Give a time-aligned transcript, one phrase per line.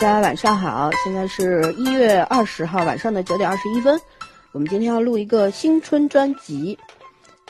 [0.00, 4.00] 大家晚上好，现在是一月二十号晚上的九点二十一分。
[4.52, 6.78] 我们今天要录一个新春专辑。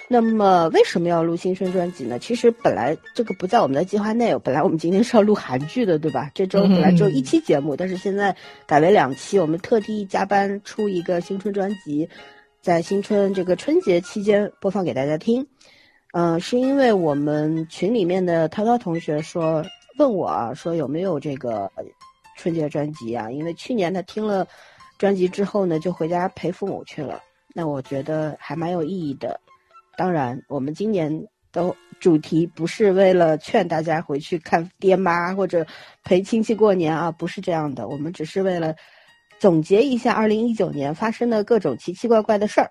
[0.08, 2.18] 那么为什么要录新春专辑呢？
[2.18, 6.32] 其实本来这个不在我们的计划内，本来我们今天是要录韩剧的，对吧？
[6.34, 8.34] 这周本来只有一期节目，但是现在
[8.66, 12.08] 改为两期，我们特地加班出一个新春专辑，
[12.60, 15.46] 在新春这个春节期间播放给大家听。
[16.12, 19.64] 嗯，是因为我们群里面的涛涛同学说
[19.96, 21.70] 问我啊，说有没有这个
[22.36, 23.30] 春节专辑啊？
[23.30, 24.46] 因为去年他听了
[24.98, 27.20] 专辑之后呢，就回家陪父母去了。
[27.54, 29.40] 那我觉得还蛮有意义的。
[29.96, 35.66] 当然，我们今年的主题不是为了劝大家回去看爹妈或者
[36.02, 37.86] 陪亲戚过年啊，不是这样的。
[37.88, 38.74] 我们只是为了
[39.38, 42.70] 总结一下二零一九年发生的各种奇奇怪怪的事儿，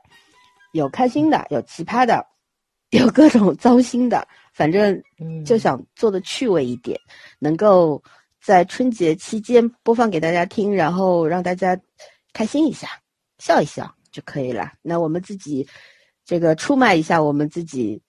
[0.74, 2.26] 有开心的，有奇葩的。
[2.90, 5.02] 有各种糟心的，反正
[5.46, 7.00] 就想做的趣味一点，
[7.40, 8.04] 能够
[8.42, 11.80] 在春节期间播放给大家听，然后让大家
[12.34, 12.88] 开心一下，
[13.38, 14.72] 笑一笑就可以了。
[14.82, 15.68] 那我们自己
[16.26, 18.02] 这个出卖一下我们自己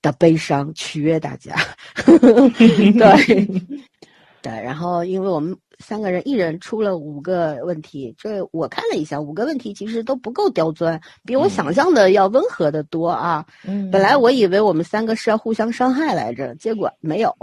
[0.00, 1.54] 的悲伤，取悦大家。
[2.06, 3.46] 对
[4.40, 5.56] 对，然后因为我们。
[5.78, 8.14] 三个人，一人出了五个问题。
[8.16, 13.44] 这我看了一下，五个问题其实都不够刁钻，比我想象的要温和的多啊。
[13.66, 17.34] 嗯，本来我以为我们三个是要互相伤害来着，结果没有。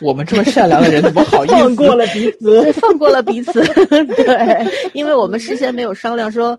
[0.00, 2.72] 我们这么善良的人，怎么好意思 放过了彼此？
[2.80, 3.60] 放过了彼此。
[4.14, 6.58] 对，因为我们事先没有商量，说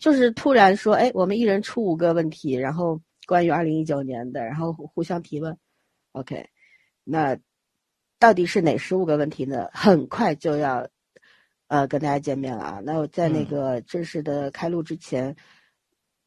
[0.00, 5.56] 就是突然说，哎，我们一人出五个问题，然后关于二零一九年的，然后互相提问。
[6.12, 6.44] OK，
[7.04, 7.36] 那。
[8.22, 9.68] 到底是哪十五个问题呢？
[9.72, 10.86] 很快就要，
[11.66, 12.80] 呃，跟大家见面了啊！
[12.84, 15.34] 那我在那个正式的开录之前，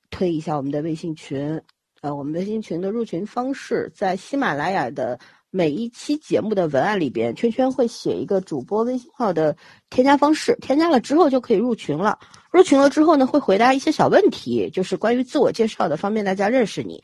[0.09, 1.61] 推一下我们的微信群。
[2.01, 5.17] 呃，我们微信群的入群方式，在喜马拉雅的
[5.51, 9.55] 每一期节目的文案里边，圈圈会写一个主播微信号的
[9.89, 12.19] 添加方式，添加了之后就可以入群了。
[12.51, 17.01] 入群了之后呢，会回答一些小问题，就是关于自我介绍的，方便大家认识你。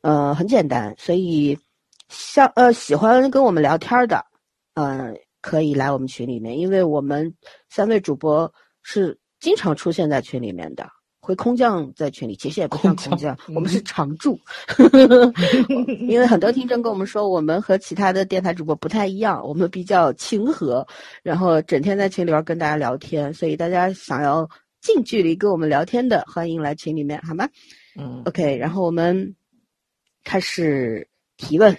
[0.00, 1.58] 呃，很简单，所以
[2.08, 4.29] 像呃喜欢跟我们聊天的。
[4.74, 7.34] 嗯，可以来我们群里面，因为我们
[7.68, 10.88] 三位主播是经常出现在群里面的，
[11.20, 14.38] 会空降在群里，其实也不算空降，我们是常驻。
[16.08, 20.86] 因为很多听众跟我们说，我们和其他的电台主播不太一样，我们比较亲和，
[21.22, 24.48] 然后整天在群里边跟大家聊天，所以大家想要
[24.80, 27.48] 近距离跟我们聊天的，欢迎来群里面，好吗？
[27.98, 29.34] 嗯，OK，然后我们
[30.22, 31.76] 开始提问。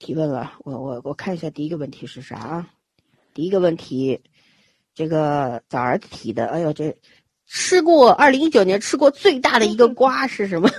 [0.00, 2.66] 提问了，我我我看一下第一个问题是啥啊？
[3.34, 4.18] 第一个问题，
[4.94, 6.46] 这个早儿提的。
[6.46, 6.96] 哎呦，这
[7.46, 10.70] 吃过二零一九年吃过最大的一个瓜是什么？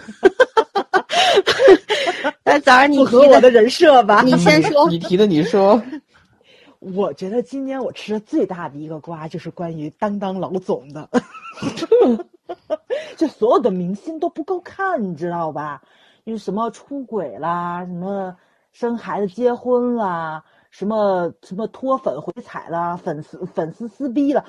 [2.44, 4.24] 哎，早儿，你符合我的人设吧？
[4.24, 5.80] 你先说，你提的，你说。
[6.80, 11.08] 我觉得今年我吃的最大的一个瓜就是关于当当老总的，
[13.16, 15.80] 就所有的明星都不够看，你知道吧？
[16.24, 18.36] 因为什么出轨啦，什么。
[18.72, 24.46] 生孩子、结婚啦，什么什么脱粉回踩啦，粉丝粉丝撕逼了，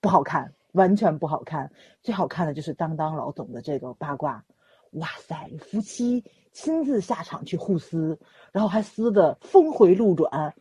[0.00, 1.70] 不好看，完全不好看。
[2.02, 4.44] 最好看的就是当当老总的这个八卦，
[4.92, 6.22] 哇塞，夫妻
[6.52, 8.18] 亲自下场去互撕，
[8.52, 10.54] 然后还撕的峰回路转，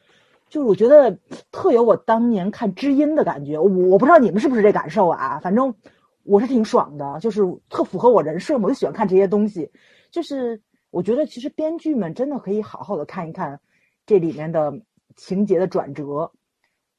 [0.47, 1.17] 就是我觉得
[1.51, 3.59] 特有我当年看知音的感觉。
[3.59, 5.39] 我我不知道你们是不是这感受啊？
[5.39, 5.75] 反正
[6.23, 9.69] 我是挺爽的，就是特符合我人设嘛，我就喜欢看这些东西，
[10.11, 10.61] 就是。
[10.91, 13.59] 我觉得其实编剧们真的可以好好的看一看
[14.05, 14.81] 这里面的
[15.15, 16.31] 情节的转折。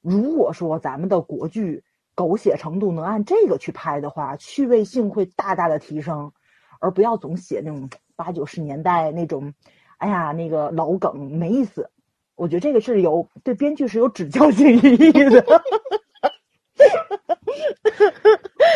[0.00, 6.32] 如果说咱们的国剧狗血程度能按这个去拍的话，趣味性会大大的提升，
[6.80, 9.54] 而不要总写那种八九十年代那种，
[9.98, 11.90] 哎呀那个老梗没意思。
[12.34, 15.44] 我觉得这个是有对编剧是有指教性意义的。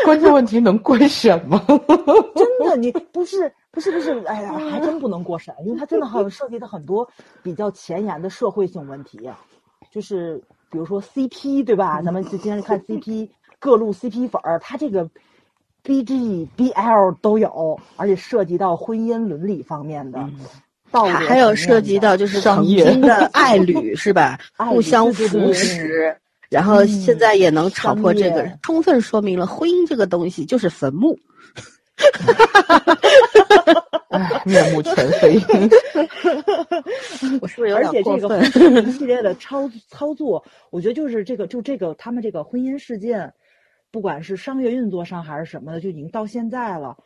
[0.04, 1.58] 关键问题能怪什么？
[2.36, 7.06] 真的，你不是不是不是，哎呀，还真不能过审，因为它真的还涉及到很多
[7.42, 9.20] 比较前沿的社会性问题，
[9.92, 12.00] 就是比如说 CP 对吧？
[12.00, 13.28] 咱们就经常看 CP，
[13.58, 15.10] 各路 CP 粉儿，他这个
[15.84, 20.26] BG、BL 都有，而且涉及到婚姻伦理方面的，
[20.90, 24.40] 还还有涉及到就是曾经的爱侣 是吧？
[24.56, 26.16] 互相扶持。
[26.48, 31.18] 然后现在也能炒破这个，充分说明了婚姻这个东西就是坟墓，
[34.44, 35.38] 面目全非。
[37.40, 38.38] 我是不是有点过分？
[38.38, 43.34] 而且这个一系列的操操作，我觉得就是这个，就这个他们这个婚姻事件，
[43.90, 46.96] 不管是商业运作上还是什么的，就已经到现在了，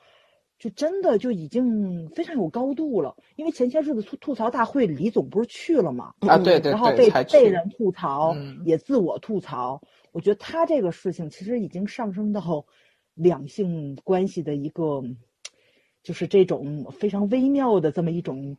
[0.59, 3.17] 就真的就已经非常有高度了。
[3.37, 6.13] 因为前些日子吐吐槽大会，李总不是去了嘛？
[6.21, 9.81] 啊，对对对，然后被被人吐槽，嗯也自我吐槽。
[10.13, 12.65] 我觉得他这个事情其实已经上升到
[13.15, 15.03] 两性关系的一个，
[16.03, 18.57] 就是这种非常微妙的这么一种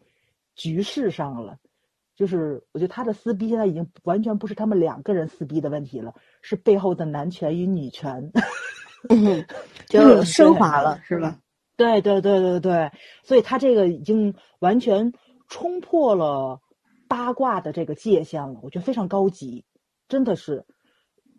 [0.55, 1.57] 局势上了。
[2.15, 8.31] 就是我觉得他的撕逼现在已经完全不是他们两个人撕逼的问题了，是背后的男权与女权。
[9.09, 9.45] 嗯，
[9.87, 11.39] 就 升华了，是吧？
[11.75, 12.91] 对对对对对，
[13.23, 15.13] 所以他这个已经完全
[15.47, 16.61] 冲破了
[17.07, 19.65] 八卦的这个界限了，我觉得非常高级，
[20.07, 20.65] 真的是，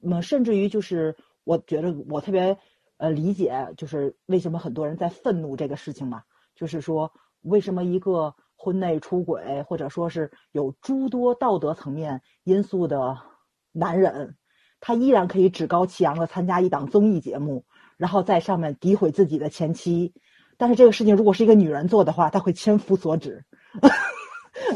[0.02, 2.58] 嗯，甚至于就是我觉得我特别
[3.02, 6.22] 呃理解，就是为什么很多人在愤怒这个事情嘛，
[6.54, 13.18] 就是说为什么一个婚内出轨或者说是有诸多道德层面因素的
[13.72, 14.36] 男人，
[14.78, 17.64] 他依然可以趾高气扬的参加一档综艺节目，
[17.96, 20.14] 然后在上面诋毁自己的前妻。
[20.56, 23.44] 但是这个事情如果是一个女人做的话，她会千夫所指，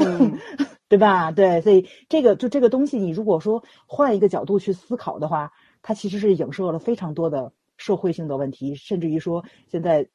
[0.01, 0.37] 嗯
[0.89, 1.31] 对吧？
[1.31, 10.09] 对，所以这个就这个东西，你如果说换一个角度去思考的话，它其实是影射了非常多的社会性的问题，甚至于说现在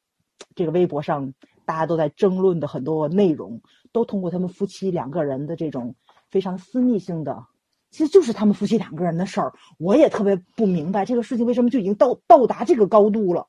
[0.54, 1.32] 这个微博上
[1.64, 3.60] 大家都在争论的很多内容，
[3.92, 5.94] 都通过他们夫妻两个人的这种
[6.30, 7.46] 非常私密性的。
[7.90, 13.48] 其实就是他们夫妻两个人的事儿，我也特别不明白这个事情为什么就已经到到达这个高度了。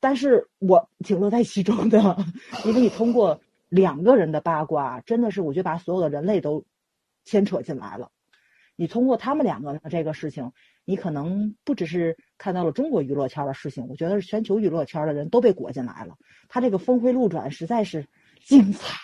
[0.00, 2.16] 但是我挺乐在其中的，
[2.64, 6.64] 因为你通过两个人的八卦，真的是我觉得把所有的人类都
[7.24, 8.10] 牵扯进来了。
[8.74, 10.52] 你通过他们两个的这个事情，
[10.86, 16.14] 你可能不只是看到了中国娱乐圈的事情，我觉得是全球娱乐圈的人都被裹进来了。
[16.48, 18.06] 他这个峰回路转实在是
[18.46, 18.96] 精彩，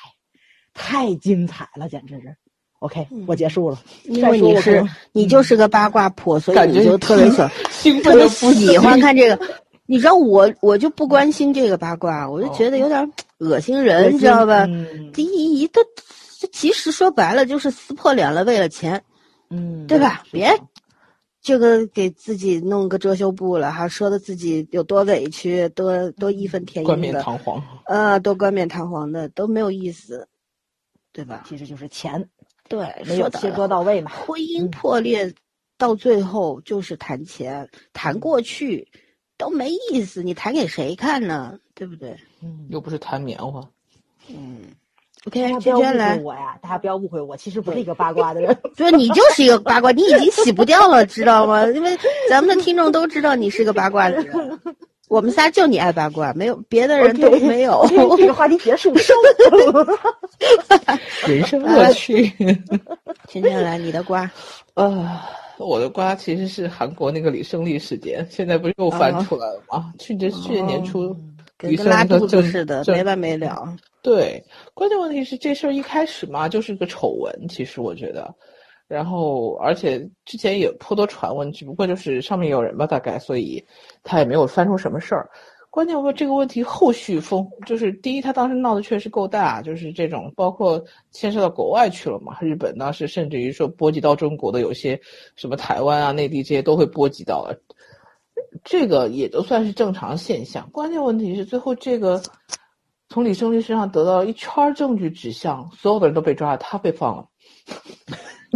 [0.72, 2.34] 太精彩了，简直是。
[2.78, 3.80] OK，我结束了。
[4.04, 7.36] 因为你是你就是个八卦婆，所以感觉你就特别喜
[7.92, 9.38] 欢特别喜欢看这个。
[9.86, 14.64] 你知道我我就不关心这个八卦，我就觉得有点恶心人，你知道吧？
[14.68, 15.80] 嗯第一，他
[16.40, 19.02] 这其实说白了就是撕破脸了，为了钱，
[19.50, 20.22] 嗯，对吧？
[20.30, 20.48] 别
[21.42, 27.60] 这个给自己弄个遮羞布了，还说的自己有多委屈，多多义愤填膺冠冕堂皇。
[27.86, 30.28] 呃，多冠冕堂皇的都没有意思，
[31.12, 31.44] 对吧？
[31.46, 32.28] 其实就是钱
[32.68, 34.12] 对，没有切说的割到位嘛。
[34.12, 35.34] 婚姻破裂
[35.76, 38.88] 到最后就是谈钱，谈过去
[39.36, 41.58] 都没意思，你谈给谁看呢？
[41.74, 42.16] 对不对？
[42.40, 43.68] 嗯，又不是谈棉花，
[44.28, 44.81] 嗯大
[45.26, 48.56] ，OK，家不要误会圈圈来，我呀，大家不要误会我，其实不是一个八卦的人。
[48.76, 51.66] 对你就是一个八卦，你已经洗不掉了，知道吗？
[51.68, 51.96] 因为
[52.28, 54.60] 咱们的听众都知道你是个八卦的人，
[55.08, 57.74] 我们仨就你爱八卦，没有别的人都没有。
[57.74, 59.14] OK，这个话题结束，收。
[61.26, 62.30] 人生乐趣。
[63.28, 64.30] 今天来，你的瓜，
[64.74, 65.28] 啊，
[65.58, 69.92] 我的瓜其实是韩国那个李胜利事件，现在不是又翻出来了吗？
[69.98, 71.14] 去年去年年初，
[71.62, 73.74] 跟拉肚子似的，没完没了。
[74.02, 74.42] 对，
[74.74, 78.34] 关键问题是这事儿一开始嘛，就是个丑闻，其实我觉得，
[78.88, 83.64] 然后而且之前也颇多传闻，只不过就是上面有人吧，大概，所以
[84.02, 85.30] 他也没有翻出什么事儿。
[85.70, 95.00] 关键问这个问题后续风，就是第一，他当时闹得确实够大，就是这种包括牵涉到国外去了嘛，日本当时甚至于说波及到中国的有些
[95.34, 97.58] 什么台湾啊、内地这些都会波及到了，
[98.64, 100.68] 这个也都算是正常现象。
[100.70, 102.22] 关键问题是最后这个
[103.08, 107.26] 从李胜利身上得到一圈儿证据指向，所有的人都被抓了，他被放了，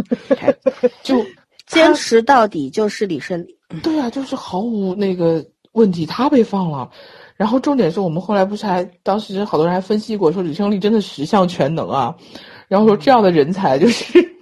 [1.03, 1.25] 就
[1.65, 3.57] 坚持到底就是李胜利。
[3.83, 6.89] 对啊，就是毫无那个问题，他被放了。
[7.35, 12.15] 然后重点是我们后来不是还当时好多人还分析过，说李胜利真的十项全能啊，
[12.67, 14.36] 然后说这样的人才就是，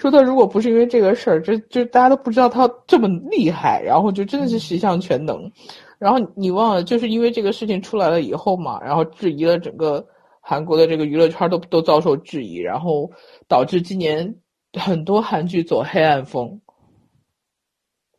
[0.00, 5.52] 说他如果不是因为这个事儿，这就大家都不知道他这么厉害，然后就真的是十项全能。
[5.98, 10.06] 然后你忘了，就是因为这个事情出来了以后嘛，然后质疑了整个
[10.40, 13.10] 韩国的这个娱乐圈都都遭受质疑，然后
[13.46, 14.34] 导致今年
[14.72, 16.62] 很多韩剧走黑暗风。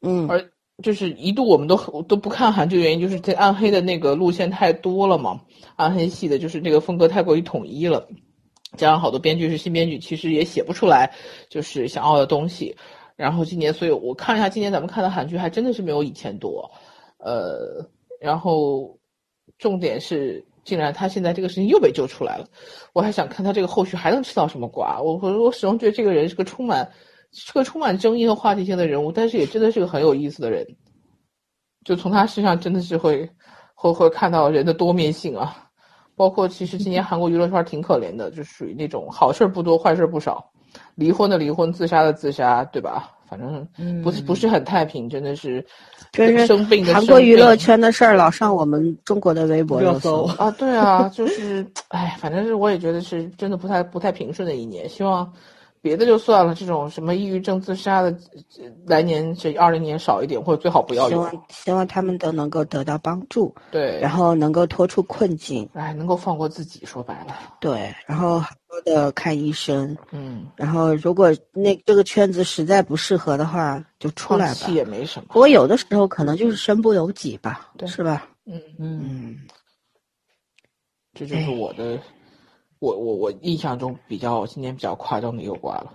[0.03, 0.51] 嗯，而
[0.83, 5.41] 就是一度我们都都不看韩剧的，原因就是这暗黑的那个路线太多了嘛，
[5.75, 8.07] 暗黑系的就是这个风格太过于统一了，
[8.77, 11.13] 加上好多编剧是新编剧，其实也写不出来
[11.49, 12.75] 就是想要的东西。
[13.15, 16.71] 然后今年，所以我看一下，今年咱们看的韩剧还真的是没有以前多，
[17.17, 17.85] 呃，
[18.19, 18.97] 然后
[19.57, 22.47] 重点是，竟然他现在这个事情又被揪出来了，
[22.93, 25.01] 我还想看他这个后续还能吃到什么瓜。
[25.01, 26.91] 我我我始终觉得这个人是个充满。
[27.33, 30.67] 是个充满争议和话题性的人物，但是也真的是个很有意思的人。
[31.85, 33.29] 就从他身上真的是会
[33.73, 35.70] 会会看到人的多面性啊。
[36.21, 40.45] 包括其实今年韩国娱乐圈挺可怜的，就属于那种好事不多，坏事不少，
[40.93, 43.09] 离婚的离婚，自杀的自杀，对吧？
[43.27, 45.65] 反正嗯不是不是很太平，真的是
[46.11, 50.35] 真是生病的韩国娱乐圈的事儿老上我们中国的微博热搜搜。
[50.35, 54.87] 啊，对啊，就是，哎，反正是我也觉得是真的不太不太平顺的一年。
[54.87, 55.33] 希望
[55.81, 58.09] 别的就算了，这种什么抑郁症自杀的，
[58.59, 61.09] 呃来年这二零年少一点，或者最好不要有。
[61.09, 74.67] 希望希望他们都能够得到帮助，对，然后能够脱出困境，哎，能够放过自己，说白了，对，然后好好的看医生，嗯，然后如果那这个圈子实在不适合的话，就出来吧。
[74.69, 75.33] 也没什么不。
[75.39, 78.29] 过有的时候可能就是身不由己吧，对是吧？
[78.45, 79.37] 嗯，嗯，嗯，
[81.13, 81.99] 这就是我的，
[82.81, 85.93] 我我我印象中比较今年比较夸张的一个瓜了。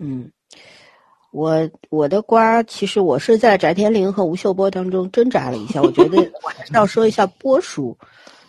[0.00, 0.28] 嗯，
[1.30, 7.96] 我我的瓜，其实我是在翟天临和吴秀波当中挣扎了一下，我觉得我还是要说一下波叔，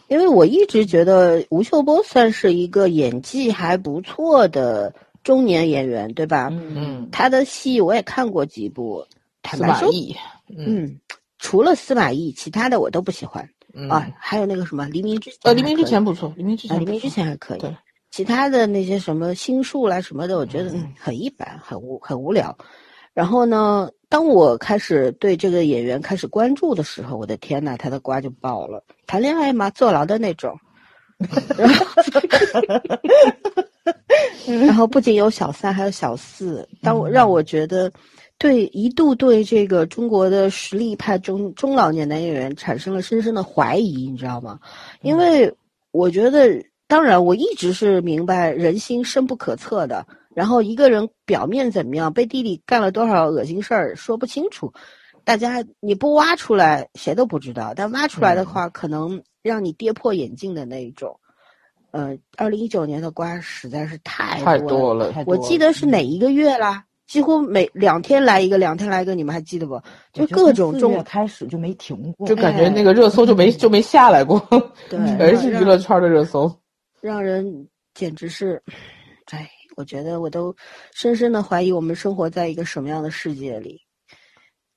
[0.07, 4.91] 因为我一直觉得吴秀波算是一个演技还不错的
[5.23, 6.49] 中年演员，对吧？
[6.51, 9.05] 嗯，他的戏我也看过几部，
[9.43, 10.15] 坦司白说，马懿，
[10.49, 10.99] 嗯嗯，
[11.37, 14.07] 除了司马懿，其他的我都不喜欢、嗯啊。
[14.19, 17.59] 还有那个什么黎明之前呃，黎明之前不错，黎明之啊，黎明之前还可以。
[17.59, 17.75] 对，
[18.11, 22.57] 其他的那些什么心术啦什么的，我觉得嗯很一般，很无很无聊。
[23.13, 28.83] 然后呢，当我开始对这个演员开始关注的时候，我的天呐，他的瓜就爆了！
[29.07, 29.69] 谈恋爱嘛？
[29.71, 30.57] 坐牢的那种。
[31.57, 31.85] 然后，
[34.45, 36.69] 然后不仅有小三，还有小四。
[36.83, 37.91] 当我让我觉得，
[38.39, 44.59] 对一度对这个中国的实力派中中老年男演员产生了深深的怀疑，你知道吗？
[45.01, 45.53] 因为
[45.91, 50.05] 我觉得，当然我一直是明白人心深不可测的。
[50.35, 54.71] 然后一个人表面怎么样，背地里干了多少恶心事儿，说不清楚。
[55.23, 57.73] 大家你不挖出来，谁都不知道。
[57.75, 61.19] 但挖出来的话，可能让你跌破眼镜的那一种。
[61.89, 65.11] 呃，二零一九年的瓜实在是太太多多了。
[65.11, 66.83] 太多了我记得是哪一个月啦？
[67.07, 69.81] 几乎每两天来一个，两天来一个，你们还记得不？
[70.11, 74.39] 就各种中从四月开始就没停过，就感觉那个热搜就没就没下来过，
[74.89, 76.53] 对， 全是娱乐圈的热搜。
[76.99, 78.61] 让人简直是，
[79.31, 80.53] 哎，我觉得我都
[80.93, 83.79] 深深的怀疑我们生活在一个什么样的世界里，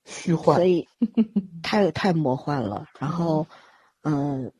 [0.04, 0.86] 虚幻所， 以
[1.62, 2.86] 太太魔幻了。
[3.00, 3.44] 然后，
[4.04, 4.50] 嗯，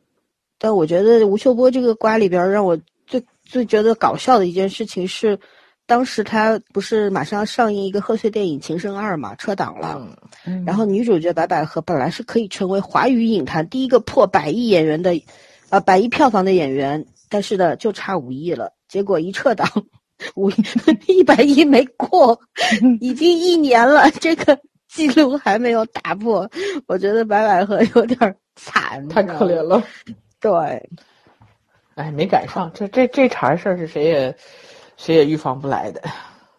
[0.59, 5.39] 但我觉得吴秀波这个瓜里边儿让我最最觉得搞笑的一件事情是，
[5.90, 9.97] 当时他不是马上要上映一个贺岁电影《情圣二》嘛，撤档了。
[10.00, 10.16] 嗯
[10.47, 15.20] 嗯然后女主角白百合本来是可以成为华语影坛第一个破百亿演员的，
[15.68, 18.73] 呃，百亿票房的演员，但是呢，就差五亿了。
[18.87, 19.68] 结果一撤档，
[20.37, 20.54] 五亿
[21.18, 22.40] 一百亿没过，
[23.00, 24.56] 已经一年了，这个
[24.87, 26.49] 记录还没有打破。
[26.87, 29.61] 我觉得白百合有点儿惨，太可怜。
[29.61, 29.82] 了。
[30.38, 30.88] 对，
[31.97, 34.37] 哎，没赶上，这这这茬事儿是谁也
[35.00, 36.02] 谁也预防不来的。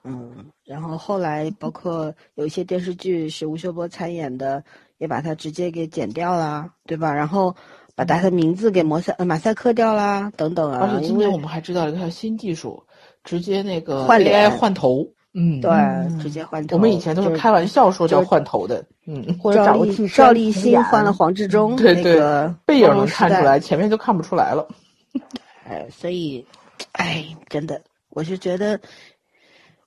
[0.04, 0.32] 嗯，
[0.66, 4.64] 然后后来包括有一些电视剧是吴秀波参演的，
[4.98, 7.14] 也把他直接给剪掉啦，对吧？
[7.14, 7.56] 然后
[7.96, 10.80] 把他的名字给马赛呃马赛克掉啦，等等啊。
[10.82, 12.82] 而且今因为年我们还知道了一个新技术，
[13.24, 15.08] 直接那个换脸换头。
[15.34, 16.76] 嗯，对，嗯直接换头。
[16.76, 18.84] 我们以前都是开玩笑说叫换头的。
[19.06, 24.68] 嗯，或者赵丽找个替赵立新换了黄志忠，对对个背影能看出来，前面就看不出来了。
[25.64, 26.46] 哎，所以，
[26.94, 27.80] 哎，真的，
[28.12, 28.80] 我是觉得，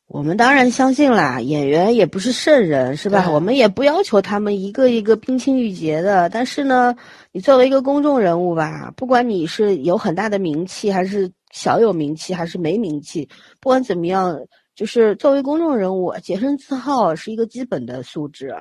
[0.06, 3.30] 我们当然相信啦，演员也不是圣人，是吧？
[3.30, 6.94] 我们也不要求他们一个一个冰清玉洁的，但是呢，
[7.32, 13.28] 你作为一个公众人物吧，不管你是有很大的名气，还是小有名气，还是没名气，
[13.60, 14.40] 不管怎么样，
[14.74, 18.54] 就是作为公众人物，洁身自好是一个基本的素质。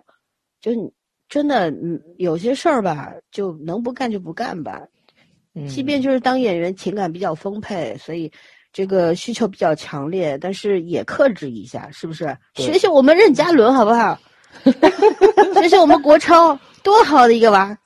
[0.62, 0.92] 就你
[1.28, 4.88] 真的，嗯，有些事儿吧，就能不干就不干吧。
[5.56, 8.32] 嗯，即便就是当演员情感比较丰沛，所以
[8.74, 12.36] 这个需求比较强烈，但是也克制一下，是不是？
[12.56, 14.18] 学学我们任嘉伦好不好？
[15.62, 17.78] 学学我们国超，多好的一个娃，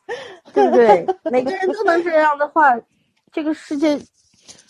[0.53, 1.05] 对不对？
[1.29, 2.73] 每个人都能这样的话，
[3.31, 3.99] 这个世界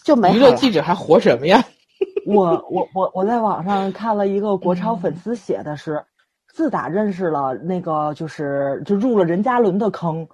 [0.04, 0.52] 就没娱乐。
[0.56, 1.64] 记者还活什么呀？
[2.26, 6.04] 我我我我在网上看了一个国超粉丝写的是，
[6.54, 10.28] 自打认识了那个就是就入了任嘉伦的坑，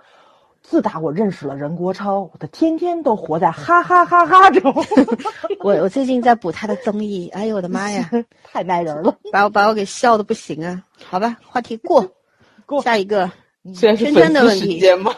[0.63, 4.73] 自打我认识了任国超，我的天天都活在哈哈哈哈中，
[5.59, 8.09] 我我最近在补他的综艺，哎呦我的妈呀，
[8.43, 9.15] 太耐人了。
[9.31, 10.81] 把我把我给笑的不行啊！
[11.03, 12.13] 好吧，话题过，
[12.65, 13.29] 过下一个。
[13.75, 15.13] 圈圈的问题时间吗？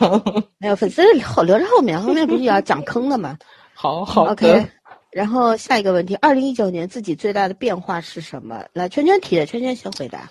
[0.59, 3.37] 没有粉丝后留着后面，后面不是也要讲坑的吗？
[3.73, 4.31] 好好的。
[4.33, 4.67] OK，
[5.09, 8.63] 然后下一个问题，二零一九年自己最大的变化是什么？
[8.71, 10.29] 来，圈圈提的，圈圈先回答。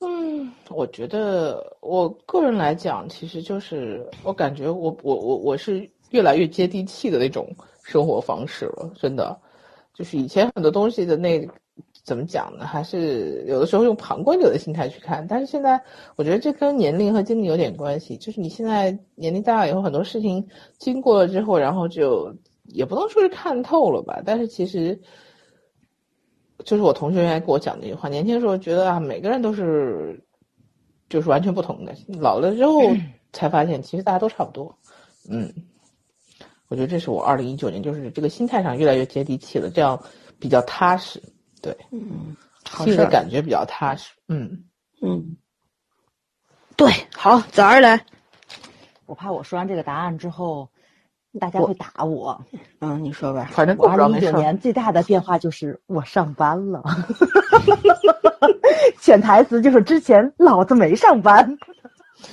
[0.00, 7.48] 嗯，我觉得我个人来讲，其实就是我感觉我我我我是越来越接地气的那种
[7.82, 9.34] 生活方式了，真的，
[9.94, 11.48] 就是以前很多东西的那
[12.04, 12.66] 怎么讲呢？
[12.66, 15.26] 还是有的时候用旁观者的心态去看。
[15.26, 15.82] 但是现在，
[16.16, 18.16] 我觉得这跟年龄和经历有点关系。
[18.18, 20.46] 就是你现在年龄大了以后，很多事情
[20.78, 22.32] 经过了之后，然后就
[22.66, 24.20] 也不能说是看透了吧。
[24.26, 24.98] 但是其实，
[26.64, 30.20] 就是我同学原来跟我讲那句话：年轻的时候觉得啊，每个人都是
[31.08, 32.80] 就是完全不同的，老了之后
[33.32, 34.76] 才发现，其实大家都差不多。
[35.28, 35.52] 嗯，
[36.68, 40.00] 我觉得这是我二零一九年，就是这个心态上越来越接地气了，这样
[40.38, 41.22] 比较踏实。
[41.60, 42.36] 对，嗯，
[42.78, 44.14] 心里的感觉比较踏实。
[44.28, 44.64] 嗯
[45.02, 45.36] 嗯，
[46.76, 48.04] 对，好，早上来。
[49.06, 50.68] 我怕我说完这个答案之后，
[51.38, 52.38] 大家会打我。
[52.80, 53.48] 嗯，你说吧。
[53.52, 56.82] 反正我二零一九年最大的变化就是我上班了。
[59.00, 61.56] 潜台词就是之前老子没上班。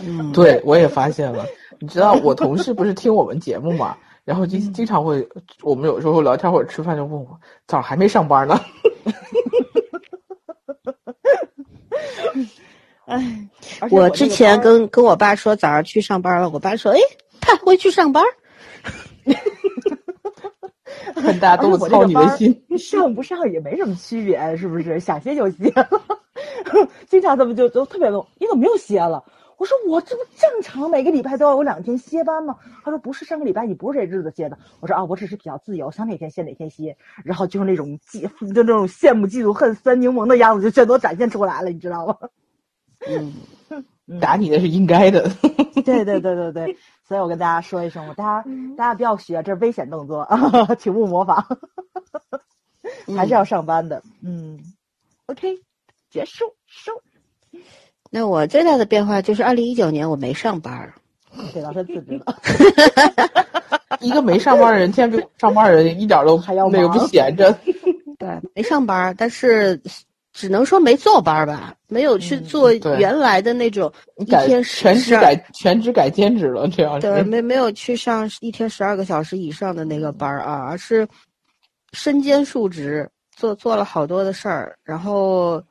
[0.02, 1.46] 嗯，对，我也发现了。
[1.80, 3.96] 你知道我同事不是听我们节目嘛？
[4.24, 5.28] 然后经经常会，
[5.62, 8.60] 我们有时候聊天或者吃饭就问我，早上还没上班呢。
[13.06, 13.50] 哎，
[13.92, 17.00] 我之前跟跟我爸说早上去上班了，我爸说：“哎，
[17.42, 18.24] 他会去上班。”
[21.16, 25.00] 看大家都操你的心， 上不上也没什么区别，是不是？
[25.00, 25.74] 想歇就歇。
[27.08, 29.24] 经常他们就都特别问，你怎么没有歇了？
[29.58, 32.58] 我说我这不正常，每个礼拜都要有两天歇班吗？
[32.84, 34.58] 他说不是，上个礼拜你不是这日子歇的。
[34.80, 36.98] 我说啊，我只是比较自由，想哪天歇哪天歇。
[37.24, 38.22] 然后就是那种嫉，
[38.54, 42.18] 就那种羡慕、嫉妒、恨、酸柠檬的样子，就全都展现出来了，你知道吗？
[43.08, 43.34] 嗯，
[44.20, 45.30] 打你的是应该的。
[45.86, 46.78] 对对对对对，
[47.14, 50.28] 所以我跟大家说一声，我大家大家不要学，这是危险动作，
[50.80, 51.46] 请勿模仿。
[53.16, 54.02] 还是要上班的。
[54.24, 54.60] 嗯
[55.28, 55.60] ，OK，
[56.10, 56.92] 结束收。
[58.10, 60.92] 那我最大的变化就是二零一九年我没上班，
[61.54, 62.36] 给老师辞职了。
[64.00, 67.56] 一个没上班的人，天天比上班的人一点都还要那个不闲着。
[68.18, 69.80] 对，没上班，但是
[70.34, 81.08] 只能说没坐班吧，没有去做原来的那种一天全职改全职改兼职了，这样对，没没有去上一天十二个小时以上的那个班啊，而是
[81.94, 85.64] 身兼数职，做做了好多的事儿，然后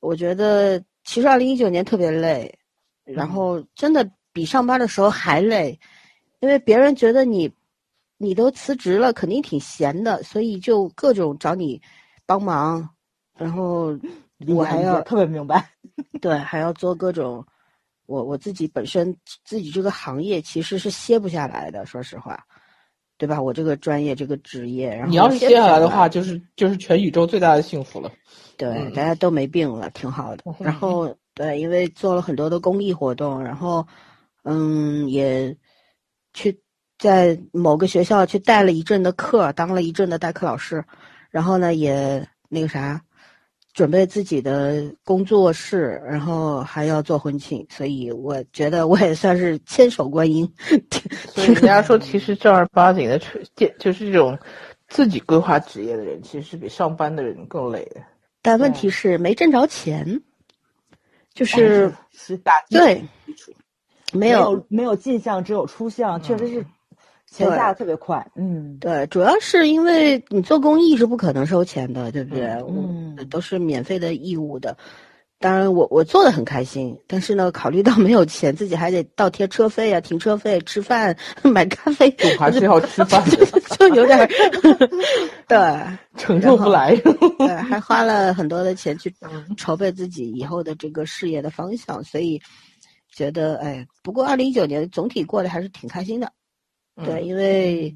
[0.00, 0.80] 我觉得。
[1.04, 2.54] 其实二零一九年特别累，
[3.06, 5.80] 然后真的比上班的时候还累，
[6.40, 7.50] 因为别人觉得你，
[8.18, 11.80] 你都辞职了，肯定挺闲的，所以就各种找你
[12.26, 12.90] 帮忙，
[13.38, 13.96] 然后
[14.48, 15.70] 我还要特别明白，
[16.20, 17.44] 对，还要做各种，
[18.06, 22.44] 我我自己本身自己这个行业其实是歇不下来的，说实话，
[23.16, 23.40] 对吧？
[23.40, 28.10] 我这个专业这个职业，然后你要是歇下来的话，就是就是全宇宙最大的幸福了。
[28.56, 30.44] 对，大家都没病了，挺好的。
[30.58, 33.86] 然后，对，因为做了很多的公益活动，然后，
[34.42, 35.56] 嗯，也
[36.34, 36.60] 去
[36.98, 40.84] 在某个学校去带了一阵的课，当了一阵的代课老师。
[41.30, 43.00] 然后呢，也那个啥，
[43.78, 47.64] 准备自己的工作室，然后还要做婚庆。
[47.70, 50.52] 所以我觉得我也算是千手观音。
[51.30, 53.20] 所以人家说，其实正儿八经的，
[53.78, 54.36] 就是这种
[54.88, 58.00] 自己规划职业的人，其实是比上班的人更累的。
[58.42, 60.22] 但问题是没挣着钱，
[61.32, 61.94] 就是
[62.70, 63.04] 对，
[64.12, 66.66] 没有没有进项，只有出项，确实是
[67.30, 68.26] 钱下的特别快。
[68.34, 72.46] 嗯，对，主要是因为你做公益是不可能收钱的，对不对？
[72.68, 74.76] 嗯，都是免费的义务的。
[75.40, 83.22] 当然，我我做的很开心，但是呢，考虑到没有钱，自己还得倒贴车费啊、停车费、吃饭、买咖啡，还是要吃饭，
[83.78, 84.28] 就有点
[85.46, 85.58] 对
[86.18, 86.96] 承受不来。
[86.96, 89.14] 对，还花了很多的钱去
[89.56, 92.42] 筹备自己以后的这个事业的方向，所以
[93.12, 96.32] 觉得哎，不过二零一九年总体过得还是挺开心的。
[97.04, 97.94] 对，因为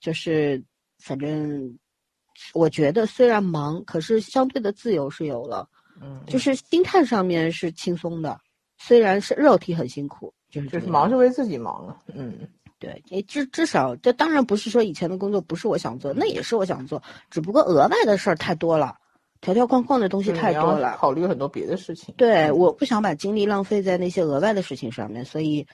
[0.00, 0.62] 就是
[0.98, 1.78] 反正
[2.54, 5.68] 我觉得虽然忙，可是相对的自由是有了。
[6.02, 8.40] 嗯，就是心态上面是轻松的，
[8.78, 11.98] 虽然是肉体很辛苦，就是就是忙是为自己忙了。
[12.14, 12.38] 嗯，
[12.78, 18.96] 对，你至至少这当然不是说以前的工作不是我想做，那也是我想做，只不过额外的事儿太多了，
[19.42, 22.14] 条条框框的东西太多了，考虑很多别的事情。
[22.16, 25.66] 对，我不想把精力浪费在那些额外的事情上面，所以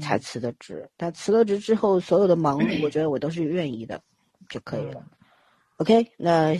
[0.00, 0.88] 才辞的职。
[0.96, 4.00] 但辞了职之后，所有的忙，我觉得我都是愿意的，
[4.48, 5.02] 就可以了。
[5.76, 6.54] OK，那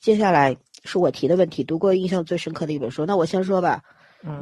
[0.00, 0.56] 接下来。
[0.82, 3.04] 是我提的问题，读过印象最深刻的一本书。
[3.04, 3.82] 那我先说吧，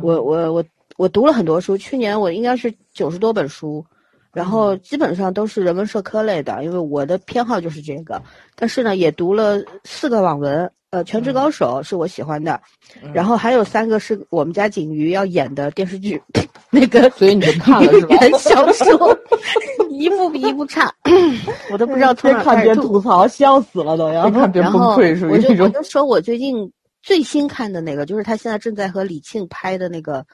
[0.00, 0.64] 我我我
[0.96, 3.84] 我读了很多书，去年我应该是九十多本书，
[4.32, 8.22] 然后基本上都是人文社科类的，因为我的偏好就是这个。
[8.54, 12.59] 但是呢，也读了四个网文，呃，《全职高手》是我喜欢的，
[13.03, 16.20] 嗯然后还有三个是我们家景瑜要演的电视剧，
[16.70, 18.16] 那个所以你就看了是吧？
[18.20, 19.18] 原小说，
[19.90, 20.90] 一部比一部差，
[21.70, 22.98] 我都不知道从哪别看别开始吐。
[23.03, 24.40] 槽，笑死了都要别。
[24.40, 25.72] 看别然后崩溃，属我就我于那种。
[25.72, 26.72] 就说我最近
[27.03, 30.24] 最新看的那个，就是他现在正在和李沁拍的那个，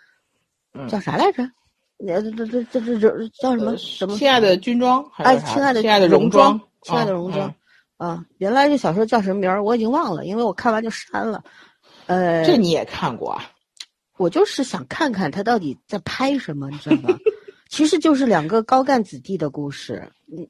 [0.74, 1.42] 嗯叫啥来着？
[1.98, 4.16] 那这这这这这叫什么什么？
[4.16, 7.54] 亲爱的军装，还哎，亲爱的亲爱的戎装，亲爱的啊戎装嗯
[7.96, 8.24] 啊！
[8.38, 11.42] 原来这小说叫什么名儿我已经忘了，因为我看完就删了。
[12.06, 13.50] 呃，这你也看过啊？
[14.16, 17.18] 我就是想看看他到底在拍什么，你知道吗？
[17.68, 20.46] 其实就是两个高干子弟的故事，嗯，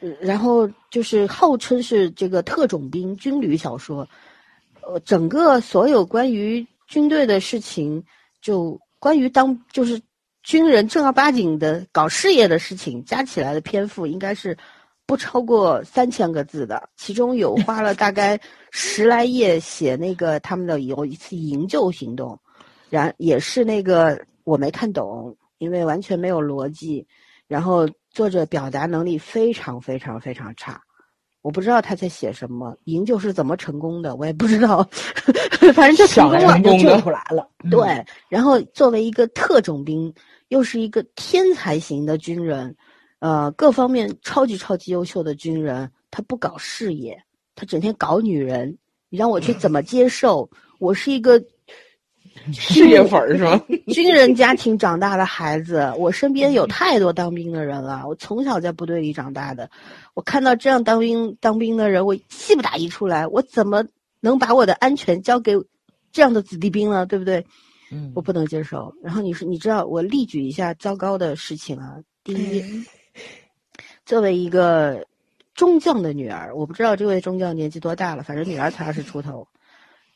[0.00, 4.08] 呃然后就是号称是这个特种兵军旅小说，
[4.80, 8.02] 呃，整个所有关于军队的事情，
[8.40, 10.00] 就关于当就是
[10.42, 14.56] 军人正儿八经的搞事业的事情，加起来的篇幅应该是
[15.10, 22.38] 不超过三千个字的，其中有花了大概十来页写那个他们的有一次营救行动，
[22.88, 27.04] 然也是那个我没看懂，因为完全没有逻辑，
[27.48, 30.80] 然后作者表达能力非常非常非常差。
[31.42, 34.88] 我不知道他在写什么，营救是怎么成功的，我也不知道，
[35.74, 40.14] 反正就成功了就救出来了，对，然后作为一个特种兵，
[40.50, 42.76] 又是一个天才型的军人，
[43.20, 47.22] 呃，各方面超级超级优秀的军人，他不搞事业，
[47.54, 48.76] 他整天搞女人，
[49.08, 50.50] 你让我去怎么接受？
[50.78, 51.38] 我是一个
[52.52, 53.62] 事业粉儿是吧？
[53.92, 58.02] 军人家庭长大的孩子，我身边有太多当兵的人了。
[58.08, 59.70] 我从小在部队里长大的，
[60.14, 63.26] 我看到这样当兵当兵的人，我气不打一处来。
[63.26, 63.84] 我怎么
[64.20, 65.54] 能把我的安全交给
[66.10, 67.04] 这样的子弟兵呢？
[67.04, 67.44] 对不对？
[67.92, 68.94] 嗯我不能接受。
[69.02, 71.96] 然后你说，你知道我例举一下糟糕的事情啊。
[72.22, 72.62] 第一，
[74.10, 75.06] 作为一个
[75.54, 79.46] 中将的女儿，我不知道这位中将年纪多大了，反正女儿才二十出头，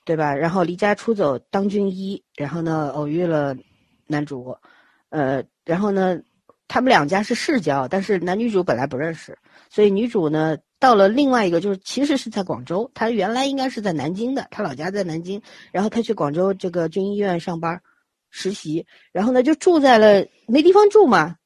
[0.05, 0.35] 对吧？
[0.35, 3.55] 然后离家出走当军医，然后呢偶遇了
[4.09, 4.57] 男主，
[5.11, 6.19] 呃，然后呢
[6.67, 9.39] 他们两家是世交，但是男女主本来不认识，
[9.71, 17.81] 所以女主呢到了另外一个就是其实是在广州，她原来应该是在南京的，她老家在南京，然后她去广州这个军医院上班
[18.29, 21.37] 实习，然后呢就住在了没地方住嘛，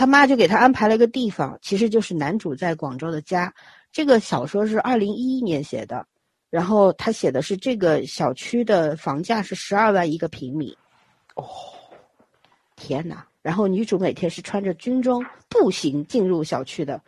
[0.00, 3.52] 他妈就给他安排了一个地方，其实就是男主在广州的家。
[3.92, 6.06] 这个小说是二零一一年写的，
[6.48, 10.74] 然后他写的是这个小区的房价是十二万一个平米。
[11.34, 11.44] 哦，
[12.76, 13.26] 天哪！
[13.42, 16.98] 然后女主每天是穿着军装步行进入小区的。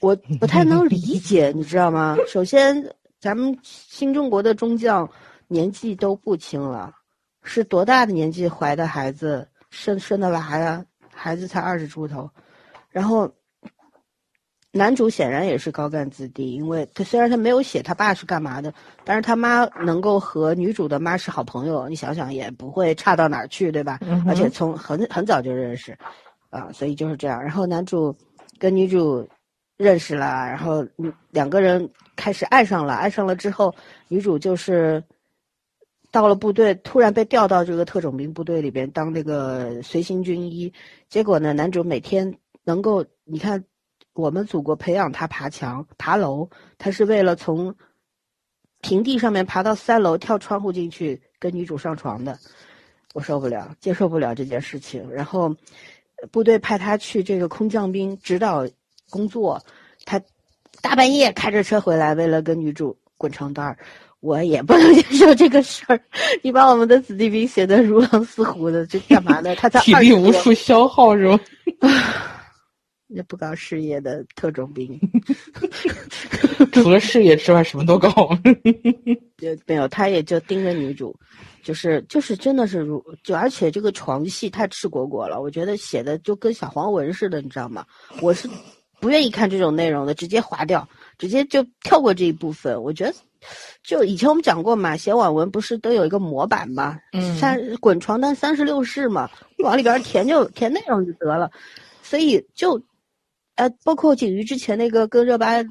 [0.00, 2.16] 我不太能理解，你知道吗？
[2.28, 5.10] 首先，咱们新中国的中将
[5.48, 6.94] 年纪都不轻了，
[7.42, 10.84] 是多大的年纪怀的孩子，生生的娃呀？
[11.12, 12.30] 孩子才二十出头，
[12.90, 13.28] 然后
[14.70, 18.72] 男主显然也是高干子弟，因为他虽然他没有写他爸是干嘛的，
[19.04, 23.98] 但是他妈能够和女主的妈是好朋友，你想想也不会差到哪儿去，对吧？
[24.02, 25.98] 嗯而且从很很早就认识，
[26.50, 27.42] 啊，所以就是这样。
[27.42, 28.14] 然后男主
[28.60, 29.28] 跟女主
[29.76, 33.74] 认识了，然后嗯两个人开始爱上了，爱上了之后，
[34.06, 35.02] 女主就是
[36.10, 40.72] 到了部队，突然被调到这个特种兵部队里边当那个随行军医。
[41.08, 43.64] 结果呢，男主每天能够，你看，
[44.14, 47.74] 我们祖国培养他爬墙、爬楼，他是为了从
[48.80, 52.38] 平地上面爬到三楼，跳窗户进去跟女主上床的。
[53.14, 55.10] 我受不了，接受不了这件事情。
[55.10, 55.54] 然后，
[56.30, 58.66] 部队派他去这个空降兵指导
[59.10, 59.62] 工作，
[60.04, 60.20] 他
[60.80, 63.78] 大半夜开着车回来，为了跟女主滚床单儿。
[64.20, 66.00] 我也不能接受这个事儿，
[66.42, 69.54] 你把我们的子弟兵写得如狼似虎的，这干嘛呢？
[69.56, 71.40] 他在体力无处消耗是吗？
[73.10, 75.00] 那不搞事业的特种兵，
[76.72, 78.10] 除了事业之外，什么都搞。
[79.38, 81.16] 就没有，他也就盯着女主，
[81.62, 87.86] 就是就是真的是如就，而且这个床戏太赤果果了，我觉得写的就跟小黄文似的，你知道吗？
[88.20, 88.46] 我是
[89.00, 92.82] 不愿意看这种内容的，直接划掉，直接就跳过这一部分。
[92.82, 93.14] 我觉得，
[93.82, 99.30] 就以前我们讲过嘛，写网文不是都有一个模板嘛，嗯三滚床单三十六式嘛，
[99.64, 101.50] 往里边填就填内容就得了，
[102.02, 102.80] 所以就，
[103.56, 105.62] 呃，包括景瑜之前那个跟热巴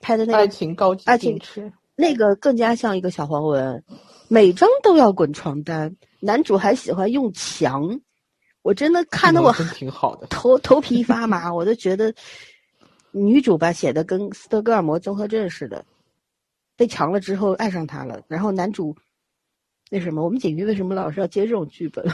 [0.00, 3.82] 拍的那个爱情高级爱情进吃，那个更加像一个小黄文，
[4.28, 7.98] 每章都要滚床单，男主还喜欢用墙，
[8.62, 10.26] 我真的看得我真挺好的。
[10.30, 12.12] 头头皮发麻，我都觉得
[13.12, 15.84] 女主吧写的跟斯德哥尔摩综合症似的，
[16.76, 18.94] 被强了之后爱上他了，然后男主
[19.88, 22.04] 那什么，我们警局为什么老是要接这种剧本？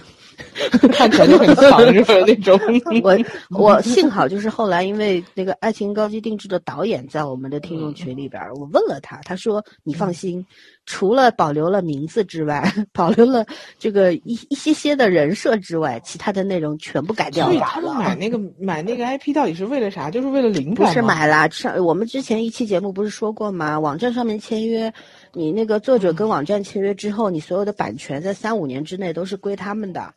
[0.92, 2.58] 看起来就很强热的那种。
[3.02, 3.18] 我
[3.50, 10.44] 我幸好就是后来因为那个《爱情高级定制》的导演在我们的听众群里边，我问了他，他说你放心，
[10.84, 13.46] 除了保留了名字之外， 保留了
[13.78, 17.52] 这个一一些些的人设之外，其他的内容全部改掉了。
[17.52, 20.10] 所以他们买那个买那个 IP 到底是为了啥？
[20.10, 23.80] 就是为了灵感不是买了，上我们之前一期节目不是说过吗？
[23.80, 24.92] 网站上面签约。
[25.34, 30.14] 你那个作者跟网站签约之后，你所有的版权在三五年之内都是归他们的，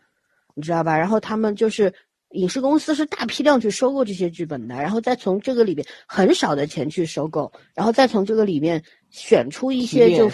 [0.53, 0.97] 你知道吧？
[0.97, 1.93] 然后他们就是
[2.31, 10.29] 影视公司是大批量去收购这些剧本的，然后再从这个里边很少的钱去收购，然后再从这个里面选出一些就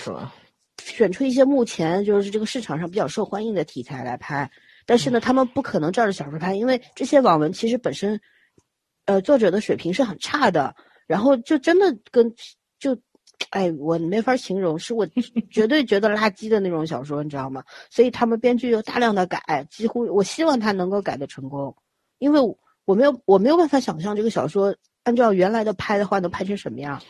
[0.81, 4.49] 选出一些目前就是这个市场上比较受欢迎的题材来拍。
[4.87, 8.19] 但是呢，他们不可能照着小说拍，因为这些网文其实本身，
[9.05, 12.33] 呃，作者的水平是很差的，然后就真的跟
[12.79, 12.97] 就。
[13.49, 15.05] 哎，我没法形容，是我
[15.49, 17.63] 绝对觉得垃圾的那种小说，你知道吗？
[17.89, 21.75] 所以他们编剧又大量的改，几乎我希望他能够改的成功，
[22.19, 22.39] 因为
[22.85, 27.01] 我没有我没有办法想象这个小说按照原来的拍的话能拍成什么样，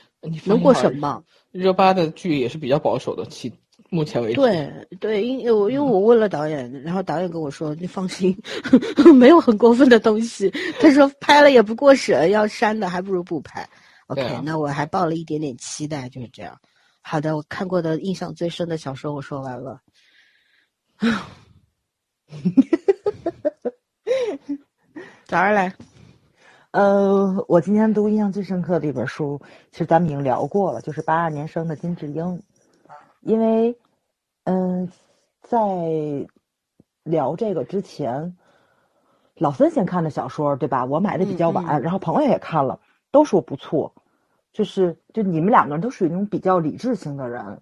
[0.46, 1.24] 能过审吗？
[1.52, 3.52] 热巴的剧也是比较保守的，其
[3.89, 4.36] 目前为止。
[4.36, 8.38] 对对，因为我因为我问了导演，然后导演跟我说：“你放心，
[9.15, 13.67] 没有很过分的东西。”他说拍了也不过审，要删的还不如不拍。
[14.12, 16.60] OK，那我还抱了一点点期待，就是这样。
[17.02, 19.80] 好的，我看过的印象最深的小说我说完了。
[25.26, 25.74] 早上来。
[26.71, 32.41] 呃，我今天读印象最深刻的一本书，其实咱们已经聊过了，就是八二年生的金智英。
[33.21, 33.78] 因为，
[34.43, 34.91] 嗯，
[35.41, 35.58] 在
[37.04, 38.36] 聊这个之前，
[39.36, 40.84] 老森先看的小说，对吧？
[40.84, 43.93] 我买的比较晚，然后朋友也看了，都说不错。
[44.54, 47.62] 就是，就你们两个人都属于那种比较理智型的人，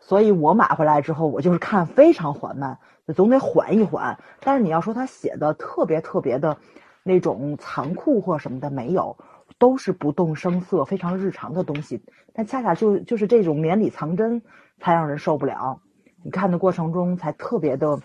[0.00, 4.18] 所以我买回来之后，我就是看非常缓慢，就总得缓一缓。
[4.40, 6.56] 但是你要说他写的特别特别的，
[7.04, 9.16] 那种残酷或什么的没有，
[9.58, 12.02] 都是不动声色、非常日常的东西。
[12.32, 14.42] 但恰恰就就是这种绵里藏针，
[14.78, 15.80] 才让人受不了。
[16.24, 18.00] 你看的过程中才特别的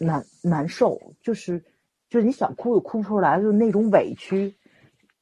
[0.00, 1.62] 难难受，就是
[2.08, 4.54] 就是你想哭也哭不出来，就是那种委屈。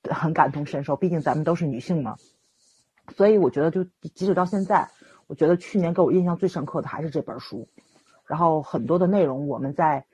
[0.06, 2.16] 很感同身受，毕竟咱们都是女性嘛，
[3.16, 4.88] 所以我觉得，就即使到现在，
[5.26, 7.68] 我觉得去年给我印象最深刻的还是这本书。
[8.26, 10.04] 然后很多的内容我们在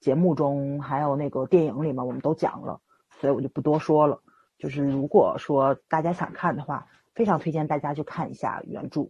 [0.00, 2.80] 节目中还有那个电影里面我们都讲了，
[3.20, 4.20] 所以我就不多说了。
[4.58, 9.08] 就是如果说大家想看的话，非常推荐大家去看一下原著。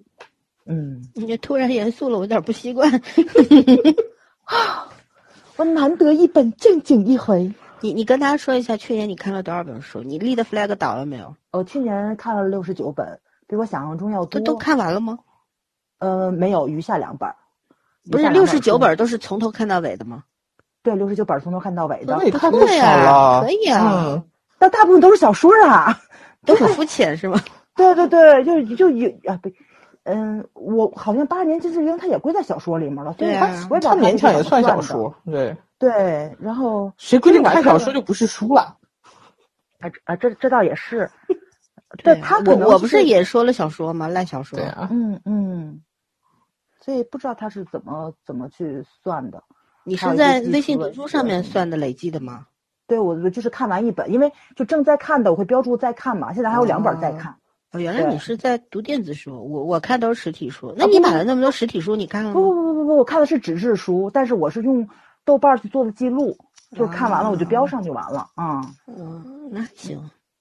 [0.67, 2.91] 嗯，你突然严肃了，我有点不习惯。
[5.57, 7.53] 我难得一本正经一回。
[7.81, 10.03] 你你跟大家说一下，去年你看了多少本书？
[10.03, 11.35] 你立的 flag 倒了没有？
[11.53, 14.41] 我去年看了六十九本，比我想象中要多。
[14.41, 15.19] 都看完了吗？
[15.99, 17.29] 呃，没有，余下两本。
[18.11, 20.25] 不是六十九本都是从头看到尾的吗？
[20.83, 22.17] 对，六十九本从头看到尾的。
[22.17, 23.43] 那也太少了。
[23.43, 24.23] 可以啊，
[24.59, 26.01] 但大部分都是小说啊，
[26.47, 27.41] 都很肤浅是吗？
[27.77, 29.49] 对对对，就就有啊不，
[30.09, 33.47] 嗯，我好像八年金智英他也归在小说里面了，对啊，
[33.83, 35.57] 他勉强也算小说，对。
[35.79, 38.77] 对，然后谁规定看小说就不是书了？
[39.79, 41.09] 啊啊，这这倒也是。
[42.03, 44.09] 对他，我我不是也说了小说吗？
[44.09, 44.59] 烂小说。
[44.59, 44.89] 对啊。
[44.91, 45.81] 嗯嗯。
[46.81, 49.43] 所以不知道他是怎么怎么去算的。
[49.85, 52.47] 你是在微信读书上面算的累计的吗？
[52.87, 56.33] 对，我就是看完一本，因为就正在看的，我会标注在看嘛。
[56.33, 57.37] 现在还有两本在看。
[57.73, 60.75] 哦，原来你是在读电子书，我我看都是实体书。
[60.77, 62.35] 那你买了那么多实体书，你看了吗？
[62.35, 64.89] 不不不不不，我看的是纸质书，但是我是用。
[65.25, 66.35] 豆瓣去做的记录，
[66.75, 68.63] 就看完了我就标上就完了啊。
[68.87, 70.01] 嗯，那行，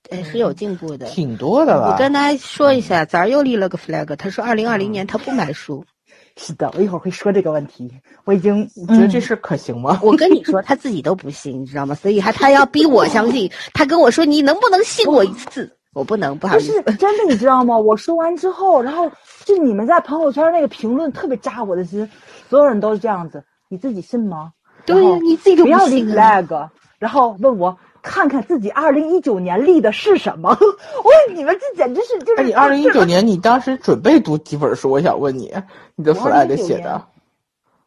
[0.09, 1.91] 哎，是有进步的，挺多的了。
[1.91, 5.83] 我跟大家说一下，咱又立了个 flag，他说二零二零年他不买书。
[6.39, 7.91] 是的，我一会儿会说这个问题。
[8.23, 9.99] 我已经觉得这事可行吗？
[10.01, 11.93] 我跟你说，他自己都不信，你知道吗？
[11.93, 13.51] 所以他他要逼我相信。
[13.73, 16.79] 他跟我说：“你能不能信我一次？”我不能，不好意思。
[16.83, 17.75] 不是 真的，你知道吗？
[17.75, 19.11] 我说完之后，然后
[19.45, 22.07] 就你们在朋友圈那个评论特别扎我的心，
[22.49, 23.43] 所有人都是这样子。
[23.67, 24.51] 你自己信吗？
[24.85, 30.49] 对呀，你自己不要立 flag，然后问我看看自己二零一九年立的是什么？
[31.03, 32.43] 我你们这简直是就是。
[32.43, 34.91] 你二零一九年你当时准备读几本书？
[34.91, 35.51] 我想问你，
[35.95, 37.03] 你的 flag 写的。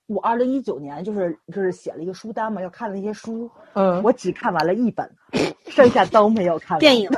[0.06, 5.08] 我二零一九年就是就是写了一个书单嘛，要看的那些书，嗯，我只看完了一本，
[5.70, 6.76] 剩下都没有看。
[6.80, 7.08] 电影，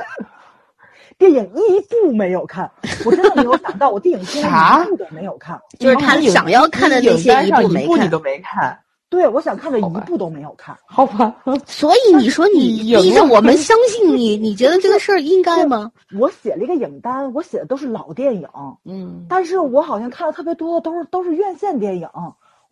[1.17, 2.69] 电影一部没有看，
[3.05, 5.59] 我真的没有想到，我电影一部都没有看。
[5.79, 7.51] 就是他想要看的那些一
[7.87, 8.77] 部你都没看。
[9.09, 10.75] 对，我想看的一部都没有看。
[10.87, 11.35] 好吧，
[11.67, 15.91] 所以你说你逼着我们相信你，你觉得这个事儿应该吗？
[16.17, 18.47] 我写了一个影单，我写的都是老电影，
[18.85, 22.09] 嗯，但是我好像看的特别多，都是都是院线电影，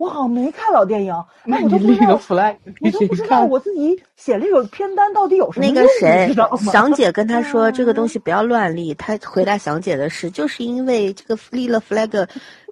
[0.01, 1.13] 我好像没看老电影，
[1.45, 6.33] 那哎，我你立个都不知道，flag，我都不知道我自己写这个片单到底有什么那，个谁？
[6.71, 12.27] 祥姐跟他说 这个东西不要乱立，他回答祥姐的是，就是因为这个立了 flag，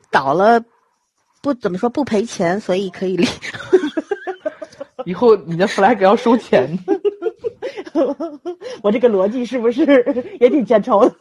[0.09, 0.59] 倒了，
[1.43, 3.27] 不怎么说不赔钱，所以可以立。
[5.05, 6.79] 以后你的 flag 要收钱。
[8.81, 9.83] 我这个逻辑是不是
[10.39, 11.15] 也挺欠抽的？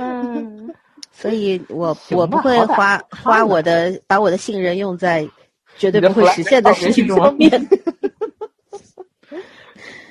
[0.00, 0.74] 嗯，
[1.18, 5.26] 所以我我不会花花我的把我的信任用在
[5.78, 7.50] 绝对不会实现的事情上面。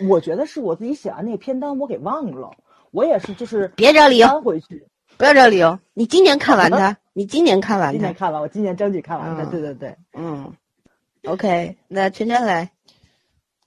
[0.10, 2.52] 我觉得是我自己写完那个片单，我给忘了。
[2.91, 4.86] 我也是，就是 别找理由翻回去。
[5.18, 9.44] 不要找理由，你今年看完它， 你今年看完它，今年看完，我今年争取看完它。
[9.44, 10.52] 嗯对对对，嗯
[11.26, 12.72] ，OK，那圈圈来，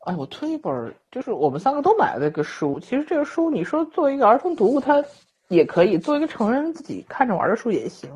[0.00, 2.78] 哎，我推一本儿，就是我们三个都买了这个书。
[2.80, 5.02] 其实这个书，你说作为一个儿童读物，它
[5.48, 8.10] 也可以；作为一个成人自己看着玩的书也行。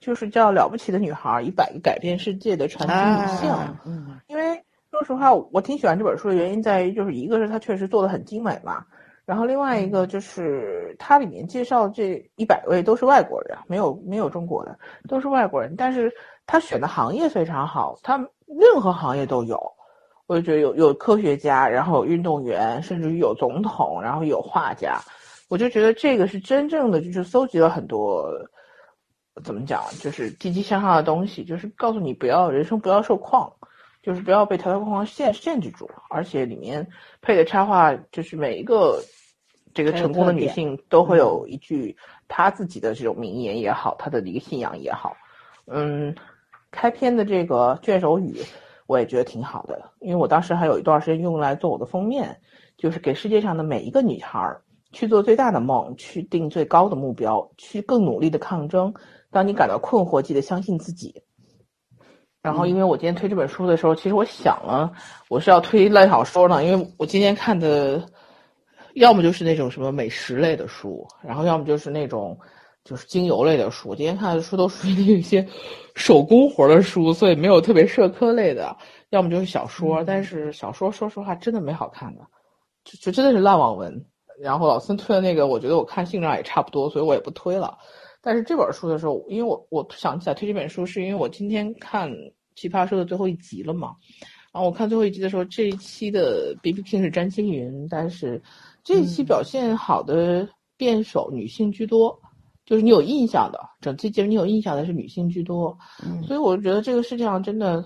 [0.00, 4.62] 就是叫《了不起的女孩：一百个改变世界的传奇女性》啊嗯因为
[4.92, 8.84] 说实话，我挺喜欢这本书的原因在于，就是一个是它确实做的很精美嘛，
[9.26, 16.12] 然后另外一个就是它里面介绍这一百位都是外国人，没有没有中国的，都是外国人，但是
[16.46, 19.60] 他选的行业非常好，他任何行业都有。
[20.28, 25.00] 我就觉得有有科学家，然后有运动员，甚至于有总统，然后有画家，
[25.48, 28.30] 我就觉得这个是真正的就是搜集了很多，
[29.42, 33.50] 怎么讲，就是积极向上的东西，就是告诉你不要人生不要受框，
[34.02, 36.86] 就是不要被条条框框限限制住，而且里面
[37.22, 39.00] 配的插画就是每一个
[39.72, 45.16] 这个成功的女性都会有一句她自己的这种名言也好，她的一个信仰也好，
[45.66, 46.14] 嗯，
[46.70, 48.42] 开篇的这个卷首语
[48.86, 52.38] 我也觉得挺好的，因为我当时还有一段时间用来做我的封面，
[52.76, 54.60] 就是给世界上的每一个女孩儿
[54.92, 58.92] 去做最大的梦，去定最高的目标，去更努力的抗争。
[59.30, 61.22] 当你感到困惑，记得相信自己。
[62.40, 64.90] 然后，因为我今天推这本书的时候，其实我想了，
[65.28, 68.02] 我是要推烂小说呢，因为我今天看的，
[68.94, 72.38] 要么就是那种什么美食类的书，然后要么就是那种
[72.84, 73.90] 就是精油类的书。
[73.90, 75.46] 我今天看的书都属于那一些
[75.94, 78.74] 手工活的书，所以没有特别社科类的，
[79.10, 80.02] 要么就是小说。
[80.04, 82.22] 但是小说说实话真的没好看的，
[82.84, 84.06] 就就真的是烂网文。
[84.40, 87.76] 然后老孙推的那个，我觉得我看性上也差不多，所以我也不推了。
[88.20, 92.10] 但是这本书的时候，因为我我想起来推这本书，是因为我今天看
[92.54, 93.94] 《奇葩说》的最后一集了嘛。
[94.52, 98.42] 然后我看最后一集的时候，这一期的 B B King 是詹青云，但是
[98.82, 102.18] 这一期表现好的辩手女性居多，
[102.64, 105.76] 就是你有印象的，整期节目你有印象的是女性居多。
[106.04, 107.84] 嗯所以我觉得这个世界上真的，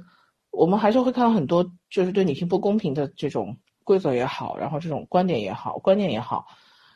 [0.51, 6.47] 我们还是会看到很多就是对女性不公平的这种规则也好，然后这种观点也好，观念也好，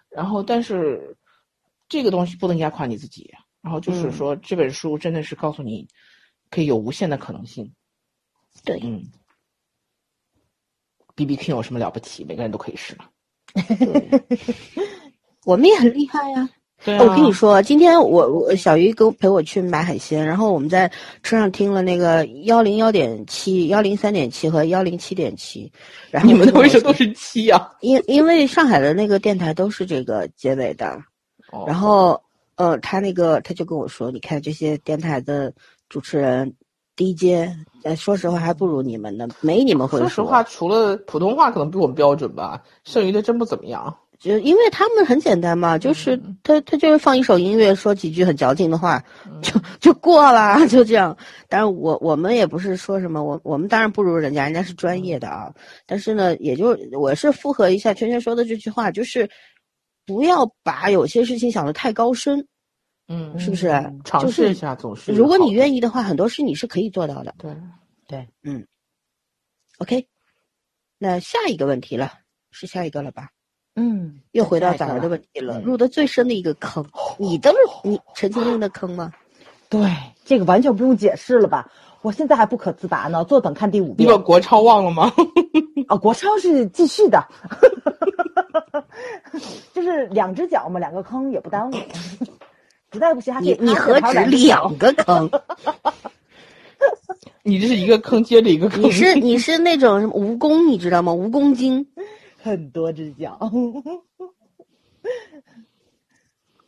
[0.08, 1.16] 然后但是
[1.88, 3.34] 这个东西不能压垮你自己。
[3.62, 5.88] 然后就是说，这本书真的是告诉你，
[6.50, 7.74] 可以有无限的可能性。
[8.64, 9.04] 对嗯
[11.16, 12.24] ，B B King 有什么了不起？
[12.24, 13.08] 每个人都可以试嘛。
[15.44, 16.48] 我们也很厉害呀、
[16.86, 20.88] 对哦我跟你说，今天我我小鱼跟陪我去买海鲜，然后我们在
[21.24, 25.68] 车上听了那个幺零幺点七、幺零三点七和幺零七点七，
[26.12, 27.72] 然后你们的我为什么都是七啊？
[27.80, 30.96] 因因为上海的那个电台都是这个结尾的，
[31.50, 32.22] 哦然后
[32.54, 35.52] 呃，他那个他就跟我说，你看这些电台的
[35.88, 36.54] 主持人
[36.96, 37.50] DJ，，
[37.82, 43.94] 呃，说实话还不如你们呢，没你们会说实话，除了普通话可能比我们标准吧，剩余的真不怎么样。
[44.18, 49.02] 就因为他们很简单嘛，就是嗯他他就是放一首音乐，说几句很矫情的话，
[49.42, 51.16] 就就过了， 就这样。
[51.48, 55.52] 当然我我们也不是说什么，我我们当然不如人家，人家是专业的啊。
[55.86, 59.28] 但是呢，也就我是附和一下圈圈说的这句话，就是
[60.06, 62.46] 不要把有些事情想得太高深，
[63.08, 63.68] 嗯是不是？
[64.04, 65.12] 尝就是试一下总是。
[65.12, 67.34] 如果你，愿意的话，很多事你是可以做到的。
[67.38, 67.54] 对
[68.08, 68.66] 对，嗯
[69.78, 70.06] ，OK，
[70.98, 72.12] 那下一个问题了，
[72.50, 73.28] 是下一个了吧？
[73.76, 76.84] 嗯，又回到早儿的问题了，嗯入的最深的一个坑，
[77.18, 79.12] 你都是你陈情令的坑吗？
[79.68, 79.88] 对，
[80.24, 81.70] 这个完全不用解释了吧？
[82.02, 84.18] 我现在还不可自拔呢，坐等看第五遍你把。
[84.18, 85.12] 国超忘了吗？
[85.88, 87.22] 啊，国超是继续的，
[89.74, 91.74] 就是两只脚嘛，两个坑也不耽误。
[92.92, 95.28] 实在不行还可以你你何止两个坑？
[97.42, 98.82] 你这是一个坑接着一个坑。
[98.82, 101.12] 你是你是那种什么蜈蚣，你知道吗？
[101.12, 101.86] 蜈蚣精。
[102.46, 103.36] 很多只脚。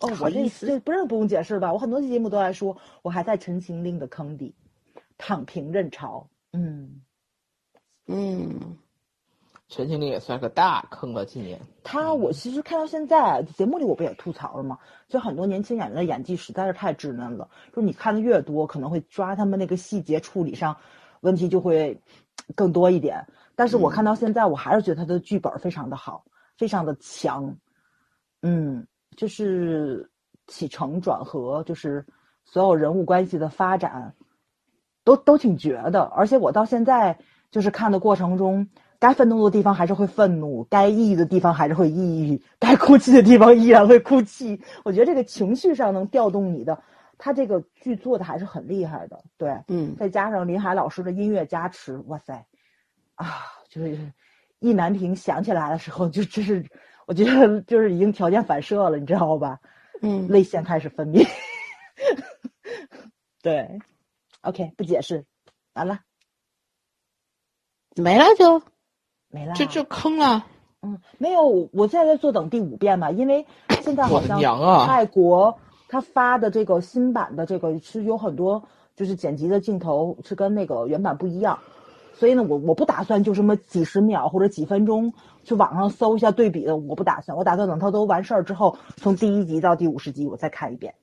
[0.01, 1.73] 哦，我这意思这不是不用解释吧？
[1.73, 4.57] 我很多期节目都在说，我还在《陈情令》的坑底，
[5.17, 6.29] 躺平认潮。
[6.53, 7.03] 嗯，
[8.07, 8.77] 嗯，
[9.69, 11.61] 陈情令也算个大坑了，今年。
[11.85, 14.79] 他我其实看到现在节目里我不也吐槽了吗？
[15.09, 20.77] 就很多年轻演员的演技实在是太稚嫩了，就是你看的越多，可能会抓他们那个细节处理上
[21.21, 22.01] 问题就会
[22.55, 23.27] 更多一点。
[23.59, 26.25] 但是我看到现在，我还是觉得他的剧本非常的好，
[26.57, 27.57] 非常的强。
[28.41, 28.87] 嗯，
[29.17, 30.09] 就是
[30.47, 32.07] 起承转合，就是
[32.45, 34.15] 所有人物关系的发展，
[35.03, 36.03] 都都挺绝的。
[36.03, 37.19] 而且我到现在
[37.51, 38.69] 就是看的过程中，
[39.01, 44.63] 该愤怒的地方还是会愤怒，该抑郁的地方还是会抑郁，该哭泣的地方依然会哭泣。
[44.85, 46.81] 我觉得这个情绪上能调动你的，
[47.19, 49.21] 他这个剧做的还是很厉害的。
[49.37, 52.47] 对，嗯，再加上林海老师的音乐加持，哇塞，
[53.19, 54.13] 啊，就是
[54.59, 56.65] 意难平想起来的时候，就就是。
[57.09, 59.61] 我觉得就是已经条件反射了，你知道吧？
[60.03, 61.27] 嗯，泪腺开始分泌。
[63.41, 63.79] 对
[64.43, 65.25] ，OK，不解释，
[65.73, 66.01] 完了，
[67.97, 68.61] 没了就
[69.29, 70.45] 没了，就就坑了。
[70.83, 73.47] 嗯，没有，我现在在坐等第五遍嘛，因为
[73.81, 74.39] 现在 好像
[74.87, 75.59] 泰国
[75.89, 81.59] 他发的这个新版的这个是有很多就是剪辑的镜头是跟那个原版不一样。
[82.19, 85.15] 所以呢，我我不打算就什么几十秒或者几分钟
[85.45, 87.39] 去网上搜一下对比的，我不打算。
[87.39, 90.95] 我打算等它都完事儿之后，从第一集到第五十集我再看一遍，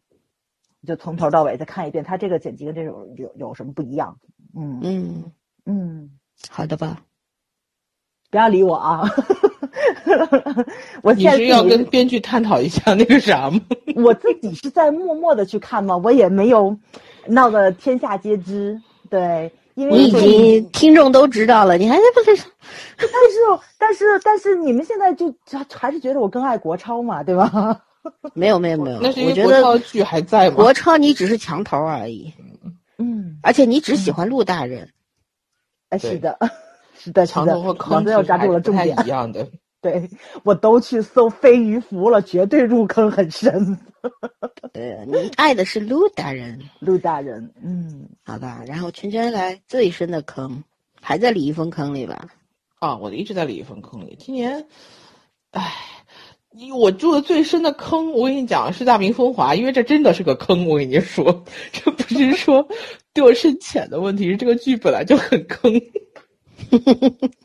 [0.86, 4.18] 就从头到尾再看一遍，它这个剪辑跟这种有有什么不一样？
[4.54, 5.32] 嗯嗯
[5.66, 6.10] 嗯，
[6.50, 7.02] 好的吧，
[8.30, 9.04] 不要理我啊！
[11.02, 13.62] 我你是要跟编剧探讨一下那个啥吗？
[13.96, 16.78] 我自己是在默默的去看嘛，我也没有
[17.28, 19.54] 闹得天下皆知，对。
[19.76, 22.44] 因为你已经听众都知道了，你还在不是？
[22.98, 23.10] 但是
[23.78, 25.34] 但是但是你们现在就
[25.72, 27.82] 还是觉得我更爱国超嘛，对吧？
[28.34, 30.56] 没有没有没有，那是因为国超剧还在吗？
[30.56, 32.34] 国超你只是墙头而已，
[32.98, 34.90] 嗯，而且你只喜欢陆大人，
[35.90, 36.38] 哎，是的，
[36.98, 39.48] 是的，墙头和坑要抓住了重点，一样的。
[39.86, 40.10] 对，
[40.44, 43.78] 我都去搜飞鱼服了，绝对入坑很深。
[44.74, 48.64] 对，你爱的是陆大人，陆大人，嗯，好吧。
[48.66, 50.64] 然后圈圈来最深的坑，
[51.00, 52.30] 还在李易峰坑里吧？
[52.80, 54.18] 啊，我一直在李易峰坑里。
[54.20, 54.66] 今年，
[55.52, 55.72] 唉，
[56.76, 60.66] 我住的最深的坑，我跟你讲是《大明风华》，因为这真的是个坑。
[60.68, 62.68] 我跟你说， 这不是说
[63.14, 65.72] 对我深浅的问题，是这个剧本来就很坑。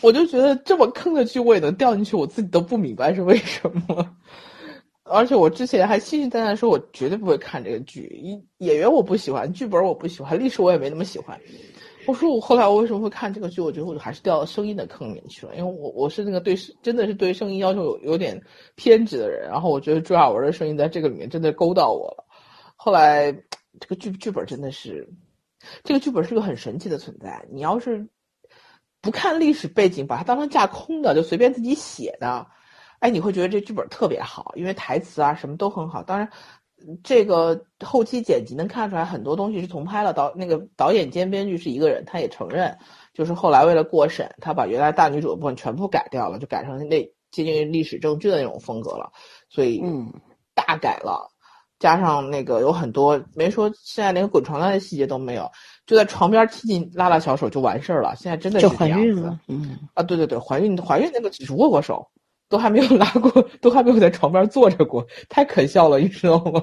[0.00, 4.16] 我就觉得这么坑的剧我也能掉进去，我自己都不明白是为什么。
[5.04, 8.40] 而且我之前还信誓旦旦说，我绝对不会看这个剧。
[8.58, 11.38] 演员我不喜欢，剧本我不喜欢，历史我也没那么喜欢。
[12.06, 13.60] 我说我后来我为什么会看这个剧？
[13.60, 18.40] 我觉得我还是掉到声音的坑里面去了，因为我我是那个对真的是对声音要求有有点
[18.76, 19.48] 偏执的人。
[19.48, 22.24] 然后我觉得朱亚文的声音在这个里面真的勾到我了。
[22.76, 23.32] 后来
[23.80, 25.08] 这个剧剧本真的是，
[25.82, 27.44] 这个剧本是个很神奇的存在。
[27.50, 28.08] 你要是。
[29.02, 32.46] 不看历史背景，把它当成架空的，就随便自己写的，
[32.98, 36.02] 哎，你会觉得这剧本特别好，因为台词啊什么都很好。
[36.02, 36.28] 当然，
[37.02, 42.76] 这个后期剪辑能看出来很多东西是重拍了，导那个导演兼编剧是一个人，他也承认，
[43.14, 49.12] 就是后来为了过审，他把原来大女主的部分全部改掉了，就改成那接近于历史正剧的那种风格了，
[49.48, 50.12] 所以嗯，
[50.54, 51.30] 大改了，
[51.78, 55.50] 加上那个有很多没说，现在连滚床单的细节都没有。
[55.90, 62.08] 就在床边亲亲拉拉小手就完事儿了，现在真的是怀孕了，嗯啊，对对对，怀孕怀孕那个只是握过手，
[62.48, 66.62] 都还没有拉过，都还没有在床边坐着过，太可笑了，你知道吗？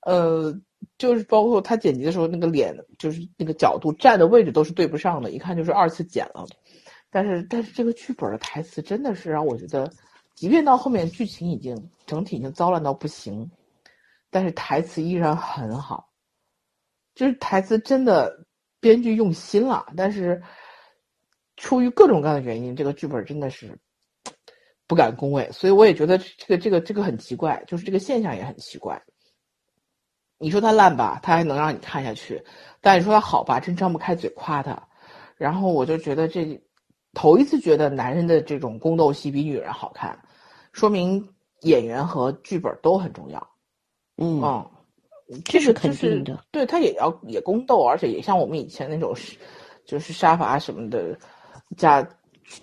[0.00, 0.58] 呃，
[0.96, 6.46] 就是包括他剪辑的时候，那个脸就是那个角度站的位置都是对不上的，一看就是二次剪了。
[7.10, 9.92] 但是但是这个剧本的台词真的是让我觉得，
[10.34, 13.50] 即便到后面剧情已经整体已经糟烂到不行，
[14.30, 16.08] 但是台词依然很好。
[17.16, 18.46] 就是台词真的
[18.78, 20.40] 编剧用心了，但是
[21.56, 23.76] 出于各种各样的原因，这个剧本真的是
[24.86, 29.02] 不敢恭维，所以我也觉得这个这个这个很奇怪，就是这个现象也很奇怪。
[30.38, 32.36] 你说它烂吧，它还能让你看下去；
[32.82, 34.86] 但你说它好吧，真张不开嘴夸它。
[35.36, 36.62] 然后我就觉得这
[37.14, 40.22] 头一次觉得男人的这种宫斗戏比女人好看，
[40.72, 43.48] 说明演员和剧本都很重要。
[44.18, 44.70] 嗯。
[45.44, 49.12] 这是肯定的，对他也要也宫斗，而且也像我们以前那种，
[49.84, 51.18] 就是杀伐什么的，
[51.76, 52.06] 家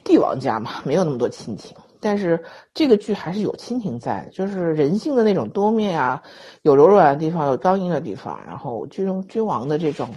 [0.01, 1.76] 帝王家嘛，没有那么多亲情。
[1.99, 2.41] 但是
[2.74, 6.24] 这个剧还是有亲情在，就是人性的那种多面啊，
[6.61, 10.09] 有柔软的地方，有刚硬的地方，然后君君王的这种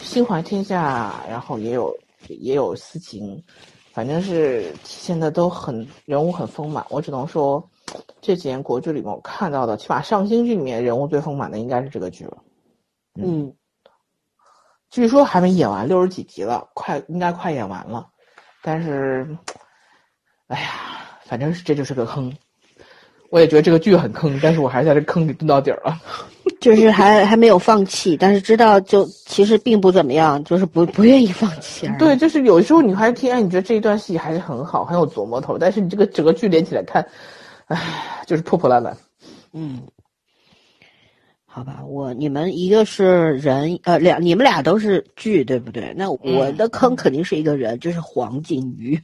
[0.00, 1.94] 心怀天下，然后也有
[2.28, 3.42] 也有私情，
[3.92, 6.84] 反正是体现的都很人物很丰满。
[6.90, 7.66] 我只能说。
[8.20, 12.38] 这几年国剧里面我看到的，起码上星剧里面人物最丰满的应该是这个剧了。
[13.16, 13.52] 嗯，
[14.90, 18.06] 据说还没演完，六十几集了，快应该快演完了。
[18.62, 19.26] 但是，
[20.48, 20.66] 哎呀，
[21.24, 22.32] 反正是这就是个坑。
[23.30, 25.98] 我也觉得这个剧很坑，但是我还是在这坑里蹲到底儿了。
[26.60, 31.90] 就是还还没有放弃，但是知道就其实并不怎么样，就是不不愿意放弃。
[31.98, 37.04] 对，就是有时候你还听，哎，你觉得这一段戏还是很好，很有琢磨头，但是你这个整个剧连起来看，
[37.66, 38.96] 唉，就是破破烂烂。
[39.52, 39.82] 嗯，
[41.44, 45.92] 好吧，我你们一个是人，呃，两你们俩都是剧，对不对？
[45.96, 48.98] 那我的坑肯定是一个人，就是黄景瑜。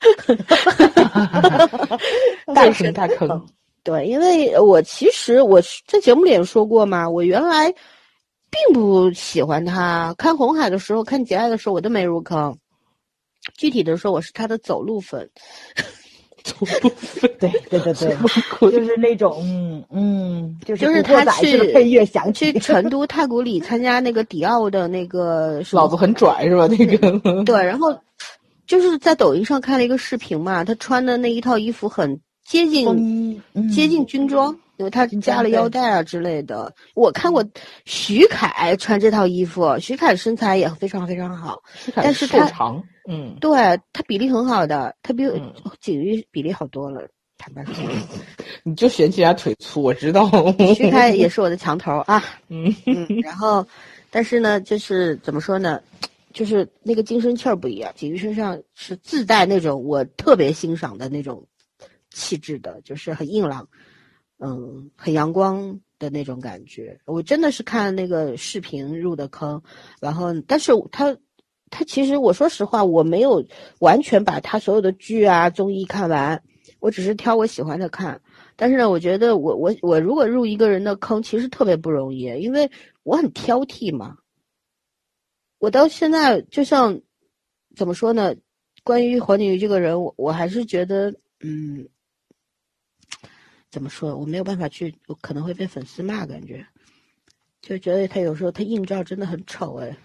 [2.54, 3.46] 大坑大坑。
[3.82, 7.72] 对，因为我其实我在节目里也说过嘛，我原来
[8.50, 10.14] 并不喜欢他。
[10.18, 12.56] 看红海的时候，看节爱的时候，我都没入坑。
[13.56, 15.30] 具体的说，我是他的走路粉。
[16.42, 26.66] 走路粉，对对对对，就是那种嗯嗯，就是就是他去配乐响去成都太古里参加那个迪奥的那个，老子很拽是吧？
[26.66, 27.96] 那个对，然后
[28.66, 32.20] 就是在抖音上看了一个视频嘛，他穿的那一套衣服很。
[32.42, 33.40] 接近
[33.72, 36.74] 接近军装，因为他加了腰带啊之类的。
[36.96, 37.44] 我看过
[37.84, 41.62] 徐凯穿这套衣服，徐凯身材也非常非常好，
[41.94, 43.50] 但是他长，嗯，对
[43.92, 45.24] 他比例很好的，他比
[45.80, 47.08] 景瑜比例好多了。
[47.36, 47.74] 坦白说，
[48.62, 50.28] 你就嫌弃他腿粗，我知道。
[50.74, 53.06] 虚开也是我的墙头啊， 嗯嗯。
[53.22, 53.66] 然后，
[54.10, 55.80] 但是呢，就是怎么说呢，
[56.32, 57.92] 就是那个精神气儿不一样。
[57.96, 61.46] 景瑜身上是自带那种我特别欣赏的那种。
[62.12, 63.68] 气质的，就是很硬朗，
[64.40, 66.98] 嗯，很阳光的那种感觉。
[67.04, 69.62] 我真的是看那个视频入的坑，
[70.00, 71.16] 然后，但是他，
[71.70, 73.46] 他其实我说实话，我没有
[73.78, 76.42] 完全把他所有的剧啊综艺看完，
[76.80, 78.20] 我只是挑我喜欢的看。
[78.56, 82.70] 但是呢，我觉得我我我如果入一个人的坑，其实特别不容易，因为
[83.02, 84.18] 我很挑剔嘛。
[85.58, 87.00] 我到现在就像
[87.76, 88.34] 怎么说呢？
[88.84, 91.88] 关于黄景瑜这个人，我我还是觉得，嗯。
[93.70, 94.16] 怎么说？
[94.16, 96.66] 我没有办法去，我可能会被粉丝骂，感觉
[97.62, 99.96] 就觉得他有时候他硬照真的很丑哎，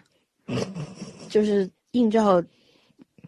[1.29, 2.41] 就是映照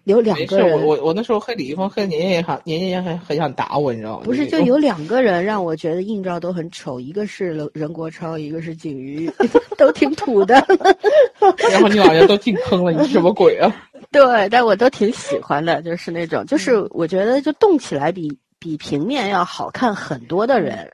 [0.03, 4.24] 有两个人，我我我那时候黑李易峰黑年年也好，年年也很很想打我，你知道吗？
[4.26, 9.30] 不是，就有两个人让我觉得映照都很丑，一个是任国超，一个是景瑜，
[9.78, 10.55] 都挺土的。
[11.72, 13.74] 然后你老爷都进坑了，你什么鬼啊？
[14.11, 18.38] 对，但我都挺喜欢的，就是那种，就是我觉得就动起来比。
[18.59, 20.91] 比平面要好看很多的人，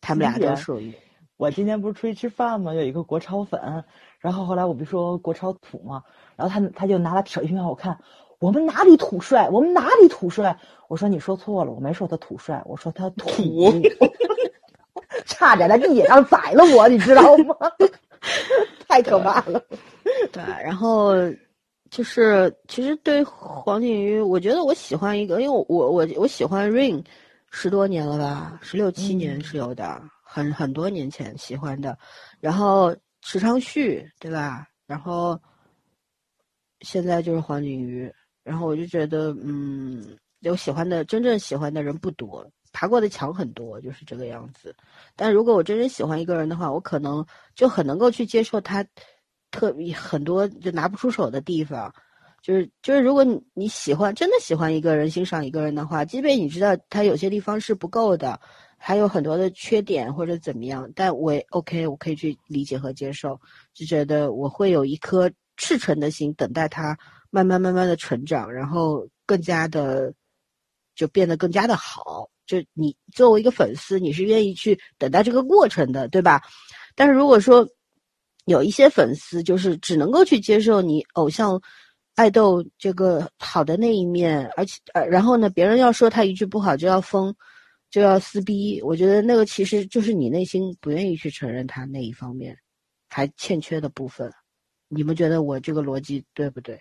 [0.00, 0.94] 他们俩都属于。
[1.36, 2.72] 我今天不是出去吃饭吗？
[2.72, 3.60] 有一个国超粉，
[4.26, 6.02] 然后后来我不是说国超土嘛？
[6.34, 7.96] 然后他他就拿了手机让我看，
[8.40, 9.48] 我们哪里土帅？
[9.50, 10.58] 我们哪里土帅？
[10.88, 13.30] 我说你说错了，我没说他土帅，我说他土，
[15.26, 17.54] 差点在地铁上宰了我，你知道吗？
[18.88, 19.62] 太可怕了。
[20.32, 21.14] 对，然后。
[21.88, 27.02] 就是其实对黄景瑜，我觉得我喜欢一个，因为我我我喜欢 Rain，
[27.52, 31.96] 十多年了吧，十六七年是有的，很很多年前喜欢的。
[32.40, 32.94] 然后
[33.28, 34.68] 池昌旭，对吧？
[34.86, 35.36] 然后
[36.82, 38.08] 现在就是黄景瑜。
[38.44, 44.72] 然后我就觉得，嗯，有喜欢的，真正喜欢的人不多，爬过的墙很多，就是这个样子。
[45.16, 48.86] 但如果我真正喜欢一个人的话，我可能就很能够去接受他。
[49.50, 51.92] 特别很多就拿不出手的地方，
[52.42, 58.38] 就是就是，如果你你喜欢真的喜欢一个人，欣赏一个人的话，即便你知道他有些地方是不够的，
[58.86, 63.40] 还有很多的缺点或者怎么样，但我 OK，我可以去理解和接受，
[63.74, 66.96] 就觉得我会有一颗赤诚的心，等待他
[67.28, 70.14] 慢慢慢慢的成长，然后更加的
[70.94, 72.30] 就变得更加的好。
[72.46, 76.40] 就你作为一个粉丝，你是愿意去等待这个过程的，对吧？
[76.94, 77.68] 但是如果说，
[78.44, 81.60] 有一些粉丝就是只能够去接受你偶像
[82.14, 87.34] 爱豆这个好的那一面，而且呃，然后呢，别人要说他一句不好就要封，
[87.90, 88.80] 就要撕逼。
[88.82, 92.56] 我觉得那个其实就是你内心不愿意去承认他那一方面
[93.08, 94.32] 还欠缺的部分。
[94.88, 96.78] 你们觉得我这个逻辑对不对？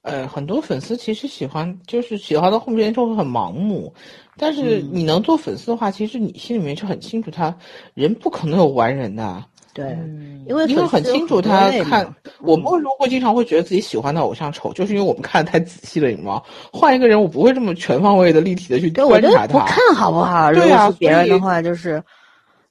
[0.00, 3.94] 呃，很多粉丝其实喜欢，就是喜欢到后面就会很盲目。
[4.36, 7.56] 但是你能做粉丝的话，其实你心里面是很清楚，他
[7.94, 9.48] 人不可能有完人的。
[9.74, 9.98] 对，
[10.46, 16.42] 因为因为很清楚他看我们为什么会经常会觉得自己喜欢的偶像丑，就是因为我们看的太仔细了，你知道吗？
[16.70, 19.58] 换一个人，我不会这么全方位的、立体的去观察他。
[19.60, 20.52] 不看好不好？
[20.52, 22.02] 对啊，别人的话就是，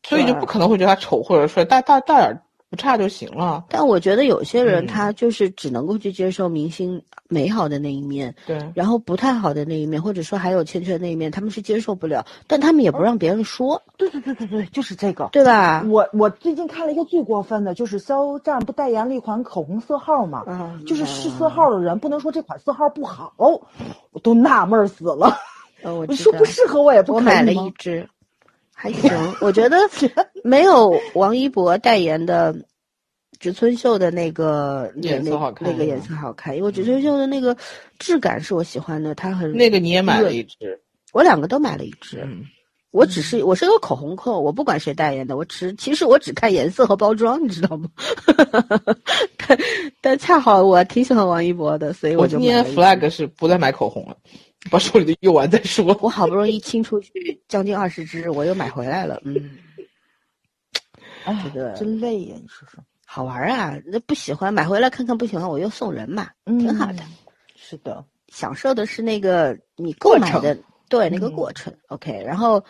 [0.04, 2.40] 所以就不可能会觉得他丑或者帅，大大大点
[2.70, 3.66] 不差就行了。
[3.70, 7.02] 但我觉得有些人嗯他就是只能够去接受明星
[7.32, 15.30] 美好的那一面，对，然后不太好的那一面，或者说还有欠缺的那一面，他们是接受不了，但他们也不让别人说，对对对对对，就是这个。
[15.32, 15.82] 对吧？
[15.88, 25.34] 我我最近看了一个最过分的，就是肖战不代言了一款口红色号嘛，嗯就是试色号的人不能说这款色号不好，我都纳闷死了。
[25.84, 28.08] 呃，我我说不适合我也不我买了一支，
[28.76, 29.10] 还行。
[29.40, 29.78] 我觉得
[30.44, 32.54] 没有王一博代言的
[33.42, 37.58] 植村秀的那个颜色好看那个颜色好看，因为植村秀的那个
[37.98, 40.80] 质感是我喜欢的，它很那个你也买了一支，
[41.12, 42.22] 我两个都买了一支。
[42.24, 42.44] 嗯，
[42.92, 47.90] 我只是我是个口红控，我不管谁代言的，我只其实我只看颜色和包装，你知道吗？
[49.48, 49.58] 但
[50.02, 54.16] 但恰好我挺喜欢王一博的，所以我今年就买了一支 flag 是不再买口红了，
[54.70, 55.98] 把手里的用完再说。
[56.00, 59.20] 我好不容易清出去将近二十支，我又买回来了。
[59.26, 59.58] 嗯，
[61.26, 62.36] 哎 这个真累呀！
[62.40, 62.84] 你说说，
[63.14, 63.78] 好玩啊！
[63.86, 67.04] 那不喜欢买回来看看，不喜欢我又送人嘛，挺好的。
[67.04, 67.12] 嗯
[67.58, 70.58] 是的，享受的是那个你购买的
[70.88, 71.74] 对那个嗯过程。
[71.90, 72.64] OK，然后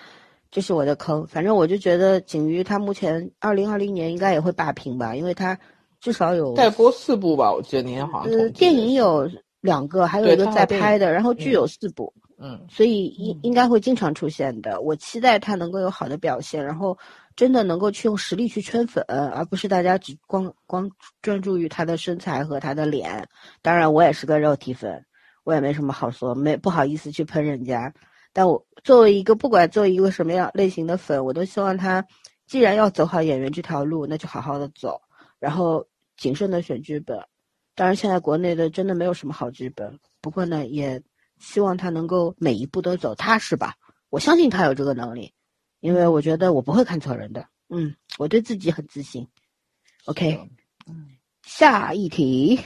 [0.49, 5.55] 这是我的坑，反正我就觉得景瑜他目前二零二零年应该也会霸屏吧，因为他
[5.99, 9.29] 至少有待播四部吧，我记得您好像呃电影有
[9.59, 12.11] 两个，还有一个在拍的，然后剧有四部。
[12.43, 14.81] 嗯所以应应该会经常出现的。
[14.81, 16.97] 我期待他能够有好的表现，然后
[17.41, 20.87] 真的能够去用实力去圈粉，而不是大家只光光
[21.23, 23.27] 专注于他的身材和他的脸。
[23.63, 25.03] 当然，我也是个肉体粉，
[25.43, 27.91] 我也没什么好说，没不好意思去喷人家。
[28.31, 32.05] 但我作为一个不管作为一个什么样类型的粉，我都希望他
[32.45, 35.01] 既然要走好演员这条路，那就好好的走，
[35.39, 35.87] 然后
[36.17, 37.17] 谨慎的选剧本。
[37.73, 41.01] 当然，现在国内的真的没有什么好剧本，不过呢，也
[41.39, 43.73] 希望他能够每一步都走踏实吧。
[44.11, 45.33] 我相信他有这个能力，
[45.81, 47.45] 因为我觉得我不会看错人的。
[47.69, 49.27] 嗯，我对自己很自信。
[50.05, 50.39] OK，
[50.87, 51.07] 嗯，
[51.43, 52.59] 下一题，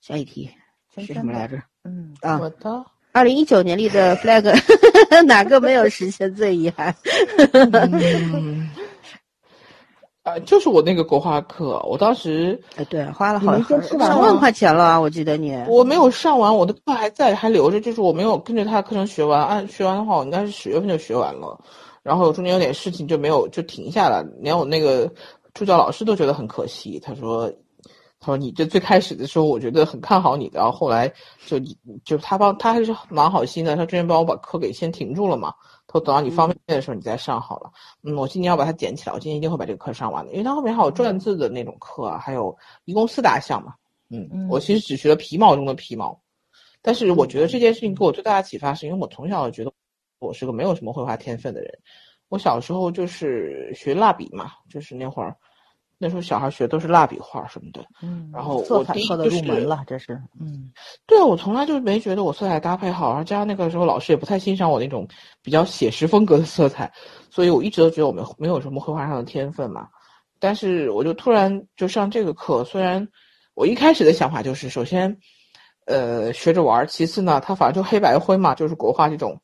[0.00, 0.50] 下一题
[0.94, 1.60] 是什么来着？
[1.84, 4.42] 嗯，啊我，的二零一九年里的 flag
[5.26, 6.94] 哪个没有实现最遗憾？
[7.52, 8.68] 嗯，
[10.28, 15.00] 啊，就是我那个国画课，我当时哎，对，花了好你没坚持完上万块钱了啊！
[15.00, 15.56] 我记得你。
[15.66, 19.42] 我没有上完，我的课还在，还留着，就是我没有跟着他的课程学完。
[19.42, 21.58] 按学完的话，我应该是十月份就学完了，
[22.02, 25.10] 然后中间有点事情就没有就停下来，连我那个
[25.54, 27.00] 助教老师都觉得很可惜。
[27.00, 27.50] 他说
[28.20, 31.10] ：“他说你这最开始的时候，我觉得很看好你的，然后后来
[31.46, 31.74] 就你
[32.04, 35.54] 就他帮他还是蛮好心的，他之前帮我把课给先停住了嘛。
[35.88, 37.72] 他说等到你方便的时候你再上好了。
[38.02, 43.74] 嗯，我今年要把它捡起来，我今年一定会把这个课上完的，因为它后面还有篆字的那种课啊，还有一共四大项嘛。
[44.10, 46.16] 嗯，嗯我其实只学了皮毛中的皮毛，
[46.80, 49.72] 但是我觉得这件事情给我最大的启发是因为我从小就觉得
[50.18, 51.70] 我是个没有什么绘画天分的人。
[52.28, 55.34] 我小时候就是学蜡笔嘛，就是那会儿，
[55.98, 57.84] 那时候小孩学都是蜡笔画什么的。
[58.02, 60.70] 嗯，然后色我第一彩课的就是入门了，这是，嗯
[61.06, 65.06] 对，我从来就没觉得我色彩搭配好，然后加上那个时候老师也不太欣赏我那种
[65.42, 66.92] 比较写实风格的色彩，
[67.30, 69.88] 所以我一直都觉得我没没有什么绘画上的天分嘛。
[70.38, 73.08] 但是我就突然就上这个课，虽然
[73.54, 75.18] 我一开始的想法就是，首先，
[75.86, 79.40] 呃，学着玩儿，其次呢，它反正就黑白灰嘛，就是国画这种，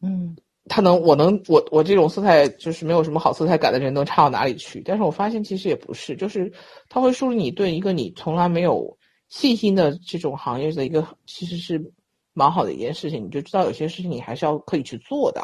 [0.00, 0.36] 嗯
[0.68, 4.82] 它能，我能，我我这种色彩就是没有什么好色彩感的人能差到哪里去？
[4.84, 6.52] 但是我发现其实也不是，就是
[6.88, 8.96] 他会树立你对一个你从来没有
[9.28, 11.92] 信心的这种行业的一个，其实是
[12.32, 13.24] 蛮好的一件事情。
[13.24, 15.42] 你就知道有些事情你还是要可以去做的，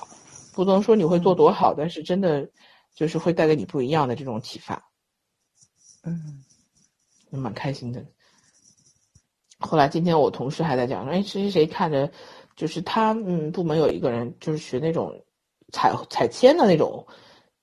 [0.55, 2.49] 不能说你会做多好，但是真的
[2.95, 4.83] 就是会带给你不一样的这种启发，
[6.05, 6.43] 嗯
[7.31, 8.05] 蛮开心的。
[9.59, 12.12] 后来今天我同事还在讲说，哎，谁谁谁看着，
[12.57, 15.12] 就是他嗯部门有一个人就是学那种
[15.72, 17.07] 彩彩铅的那种，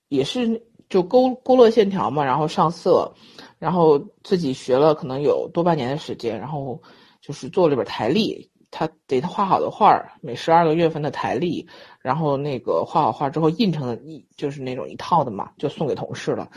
[0.09, 3.11] 也是就勾勾勒线条嘛，然后上色，
[3.57, 6.81] 然后自己学了可能有多半年的时间，然后
[7.21, 11.65] 就是做了本台历，他得他画好的画儿，每十二个月份的台历，
[12.01, 16.49] 然后那个画好画之后印成一就是那种一套的嘛，就送给同事了。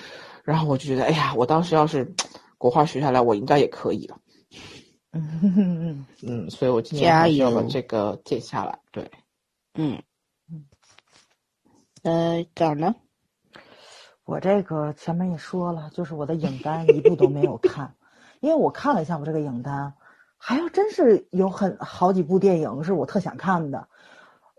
[0.42, 2.12] 然后我就觉得，哎呀，我当时要是
[2.58, 4.18] 国画学下来，我应该也可以了。
[5.14, 8.78] 嗯 嗯嗯，所以我今年加还是要把油这个接下来。
[8.90, 9.10] 对，
[9.74, 10.02] 嗯，
[12.02, 12.94] 呃，这儿呢？
[14.24, 17.94] 我这个前面也说了，就是我的影单一部都没有看，
[18.40, 19.94] 因为我看了一下我这个影单，
[20.36, 23.88] 还要真是有很好几部电影是我特想看的。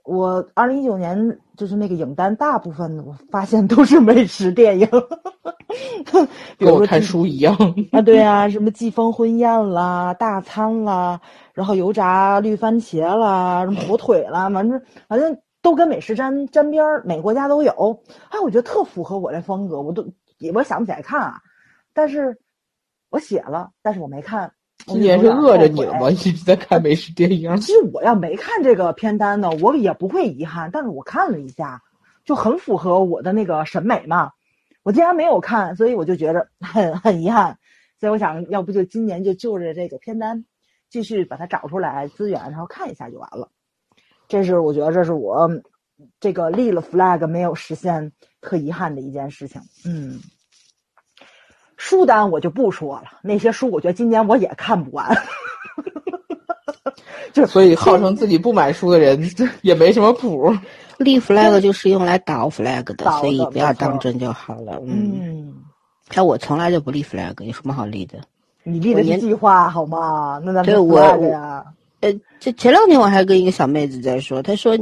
[0.05, 4.87] 我二零一九年就是那个影单，大部分我发现都是美食电影，
[6.57, 7.55] 比跟我看如说季书一样。
[7.91, 11.19] 啊，对啊，什么季风婚宴啦、大餐啦，
[11.53, 18.03] 然后油炸绿番茄啦、什么火腿啦，反正反正都跟美食沾沾边儿，每个国家都有。
[18.29, 20.05] 哎，我觉得特符合我这风格，我都
[20.37, 21.41] 也我想不起来看啊。
[21.93, 22.37] 但是
[23.09, 24.51] 我写了，但是我没看。
[24.87, 26.09] 今年是饿着你了吗？
[26.11, 27.57] 一直在看美食电影。
[27.57, 30.69] 其实我要没看这个片单呢，我也不会遗憾。
[30.71, 31.81] 但是我看了一下，
[32.23, 34.31] 就很符合我的那个审美嘛。
[34.83, 37.57] 我竟然没有看，所以我就觉得很很遗憾。
[37.99, 40.45] 所以我想要不就今年就就着这个片单，
[40.89, 43.49] 继续把它找出来资源，然后看一下就完了。
[44.27, 45.49] 这是我觉得这是我
[46.19, 48.11] 这个立了 flag 没有实现
[48.41, 49.59] 特遗憾的一件事情。
[49.85, 50.19] 嗯。
[51.77, 55.17] 书单我就不说了，那些书我觉得今年我也看不完，
[57.33, 59.29] 就所以号称自己不买书的人
[59.61, 60.55] 也没什么谱。
[60.97, 64.79] 立 flag 就是用来倒 flag 的，所以不要当真就好了。
[64.85, 65.53] 嗯，
[66.13, 68.19] 但我从来就不立 flag，有什么好立的？
[68.63, 70.41] 你立的是计划好吗？
[70.45, 71.65] 那咱对我呀，
[71.99, 74.77] 呃，这前两天我还跟一个小妹子在说，她说，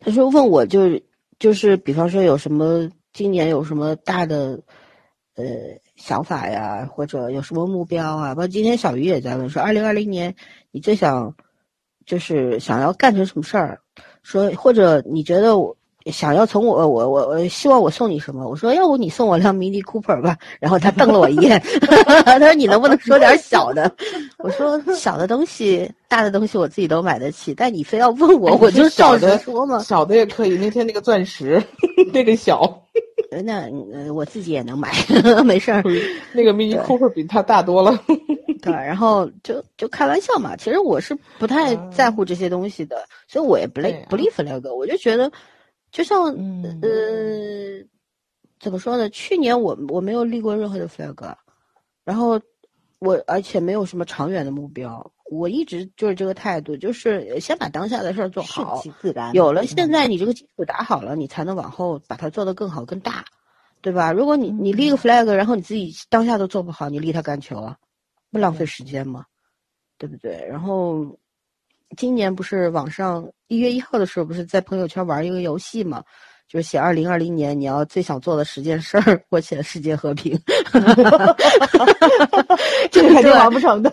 [0.00, 1.04] 她说问我就是
[1.38, 4.58] 就是，比方说有什么今年有什么大的，
[5.36, 5.44] 呃。
[6.02, 8.28] 想法呀，或者有什么目标啊？
[8.30, 10.34] 包括今天小鱼也在问说，二零二零年
[10.72, 11.36] 你最想
[12.04, 13.80] 就是想要干成什么事儿？
[14.24, 15.76] 说或者你觉得我
[16.06, 18.48] 想要从我我我我希望我送你什么？
[18.48, 20.36] 我说要不你送我辆 Mini Cooper 吧。
[20.60, 21.62] 然后他瞪了我一眼，
[22.24, 23.90] 他说你能不能说点小的？
[24.38, 29.78] 我说小的东西，大的东西我自己都买得起，但你非要问我，我就照着说嘛。
[29.80, 31.62] 小的也可以，那天那个钻石
[32.12, 32.78] 那个小。
[33.44, 33.62] 那
[33.94, 34.92] 呃，我自己也能买，
[35.44, 35.82] 没事儿。
[36.32, 37.98] 那个 Mini Cooper 比它大多了。
[38.60, 40.54] 对，然后就就开玩笑嘛。
[40.54, 42.96] 其实我是不太在乎这些东西的，
[43.26, 44.70] 所以我也不立不立 flag。
[44.74, 45.32] 我就觉得，
[45.92, 46.24] 就像
[46.82, 47.86] 呃，
[48.58, 49.08] 怎么说呢？
[49.10, 51.34] 去年我我没有立过任何的 flag，
[52.02, 52.40] 然后
[52.98, 55.12] 我而且没有什么长远的目标。
[55.30, 59.32] 我一直就是这个态度，就是先把当下的事儿做好，顺其自然。
[59.32, 63.24] 有了现在你这个基础打好了，你才能往后把它做得更好更大，
[63.80, 64.12] 对吧？
[64.12, 67.78] 如果你你立个 flag，然后你自己当下都做不好，你立它干球啊？
[68.30, 69.24] 不浪费时间吗？
[69.98, 70.46] 对不对？
[70.48, 71.18] 然后
[71.96, 76.02] 今年不是网上一月一号的时候，不是在朋友圈玩一个游戏嘛？
[76.48, 80.38] 就是写二零二零年你要最想做的十件事儿，我写世界和平，
[82.90, 83.90] 这个肯定完不成的。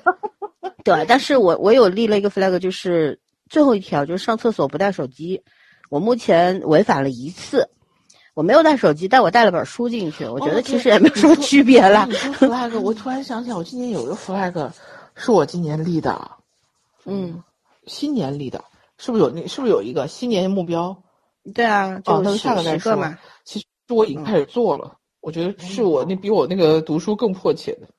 [0.84, 3.18] 对，但是我我有立了一个 flag，就是
[3.50, 5.41] 最后一条，就是上厕所不带手机。
[5.89, 7.66] 我目前违反了一次，
[8.34, 10.26] 我没有带手机，但我带了本书进去。
[10.26, 12.06] 我觉得其实也没有什么区别了。
[12.38, 14.70] flag，我突然想起来，我今年有一个 flag，
[15.16, 16.30] 是我今年立的。
[17.06, 17.41] 嗯，
[17.90, 18.64] 新年里的，
[18.98, 19.46] 是不是有那？
[19.48, 21.04] 是不是有一个新年目标？
[21.54, 23.18] 对啊，哦，那下个再说嘛。
[23.44, 27.90] 其实我已经开始做了，我觉得是我那比我那个读书更迫切的。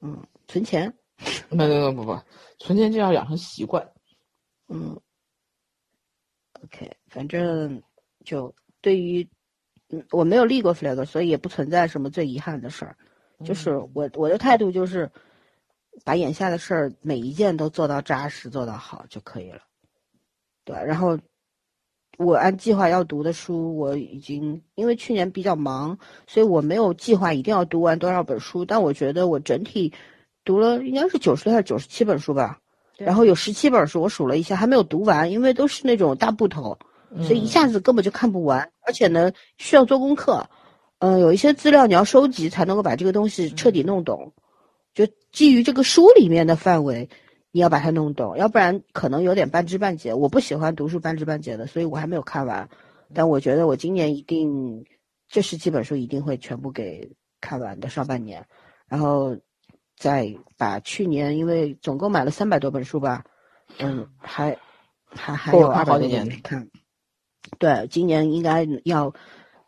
[0.00, 0.94] 嗯，存钱。
[1.48, 2.20] 不不不不不，
[2.58, 3.90] 存钱就要养成习惯。
[4.68, 5.00] 嗯
[6.62, 7.82] ，OK，反正
[8.24, 9.28] 就对于，
[9.88, 12.96] 嗯，我没有立过 flag，所以也不存在什么最遗憾的事儿。
[13.44, 15.10] 就是我我的态度就是，
[16.04, 19.60] 把眼下的事儿每一件都做到扎实，做到好就可以了。
[20.64, 21.18] 对，然后
[22.18, 29.92] 我按计划要读的书，我已经因为去年比较忙，所以我没有计划一定要读完多少本书，但我觉得我整体。
[30.44, 32.58] 读了应该是九十还是九十七本书吧，
[32.96, 36.78] 然后有十七本书我数了一下还没有读完，因为都是那种大部头，
[37.18, 40.48] 所以一下子根本就看不完，而且呢需要做功课，
[41.00, 44.37] 嗯，有一些资料你要收集才能够把这个东西彻底弄懂，就
[45.32, 47.08] 基于这个书里面的范围，
[47.50, 50.14] 你要把它弄懂，要不然可能有点半知半解。
[50.14, 52.68] 我不喜欢读书半知半解的，所以我还没有看完，
[53.14, 54.84] 但我觉得我今年一定
[55.28, 57.10] 这十几本书一定会全部给
[57.40, 58.46] 看完的上半年，
[58.88, 59.36] 然后。
[60.00, 63.24] 再把去年，因为总共买了三百多本书吧，
[63.80, 64.56] 嗯，还
[65.08, 66.68] 还还有二百多本没看。
[67.58, 69.12] 对，今年应该要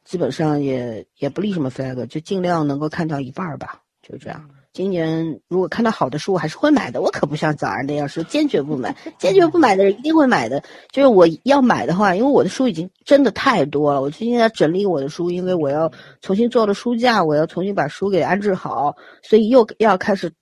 [0.05, 4.49] 基本上也也不立什么 flag，就尽量能够看到一半吧，就这样。
[4.73, 7.01] 今年如果看到好的书，我还是会买的。
[7.01, 10.63] 我可不像早上那样说坚决不买， 坚决不买的人一定会买的。
[10.93, 15.91] 就是我要买的话，因为我的书已经真的太多了，我最近在整理我的书，因为我要
[16.21, 20.33] 重新做了书架，我要重新把书给安置好，所以又要开始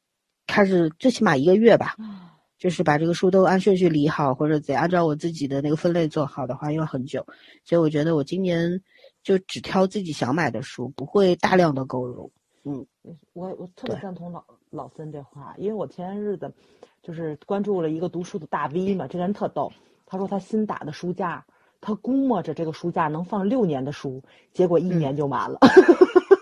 [0.47, 1.95] 开始最起码一个月吧，
[2.59, 7.25] 就是把这个书都按顺序理好，或者得按照我自己的那个分类做好的话，要很久。
[7.65, 8.83] 所以我觉得我今年
[9.23, 12.31] 就只挑自己想买的书，不会大量的购入。
[12.69, 16.53] 嗯，我我特别赞同老老森这话，因为我前些日子
[17.03, 19.73] 就是关注了一个读书的大 V 嘛，这人特逗。
[20.07, 21.45] 他说他新打的书架，
[21.81, 25.59] 他估摸着这个书架能放六年的书，结果一年就满了，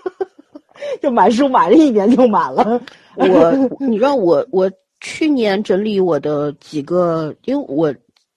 [1.03, 2.81] 就满书满了一年就满了。
[3.17, 3.53] 我，
[3.85, 4.71] 你知道我我
[5.01, 7.95] 去年整理我的几个，因为我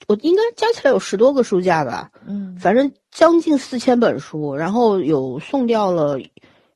[0.07, 6.19] 我应该加起来有十多个书架吧，嗯，反正将近四千本书，然后有送掉了。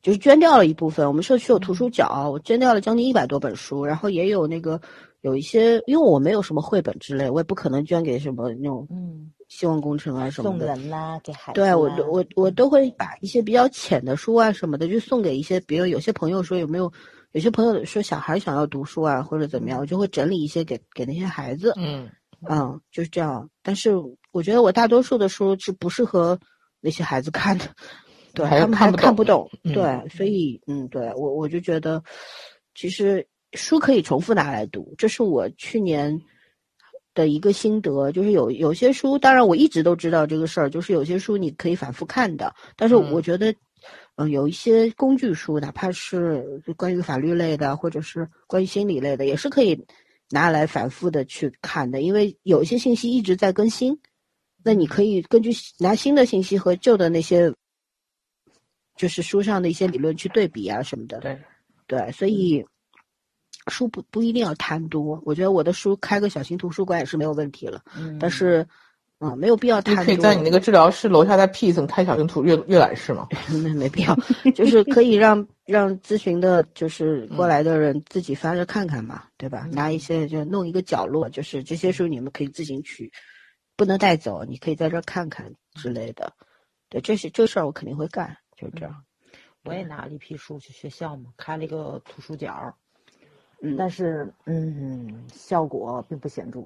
[0.04, 1.08] 就是捐掉了一部分。
[1.08, 4.80] 我们社区有图书角，我捐掉了将近一百多本书，然后也有那个
[5.22, 10.60] 有一些，因为我没有什么绘本之类，我也不可能捐给什么那种嗯，希望工程啊什么送。
[10.60, 16.92] 人啦、给孩子对我我我都会把一些比较浅的书啊什么的，就送给一些，比如有些朋友说有没有，
[17.32, 21.72] 有些朋友说小孩想要读书啊或者怎么样，我就会整理一些给给那些孩子。
[21.78, 22.10] 嗯
[22.50, 23.50] 嗯，就是这样。
[23.62, 23.92] 但是
[24.34, 26.38] 我觉得我大多数的书是不适合
[26.82, 27.64] 那些孩子看的，
[28.34, 32.04] 对他们还看不懂对，所以嗯，对我我就觉得，
[32.76, 36.20] 其实书可以重复拿来读，这是我去年
[37.14, 38.12] 的一个心得。
[38.12, 43.54] 就是有有些书，当然我一直都知道这个事儿，就是有些书你可以反复看的，但是嗯我觉得。
[44.16, 49.86] 嗯，有一些工具书，哪怕是关于法律类的，或者是关于心理类的，也是可以
[50.30, 54.00] 拿来反复的去看的，因为有一些信息一直在更新，
[54.64, 57.52] 那你可以根据拿新的信息和旧的那些，
[58.96, 61.20] 就是书上的一些理论去对比啊什么的。
[61.20, 61.40] 对，
[61.88, 62.66] 对，所以
[63.68, 68.68] 书不不一定要贪多，我觉得我的书开个小型图书馆也是没有问题了，嗯，但是，
[69.20, 70.06] 嗯，没有必要你贪多。
[70.06, 73.28] 可以在你那个治疗室楼下在 P 层开小型图阅阅览室嘛。
[73.50, 74.14] 那没必要，
[74.54, 79.66] 就是可以让让咨询的，就是过来的人自己翻着看看嘛，对吧？
[79.72, 83.10] 拿一些就弄一个角落，就是这些书你们可以自行取，
[83.78, 86.34] 不能带走，你可以在这儿看看之类的。
[86.90, 89.04] 对，这是这事儿我肯定会干，就这样。
[89.66, 92.76] 我也拿了一批书去学校嘛，开了一个图书角，
[93.62, 96.66] 嗯，但是嗯，效果并不显著，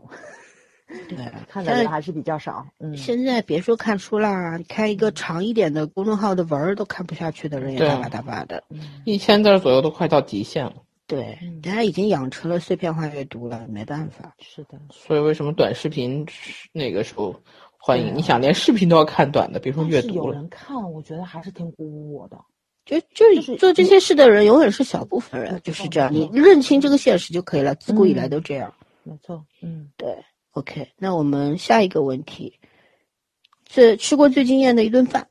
[1.08, 1.18] 对，
[1.48, 2.66] 看的人还是比较少。
[2.80, 8.64] 嗯，现在别说看书啦，你开一个长一点的公众号的文儿都看不下去的人也对大把大把的。
[9.06, 10.74] 一千字左右都快到极限了，
[11.06, 14.34] 对嗯，大家已经养成了碎片化阅读了，没办法。
[14.40, 16.26] 是的，所以为什么短视频
[16.72, 17.40] 那个时候
[17.78, 18.16] 欢迎？
[18.16, 20.36] 你想连视频都要看短的，别说但是有阅读了。
[20.36, 22.38] 人看，我觉得还是挺鼓舞我的。
[22.86, 23.06] 就就
[23.36, 26.14] 就是是做这些事的人，永远是小部分人，就是这样。
[26.14, 28.74] 你认清这个现实就可以了，自古以来都这样。
[29.04, 32.60] 没错，嗯，对，OK，那我们下一个问题，
[33.70, 35.28] 是吃过最惊艳的一顿饭？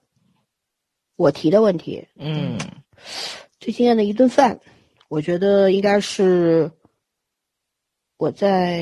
[1.16, 2.58] 我提的问题，嗯，
[3.58, 4.60] 最惊艳的一顿饭，
[5.08, 6.70] 我觉得应该是
[8.18, 8.80] 我在，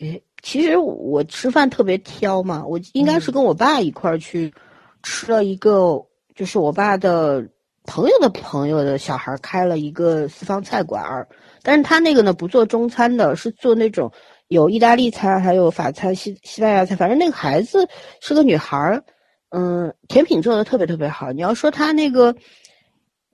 [0.00, 4.54] 诶其实我吃饭特别挑嘛，我应该是跟我爸一块儿去
[5.02, 6.00] 吃了一个，
[6.36, 7.44] 就是我爸的
[7.82, 11.26] 朋友的朋友的小孩开了一个私房菜馆儿，
[11.64, 14.12] 但是他那个呢不做中餐的，是做那种
[14.46, 17.88] 有意大利餐，还有法餐、西西班牙菜，反正那个孩子
[18.20, 19.02] 是个女孩儿，
[19.48, 21.32] 嗯，甜品做的特别特别好。
[21.32, 22.36] 你要说他那个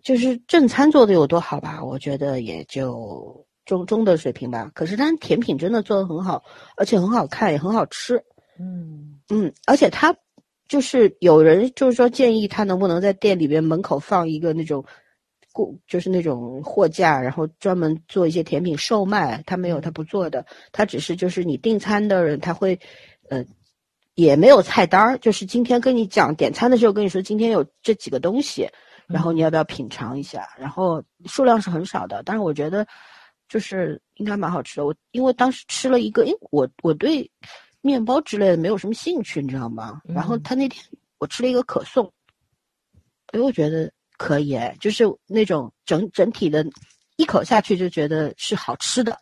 [0.03, 4.71] 就是正餐做的有多好吧，我觉得也就中中的水平吧。
[4.75, 6.43] 可是他甜品真的做的很好，
[6.77, 8.23] 而且很好看，也很好吃。
[8.59, 10.15] 嗯，嗯，而且他
[10.69, 14.85] 就是有人就是说建议他能不能在店里边门口放一个那种
[15.53, 19.43] 顾，就是那种货架，然后专门做一些甜品售卖。
[19.47, 22.79] 他没有，他不做的，他只是就是你订餐的人他会，
[23.31, 23.43] 呃，
[24.15, 28.69] 也没有菜单儿，就是今天跟你讲点餐的时候跟你说今天有这几个东西，
[29.09, 30.49] 然后你要不要品尝一下？
[30.59, 32.87] 然后数量是很少的，但是我觉得
[33.53, 34.87] 就是应该蛮好吃的。
[34.87, 37.31] 我因为当时吃了一个，因为我我对
[37.83, 40.01] 面包之类的没有什么兴趣，你知道吗？
[40.05, 40.83] 然后他那天
[41.19, 42.11] 我吃了一个可颂，
[43.27, 46.65] 哎，我觉得可以，哎，就是那种整整体的，
[47.17, 49.19] 一口下去就觉得是好吃的，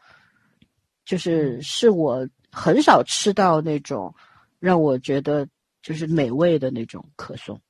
[1.05, 4.14] 就是是我很少吃到那种
[4.61, 5.45] 让我觉得
[5.83, 7.61] 就是美味的那种可颂。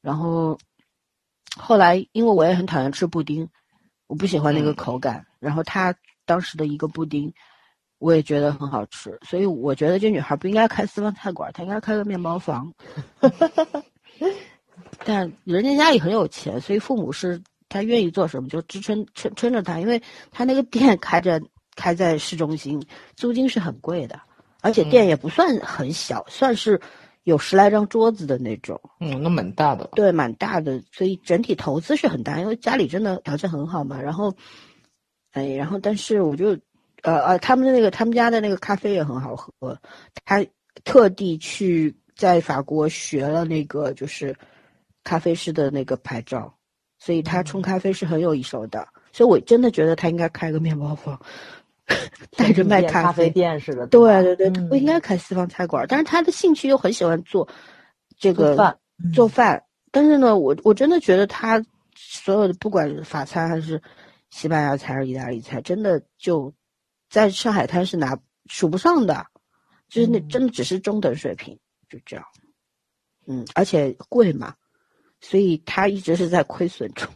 [0.00, 0.58] 然后
[1.56, 3.48] 后来因为我也很讨厌吃布丁，
[4.06, 5.94] 我不喜欢那个嗯口感，然后他
[6.24, 7.32] 当时的一个布丁。
[7.98, 12.74] 我也觉得很好吃，所以我觉得这女孩不应该开私房菜馆，她应该开个面包房。
[15.06, 21.40] 但人家家里很有钱，所以父母是他愿意做什么就支撑撑撑着他，因为他那个店开着
[21.76, 22.84] 开在市中心，
[23.16, 24.20] 租金是很贵的，
[24.60, 26.82] 而且店也不算很小，算是
[27.24, 29.88] 有十来张桌子的那种，嗯，那蛮大的。
[29.94, 34.00] 对，蛮大的，所以整体投资是很大，因为家里真的条件很好嘛。
[34.00, 34.34] 然后，
[35.32, 36.50] 哎，然后但是我就，
[37.02, 39.78] 呃呃，他们的那个他们家的那个咖啡也很好喝，
[40.24, 40.44] 他
[40.84, 44.36] 特地去在法国学了那个就是
[45.02, 46.54] 咖啡师的那个牌照，
[46.98, 48.86] 所以他冲咖啡是很有一手的。
[49.12, 51.18] 所以我真的觉得他应该开个面包房，
[52.36, 53.28] 带着卖咖啡。
[53.30, 53.86] 店似的。
[53.88, 57.48] 对对对，嗯不应该开私房菜馆，但是他的兴趣又很喜欢做
[58.18, 58.78] 这个做饭
[59.12, 59.64] 做饭。
[59.90, 61.64] 但是呢，我我真的觉得他
[61.94, 63.80] 所有的不管是法餐还是
[64.30, 66.52] 西班牙菜还是意大利菜，真的就
[67.08, 69.26] 在上海滩是拿数不上的，
[69.88, 71.58] 就是那嗯真的只是中等水平，
[71.88, 72.24] 就这样。
[73.26, 74.54] 嗯，而且贵嘛，
[75.20, 77.08] 所以他一直是在亏损中。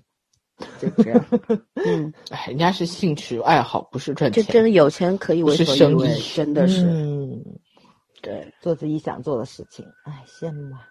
[0.81, 1.25] 就这样。
[1.87, 4.43] 嗯，哎，人家是兴趣爱好，不是赚钱。
[4.45, 7.45] 就真的有钱可以为所欲为，真的是、嗯，
[8.21, 10.89] 对，做自己想做的事情，哎，羡慕啊！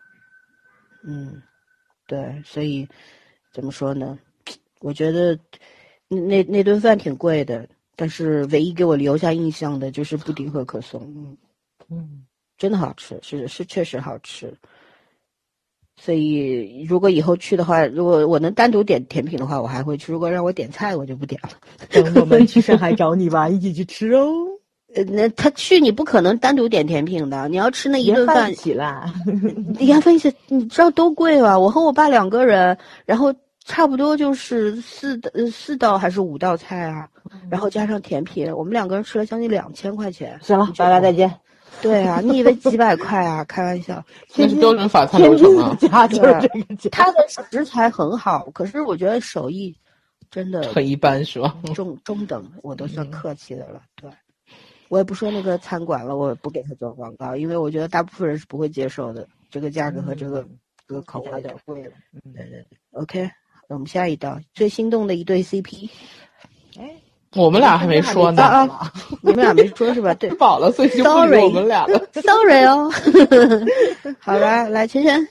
[1.04, 1.42] 嗯，
[2.06, 2.88] 对，所以
[3.52, 4.18] 怎么说呢？
[4.80, 5.38] 我觉得
[6.08, 11.38] 那那那顿饭挺贵的，但是唯一给我留下印象的就是布丁和可颂，嗯，
[11.90, 12.26] 嗯，
[12.58, 14.56] 真的好吃，是是确实好吃。
[16.00, 21.50] 所以如果以后去的话，如果我能单独点甜品的话，我还会去；如果让我点菜，我就不点了。
[21.90, 24.32] 等我们去上海找你吧， 一起去吃哦。
[24.96, 29.12] 呃，那他去你不可能单独点甜品的，你要吃那一顿饭起啦。
[29.80, 31.60] 研发一下，你知道多贵吧？
[31.60, 33.34] 我和我爸两个人，然后
[33.66, 37.10] 差不多就是四呃四道还是五道菜啊，
[37.50, 40.40] 然后加上甜品，我们两个人吃了将近两千块钱。
[40.42, 41.34] 行了，拜拜，再见。
[41.84, 43.44] 对啊，你以为几百块啊？
[43.46, 44.04] 开玩笑，
[44.36, 46.90] 那是标准法餐流程啊的，家就是这个家。
[46.92, 49.76] 他的食材很好，可是我觉得手艺
[50.32, 51.56] 真的很一般是吧？
[51.76, 53.82] 中中等，我都算客气的了。
[53.96, 54.10] 对，
[54.90, 60.46] 我也不说那个餐馆了，我不给他做广告，因为我觉得大部分人是不会接受的，这个价格和这个、
[60.88, 61.60] 这个口有味的点。
[61.66, 61.92] 贵了。
[62.14, 63.30] 嗯，对对对，OK，
[63.70, 65.90] 那我们下一道最心动的一对 CP，哎，
[67.36, 70.14] 我们俩还没说呢，啊啊你们俩没说是吧？
[70.14, 72.00] 对吃 饱了，所以就不理我们俩了。
[72.14, 72.90] Sorry 哦。
[74.20, 75.28] 好吧来，晨晨，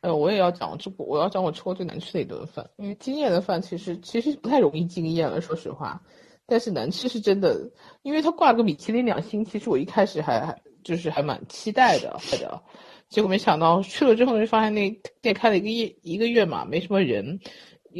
[0.00, 6.00] 呃，我也要讲这个，我要讲我吃过最难吃的一顿饭，因为惊艳的饭其实其实不太容易惊艳了，说实话。
[6.48, 7.70] 但是难吃是真的，
[8.02, 12.60] 因为它挂了个米其林两星，其实我一开始还还就是还蛮期待的，的。
[13.08, 14.90] 结果没想到去了之后就发现那
[15.22, 17.38] 店开了一个月一个月嘛，没什么人。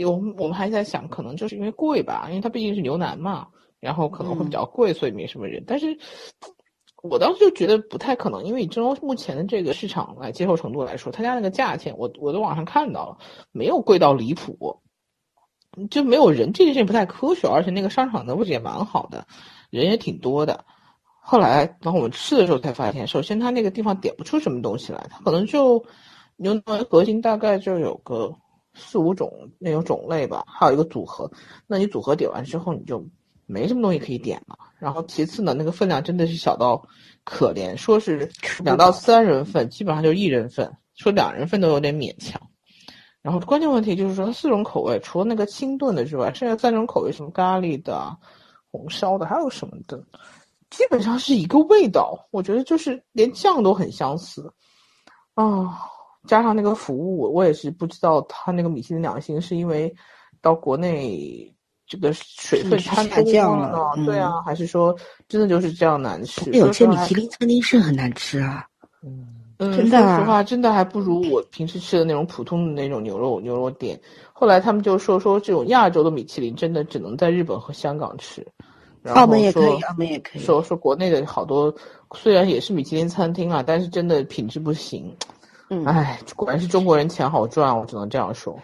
[0.01, 3.49] 有我们还在想，可能就是因为贵吧，因为它毕竟是牛腩嘛，
[3.81, 5.65] 然后可能会比较贵，所以没什么人。
[5.67, 5.99] 但是
[7.03, 13.19] 我当时就觉得不太可能，因为以郑州目前的这个市场来接受程度来说，他家那个价钱，我我在网上看到了，
[13.53, 14.81] 没有贵到离谱，
[15.91, 19.27] 就没有人，这件事情不太科学，而且那个商场的位置也蛮好的，
[19.71, 20.65] 人也挺多的。
[21.21, 25.85] 后来然后我们吃的时候才发现，首先他那个地方点不出什么东西来，他可能就
[26.37, 28.35] 牛腩核心大概就有个
[28.77, 31.31] 四五种那种种类吧，还有一个组合。
[31.67, 33.05] 那你组合点完之后，你就
[33.47, 34.59] 没什么东西可以点了。
[34.79, 36.87] 然后其次呢，那个分量真的是小到
[37.25, 38.31] 可怜，说是
[38.63, 42.41] 两到三人份，基本上就一人份，说两人份都有点勉强。
[43.23, 48.17] 然后关键问题就是说，四种口味，除了那个清炖的之外，剩下三种口味，什么咖喱的、
[48.71, 50.01] 红烧的，还有什么的，
[50.71, 52.29] 基本上是一个味道。
[52.31, 54.53] 我觉得就是连酱都很相似
[55.35, 55.91] 啊。
[56.27, 59.95] 加上那个服务，我也是不知道他那个米其林两星是因为
[60.43, 61.53] 到国内
[61.87, 64.95] 这个水分下太多降了嗯对啊，还是说
[65.29, 66.51] 真的就是这样难吃？
[66.51, 68.67] 有些米其林餐厅是很难吃啊。
[69.03, 69.27] 嗯，
[69.59, 73.99] 嗯，真的啊说实话，真的还不如我平时吃的那种普通的那种牛肉牛肉店。
[74.33, 78.47] 后来他们就说说这种亚洲的米其林真的只能在日本和香港吃，
[79.15, 80.43] 澳门也可以，说澳门也可以。
[80.43, 81.75] 说说国内的好多
[82.15, 85.15] 虽然也是米其林餐厅啊，但是真的品质不行。
[85.69, 88.59] 嗯，唉，果然是中国人钱好赚，我只能这样说。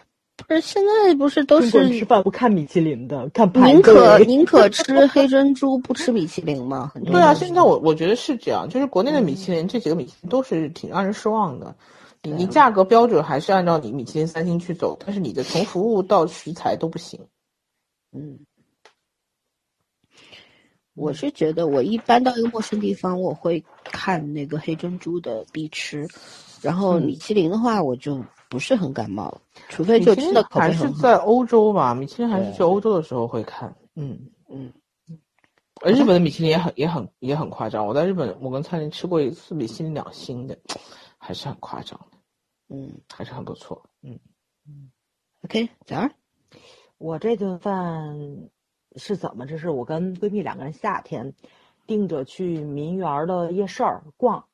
[0.48, 4.18] 不是现在不是都是吃饭不看米其林的，看排宁可。
[4.20, 6.90] 宁可吃黑珍珠不吃米其林吗？
[7.04, 11.74] 对啊，现在我我觉得是这样，就是国内的米其林、这几个米其林都是挺让人失望的。
[12.22, 17.20] 你你价格标准还是按照你米其林三星去走，但是你的从服务到食材都不行。
[18.12, 18.38] 嗯，
[20.94, 26.08] 我是觉得我一般到一个陌生地方，我会看那个黑珍珠的必吃，
[26.62, 31.02] 然后嗯米其林的话我就不是很感冒，除非就真的口还是碑很好。
[31.02, 33.74] 在欧洲吧，米其林还是对去欧洲的时候会看。
[33.94, 34.72] 嗯，嗯，
[35.82, 37.86] 而日本的米其林也很也很也很夸张。
[37.86, 40.56] 我在日本摩根餐厅吃过一次米其林两星的，
[41.18, 42.18] 还是很夸张的，
[42.68, 43.82] 嗯还是很不错。
[44.02, 44.18] 嗯
[44.66, 44.90] 嗯
[45.44, 46.12] ，，OK，早儿，
[46.98, 48.48] 我这顿饭
[48.96, 49.46] 是怎么？
[49.46, 51.34] 这是我跟闺蜜两个人夏天
[51.86, 54.46] 定着去民园的夜市儿逛，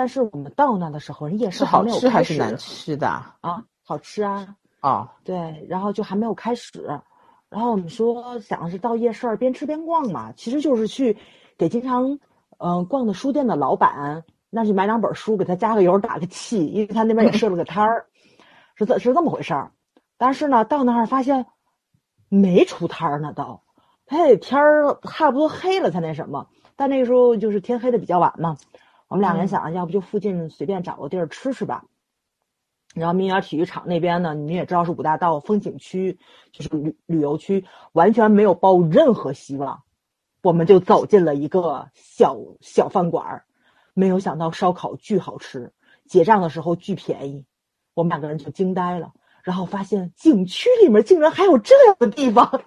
[0.00, 3.36] 但是我们到那的时候，人夜市是好没有吃还开始是难吃的啊？
[3.42, 3.62] 啊？
[3.84, 6.98] 好吃啊，啊，对，然后就还没有开始，
[7.50, 11.18] 然后我们说想是到夜市儿边吃边逛嘛，其实就是去
[11.58, 12.12] 给经常
[12.56, 18.06] 嗯、呃逛的书店的老板那去买两本书，给他加个油打个气，因为他那边也设了个摊儿，
[18.76, 19.70] 是这是这么回事儿。
[20.16, 21.44] 但是呢，到那儿发现
[22.30, 23.60] 没出摊儿呢，都，
[24.06, 26.46] 他得天儿差不多黑了才那什么。
[26.74, 28.56] 但那个时候就是天黑的比较晚嘛，
[29.10, 31.84] 我们两个人想，要不就附近随便找个地儿吃吃吧。
[32.94, 36.20] 然后民园体育场那边呢，你也知道是五大道风景区，
[36.52, 39.82] 就是旅旅游区，完全没有抱任何希望。
[40.44, 43.44] 我们就走进了一个小小饭馆儿，
[43.94, 45.72] 没有想到烧烤巨好吃，
[46.06, 47.44] 结账的时候巨便宜，
[47.94, 49.12] 我们两个人就惊呆了。
[49.42, 52.62] 然后发现景区里面竟然还有这样的地方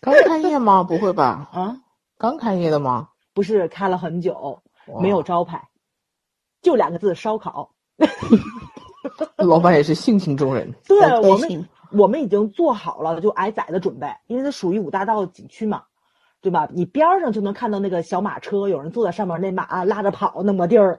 [0.00, 0.84] 刚开业吗？
[0.86, 1.48] 不会吧？
[1.52, 1.80] 啊！
[2.18, 3.08] 刚开业的吗？
[3.32, 4.62] 不是开了很久，哇
[5.00, 5.68] 没有招牌，
[6.62, 7.70] 就两个字烧烤。
[9.36, 10.74] 老板也是性情中人。
[10.88, 15.82] 对我们我们已经做好了就挨宰的准备，因为它属于五大道景区嘛，
[16.40, 16.68] 对吧？
[16.72, 20.98] 你边儿上就能看到那个小马车，有人坐在上面，那马拉着跑那么地儿，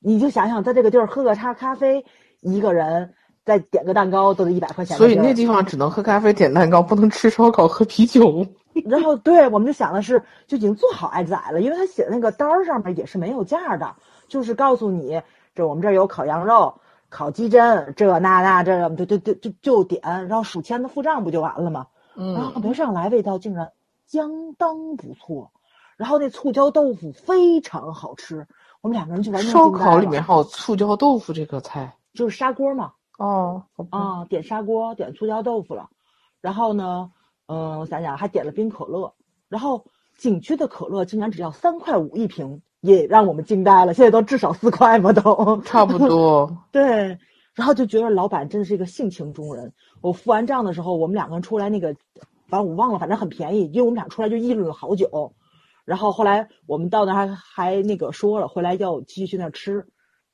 [0.00, 2.04] 你就想想在这个地儿喝个茶咖啡，
[2.40, 3.14] 一个人
[3.44, 4.96] 再点个蛋糕都得一百块钱。
[4.98, 8.46] 所以那地方只能喝咖啡、点蛋糕，不能吃烧烤、喝啤酒。
[8.86, 13.94] 然后对，我们就想的是，就已经做好挨宰了，因为他写的那个单儿上面也是没有价的，
[14.28, 15.22] 就是告诉你，
[15.54, 21.86] 这我们这儿有烤羊肉、烤鸡胗，这那那这就就就就就点，然后数签子付账不就完了吗？
[22.14, 23.72] 然后嗯，没上来，味道竟然
[24.06, 25.50] 相当不错，
[25.96, 28.46] 然后那醋椒豆腐非常好吃，
[28.80, 31.96] 我们两个人就完全烧烤里面还有醋椒豆腐这个菜。
[32.12, 35.88] 就是砂锅嘛，哦，啊，点砂锅，点醋椒豆腐了。
[36.40, 37.10] 然后呢，
[37.46, 39.14] 嗯，我想想，还点了冰可乐。
[39.48, 39.84] 然后
[40.16, 43.94] 景区的可乐竟然只要三块五一瓶，也让我们惊呆了。
[43.94, 46.56] 现在都至少四块嘛，都差不多。
[46.72, 47.18] 对。
[47.54, 49.72] 然后就觉得老板真的是一个性情中人。
[50.00, 51.94] 我付完账的时候，我们两个人出来那个，
[52.48, 55.34] 反正我忘了，反正很便宜，因为我们俩出来就议论了好久。
[55.84, 59.86] 然后后来我们到那儿还还那个说了，回来要继续去那儿吃，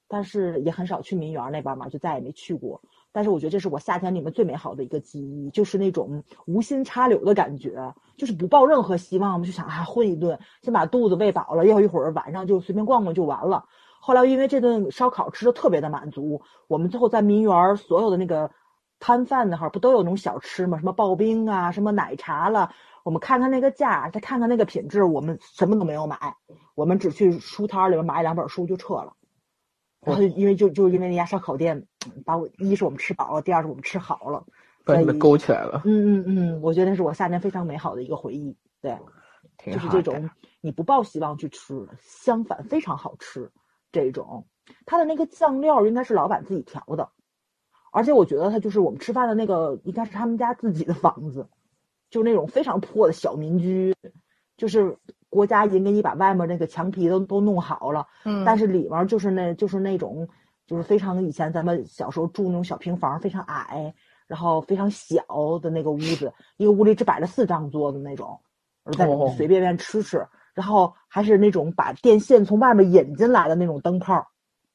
[0.09, 2.81] 但是也很少去民园那边嘛，就再也没去过。
[3.13, 13.65] 但是我觉得这是我夏天里面最美好的一个记忆，就是那种无心插柳的感觉，就是不抱任何希望，我们就想啊混一顿，先把肚子喂饱了，要一会儿晚上就随便逛逛就完了。
[14.01, 18.51] 后来因为这顿烧烤吃的特别的满足，我们最后在民园所有的那个
[18.99, 20.79] 摊贩那哈儿不都有那种小吃吗？
[20.79, 22.71] 什么刨冰啊，什么奶茶了，
[23.03, 26.17] 我们看看那个价，再看看那个品质，我们什么都没有买，
[26.75, 29.13] 我们只去书摊里面买两本书就撤了。
[30.03, 31.87] 然后就因为就就因为那家烧烤店，
[32.25, 34.45] 把我一是我们吃饱了，第二是我们吃好了。
[34.85, 38.57] 把你们勾起来了，嗯嗯嗯，我觉得那是我夏天非常美好的一个回忆。
[38.81, 38.97] 对。
[39.67, 40.31] 就是这种
[40.63, 43.51] 你不抱希望去吃，相反非常好吃。
[43.93, 44.47] 这种
[44.87, 47.11] 它的那个酱料应该是老板自己调的，
[47.93, 51.47] 而且我觉得它就是我们吃饭的那个应该是他们家自己的房子，
[52.09, 53.95] 就那种非常破的小民居，
[54.57, 54.97] 就是
[55.31, 58.45] 国家已经给你把外面那个墙皮都都弄好了，嗯。
[58.45, 60.29] 但是里面就是那就是那种
[60.67, 63.95] 就是非常以前咱们小时候住那种小平房，非常矮，
[64.27, 65.23] 然后非常小
[65.63, 68.41] 的那个屋子，一个屋里只摆了四张桌子那种，
[68.85, 74.27] 而在里面哦随便便吃吃，然后还是那种把电线从外面引进来的那种灯泡，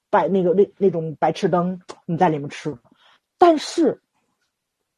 [0.10, 2.78] 摆那个那那种白炽灯，你在里面吃，
[3.38, 4.02] 但是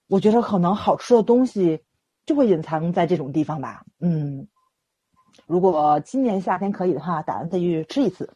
[0.08, 1.82] 我觉得可能好吃的东西
[2.28, 4.48] 就会隐藏在这种地方吧，嗯。
[5.46, 8.30] 如果今年夏天可以的话，打算再去吃一次。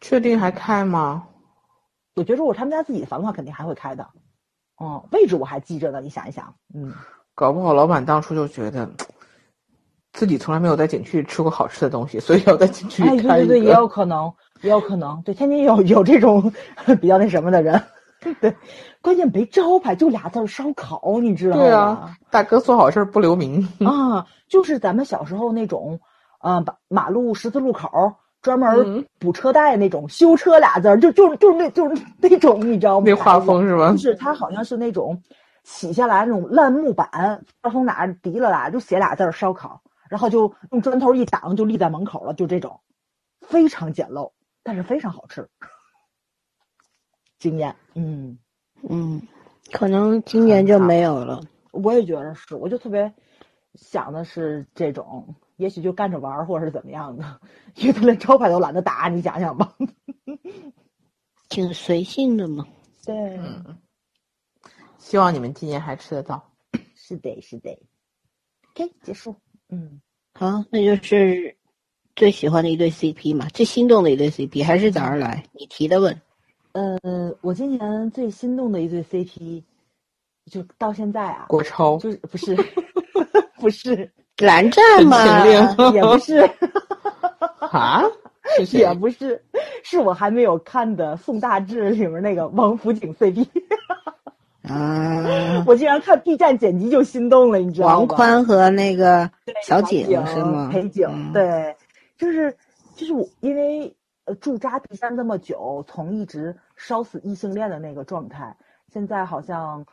[0.00, 1.26] 确定还开吗？
[2.14, 4.06] 我觉得如果他们家自己的房的话，肯定还会开的。
[4.78, 6.92] 嗯，位置我还记着呢，你想一想，嗯，
[7.34, 8.90] 搞不好老板当初就觉得
[10.12, 13.28] 自己从来没有在景区吃过好吃的东西，所以要在景区开一个。
[13.28, 14.32] 对对对，也有可能，
[14.62, 16.52] 也有可能，对，天津有有这种
[17.00, 17.82] 比较那什么的人，
[18.40, 18.56] 对，
[19.02, 21.62] 关键没招牌，就俩字儿烧烤，你知道吗？
[21.62, 23.66] 对啊，大哥做好事儿不留名。
[23.84, 26.00] 啊，就是咱们小时候那种，
[26.40, 27.88] 呃，把马路十字路口
[28.42, 33.04] 专门嗯补车带那种，修车俩字儿，就就就是那就是那种，你知道吗？
[33.06, 33.98] 那画风是吧就？
[33.98, 35.20] 是他好像是那种
[35.64, 37.08] 洗下来那种烂木板，
[37.40, 42.80] 不知道从哪儿提了来，就写俩字儿烧烤，然后就用砖头一挡，就立在门口了，就这种，
[43.40, 44.30] 非常简陋，
[44.62, 45.48] 但是非常好吃，
[47.38, 48.38] 惊艳，嗯。
[48.88, 49.20] 嗯，
[49.72, 51.40] 可能今年就没有了。
[51.72, 53.12] 我也觉得是，我就特别
[53.74, 57.40] 想的是这种，也许就干着玩儿或者是怎么样的，
[57.76, 59.74] 因为他连招牌都懒得打，你想想吧。
[61.48, 62.66] 挺随性的嘛。
[63.04, 63.78] 对，嗯，
[64.98, 66.52] 希望你们今年还吃得到。
[66.94, 67.70] 是的，是的。
[68.74, 69.34] OK，结束。
[69.70, 70.00] 嗯，
[70.34, 71.56] 好，那就是
[72.14, 76.20] 最喜欢的一对 CP 嘛，最心动的一对 CP 还是早上来你提的问。
[76.76, 79.62] 呃，我今年最心动的一对 CP，
[80.50, 82.54] 就到现在啊，国超就是不是
[83.58, 86.50] 不是，蓝湛嘛，陈情令也不是，
[87.72, 88.02] 啊？
[88.66, 89.42] 是也不是，
[89.82, 93.46] 是我还没有看的宋大志里面那个王府井 CP。
[94.68, 97.94] 啊，我竟然看 B 站剪辑就心动了，你知道吗？
[97.96, 99.30] 王宽和那个
[99.64, 100.68] 小景景是吗？
[100.70, 101.74] 裴景、嗯，对，
[102.18, 102.54] 就是
[102.96, 103.94] 就是我因为
[104.26, 108.56] 呃驻扎 B 站这么久，从一直烧死异性恋的那个状态，
[108.92, 109.86] 现在好像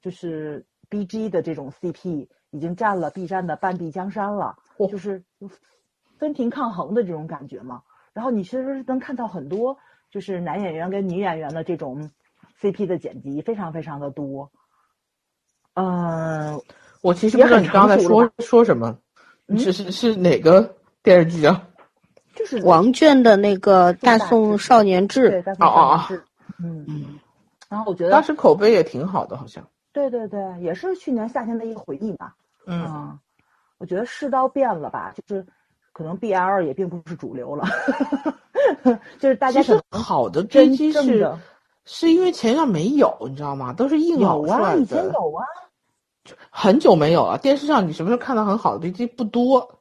[0.00, 4.56] 就是 BG 的这种 CP 已经占了 B 站的半壁江山了，
[4.90, 5.24] 就是
[6.18, 7.82] 分庭抗衡的这种感觉嘛。
[8.12, 9.76] 然后你其实能看到很多
[10.10, 12.10] 就是男演员跟女演员的这种
[12.60, 14.50] CP 的剪辑，非常非常的多。
[15.74, 16.60] 嗯，
[17.00, 18.98] 我其实不知道你刚才说说什么，
[19.56, 21.68] 是是是哪个电视剧啊？
[22.38, 25.26] 就是王倦的那个《大宋少年志》。
[25.30, 26.18] 对，《大宋少年志》。
[26.62, 27.18] 嗯嗯。
[27.68, 29.66] 然后我觉得当时口碑也挺好的，好像。
[29.92, 32.36] 对对对，也是去年夏天的一个回忆吧。
[32.66, 33.18] 嗯。
[33.78, 35.44] 我觉得世道变了吧，就是
[35.92, 37.66] 可能 BL 也并不是主流了。
[39.18, 41.32] 就是大家其实好的编辑是，
[41.84, 43.72] 是因为前一段没有，你知道吗？
[43.72, 45.44] 都是硬有啊，以前有啊。
[46.50, 49.78] 很久没有了，电视上你什么时候看到很好的追击不多？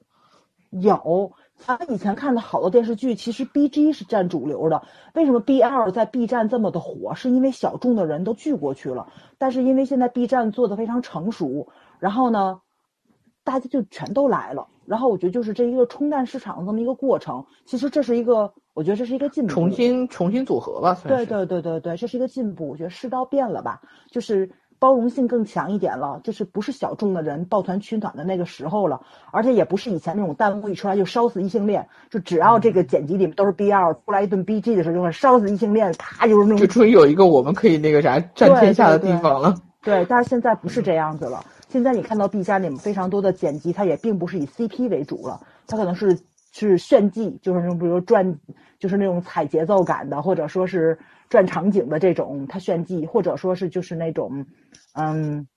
[0.69, 4.84] 有，咱们以前看的好多电视剧，其实 B G 是占主流的。
[5.13, 7.15] 为什么 B L 在 B 站这么的火？
[7.15, 9.11] 是因为小众的人都聚过去了。
[9.38, 11.67] 但是因为现在 B 站做的非常成熟，
[11.99, 12.61] 然后呢，
[13.43, 14.67] 大家就全都来了。
[14.85, 17.45] 然后我觉得就是这一个冲淡市场的这么一个过程。
[17.65, 19.51] 其实这是一个，我觉得这是一个进步。
[19.51, 22.69] 重新重新组合吧，对对对对对，这是一个进步。
[22.69, 24.49] 我觉得世道变了吧，就是。
[24.79, 29.01] 包容性更强一点了，就是不是小众的人抱团取暖的那个时候了，
[29.31, 36.57] 而且也不是以前那种弹幕一出来就烧死异性恋，就只要这个剪辑里面都是 BL，出来一顿 BG 的时候就会烧死异性恋，咔就是那种。
[36.59, 39.55] 就终于有一个我们可以那个啥占天下的地方了。
[39.81, 41.43] 对，但是现在不是这样子了。
[41.69, 46.19] 现在你看到 B 站里面非常多的剪辑，它也并不是以 CP 为主了，它可能是
[46.51, 48.37] 是炫技，就是那种比如转，
[48.79, 50.99] 就是那种踩节奏感的，或者说是。
[51.29, 54.45] 转场景的这种，他炫技，或者说是就是那种，
[54.93, 55.47] 嗯，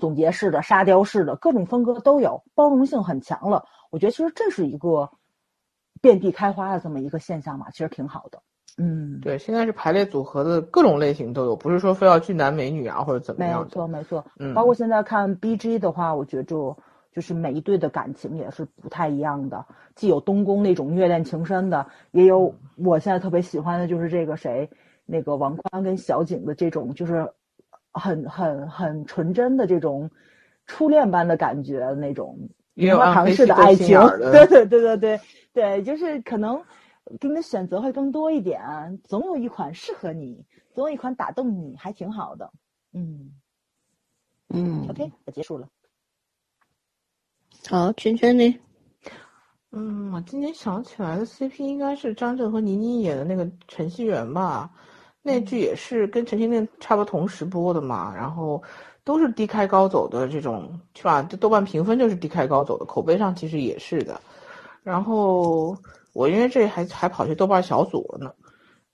[0.00, 3.64] 总结式的、沙雕式的，各种风格都有，包容性很强了。
[3.90, 5.10] 我觉得其实这是一个
[6.00, 8.42] 遍地开花的这么一个现象嘛，其实挺好的。
[8.78, 13.62] 嗯，对，现在是排列组合的各种类型都有，不是说非要俊男美女啊或者怎么样。
[13.62, 14.24] 没错，没错。
[14.38, 16.74] 嗯，包括现在看 B G 的话，我觉得就
[17.12, 24.70] 就是每一对的感情也是不太一样的，既有东宫那种虐恋情深的，也有我现在特别喜欢的就是这个谁。
[25.04, 27.32] 那个王宽跟小景的这种，就是
[27.92, 30.10] 很很很纯真的这种
[30.66, 32.38] 初恋般的感觉，那种
[32.74, 33.98] 棉花糖式的爱情，
[34.32, 35.20] 对对对对对
[35.52, 36.62] 对，就是可能
[37.20, 42.50] 给你的选择会更多一点，总有一款适合你，总有一款打动你，还挺好的。
[42.94, 43.32] 嗯
[44.48, 45.68] 嗯，OK，我结束了。
[47.68, 48.58] 好，圈圈呢？
[49.72, 54.70] 嗯，我今天想起来的 CP 应该是张震和倪妮演的那个程序员吧。
[55.22, 58.60] 那剧也是跟陈情令差不多同时播的嘛，然后
[59.04, 61.22] 都是低开高走的这种，是吧？
[61.22, 64.20] 这豆瓣评分就是低开高走的，口碑上其实也是的。
[64.82, 65.76] 然后
[66.12, 68.32] 我因为这还还跑去豆瓣小组了呢，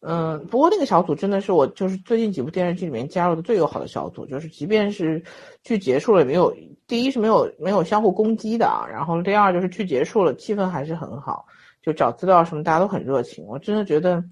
[0.00, 5.22] 嗯，不过那个小组真的是我就是最近几部电视剧里面加入的最友好的小组，就是即便是
[5.62, 6.54] 剧结束了也没有，
[6.86, 11.46] 第一是没有没有相互攻击的啊，然后第二就是剧结束了气氛还是很好，
[11.82, 14.22] 就找资料什么大家都很热情，我真的觉得。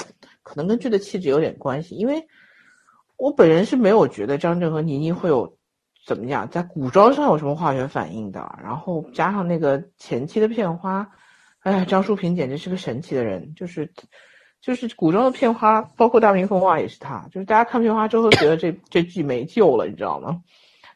[0.47, 2.25] 可能跟剧的气质有点关系，因为
[3.17, 5.59] 我本人是没有觉得张震和倪妮会有
[6.07, 8.57] 怎么样在古装上有什么化学反应的。
[8.63, 11.11] 然后加上那个前期的片花，
[11.59, 13.93] 哎，张淑平简直是个神奇的人，就是
[14.61, 20.43] 就是古装的片花，包括大明风华也是他，就是大家看片花之后觉得这这剧没救了，你知道吗？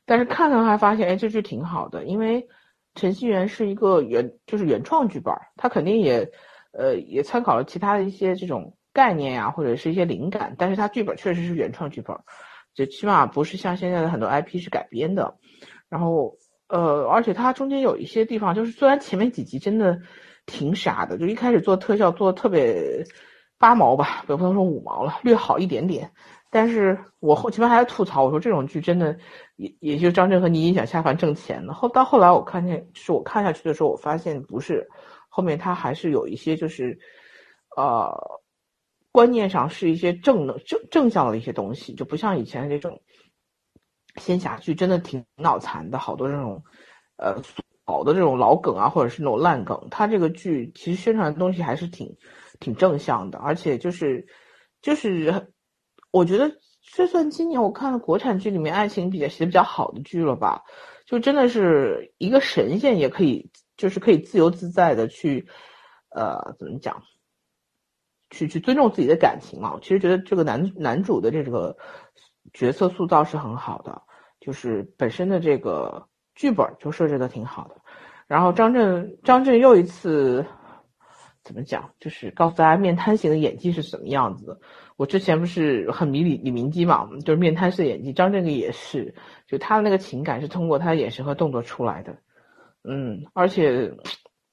[0.06, 2.47] 但是看看还发现，哎，这剧挺好的，因为
[2.94, 6.31] 陈希元是一个原就是原创剧本，他肯定也
[6.70, 8.77] 呃也参考了其他的一些这种。
[8.93, 12.17] 概念呀，或者是一些灵感，但是它剧本确实是原创剧本，
[12.75, 15.37] 就起码不是像现在的很多 IP 是改编的。
[15.89, 16.37] 然后，
[16.69, 20.01] 呃，而且它中间有一些地方，就是虽然前面几集真的
[20.47, 23.05] 挺傻的，就一开始做特效做的特别
[23.59, 26.11] 八毛吧，也不能说五毛了，略好一点点。
[26.53, 29.17] 但是我后前面还在吐槽，我说这种剧真的
[29.57, 31.73] 也也就张震和倪妮想下凡挣钱的。
[31.73, 34.89] 后到后来我看见，就是我看下去的时候，我发现不是，
[35.29, 36.99] 后面它还是有一些就是，
[37.77, 38.40] 呃。
[39.12, 43.03] 观念上是一些正能正正向的一些东西，就不像以前这种
[44.16, 45.99] 仙侠剧，真的挺脑残的。
[45.99, 46.62] 好多这种
[47.16, 47.43] 呃
[47.85, 52.16] 好的这种老梗啊，或者是那种烂梗，它这个剧其实宣传的东西还是挺
[52.61, 54.27] 挺正向的，而且就是
[54.81, 55.53] 就是
[56.12, 56.53] 我觉得
[56.95, 60.62] 这算今年我看的国产剧里面爱情比较写的比较好的剧了吧？
[61.05, 65.49] 就真的是一个神仙也可以，就是可以自由自在的去
[66.11, 67.03] 呃怎么讲？
[68.31, 71.77] 去去尊重自己的感情嘛，我其实觉得这个男男主的这个
[72.52, 74.01] 角色塑造是很好的，
[74.40, 77.74] 就是本身的这个剧本就设置的挺好的。
[78.28, 80.47] 然后张震张震又一次
[81.43, 84.61] 怎么讲，就是告诉大家面瘫型的演技是什么样子的。
[84.97, 89.12] 我之前不是很迷李李明基嘛，就是面瘫式演技，张震个也是，
[89.48, 92.16] 就他的那个情感是通过他的眼神和动作出来的。
[92.85, 93.93] 嗯，而且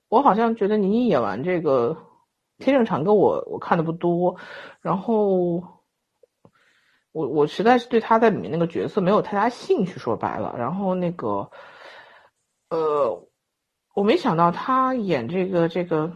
[0.09, 2.06] 我好像觉得倪妮演完这个。
[2.59, 4.35] 天盛长歌我我看的不多，
[4.81, 5.63] 然后
[7.11, 10.55] 我我实在是对他在里面那个角色没有太大兴趣，说白了。
[10.57, 11.49] 然后那个，
[12.69, 13.27] 呃，
[13.93, 16.11] 我没想到他演这个这个，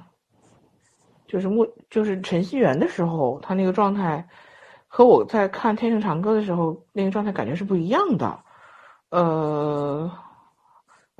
[1.27, 4.27] 就是木就是陈希元的时候，他那个状态
[4.87, 8.39] 和我在看《天盛长歌》的时候那个状态感觉是不一样的。
[9.09, 10.11] 呃，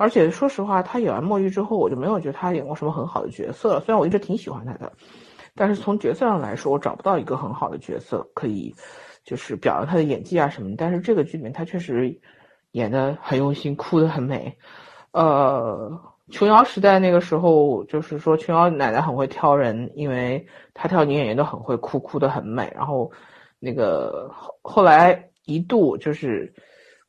[0.02, 3.78] 而且说实话，他演完墨玉之后，我就没有觉得他演过什么很好的角色。
[3.80, 4.92] 虽然我一直挺喜欢他的，
[5.54, 8.74] 但是从角色上来说，我找不到一个很好的角色可以。
[9.24, 12.12] 就是表扬他的演技啊什么，但是这个剧里面他确实
[12.72, 14.52] 演的很用心，哭的很美。
[15.12, 15.88] 呃，
[16.32, 22.68] 琼瑶时代那个时候，就是说琼瑶奶奶很会挑人，因为她挑女演员都很会哭，哭的很美。
[22.74, 23.08] 然后
[23.60, 26.52] 那个后后来一度就是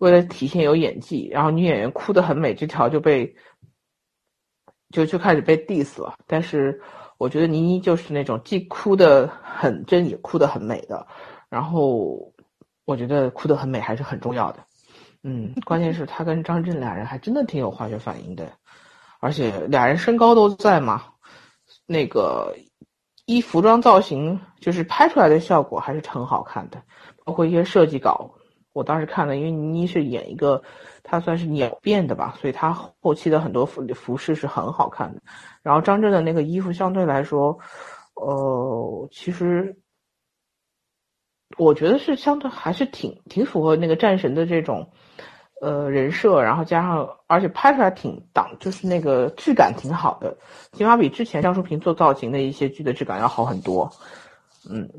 [0.04, 3.34] 为了体现有演技，然后女演员哭得很美这条就被
[4.90, 6.16] 就就开始被 diss 了。
[6.28, 6.82] 但是
[7.18, 11.08] 我觉得倪妮就是那种既哭的很真也哭的很美的。
[11.50, 12.34] 然后，
[12.84, 14.60] 我觉得哭得很美还是很重要的，
[15.22, 18.52] 嗯，关键是他跟张震俩人还真的挺有化学反应的，
[19.20, 21.04] 而且俩人身高都在嘛，
[21.86, 22.54] 那个
[23.26, 26.82] 衣服装造型就是拍出来的效果还是很好看的，
[27.24, 28.34] 包括一些设计稿，
[28.74, 30.62] 我当时看了，因为倪妮是演一个，
[31.04, 35.22] 她算是鸟变的吧，所以她后期的很多服服饰是很好看的，
[35.62, 37.58] 然后张震的那个衣服相对来说，
[38.16, 39.78] 呃，其实。
[41.56, 44.90] 我觉得是相对还是挺挺符合那个战神的这种，
[45.62, 50.36] 呃人设，然后加上而且拍出来挺挡，就是那个质感挺好的，
[50.72, 53.88] 起码比之前张淑平做造型的一些剧的质感要好很多。
[54.68, 54.90] 嗯，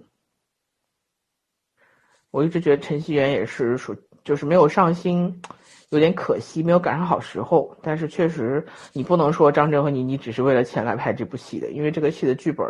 [2.35, 3.95] 我一直觉得陈希元也是属
[4.25, 5.41] 就是没有上心。
[5.91, 7.73] 有点可惜，没有赶上好时候。
[7.81, 12.67] 但是确实，你不能说张震和倪妮只是为了钱来拍这部戏的，因为这个戏的剧本，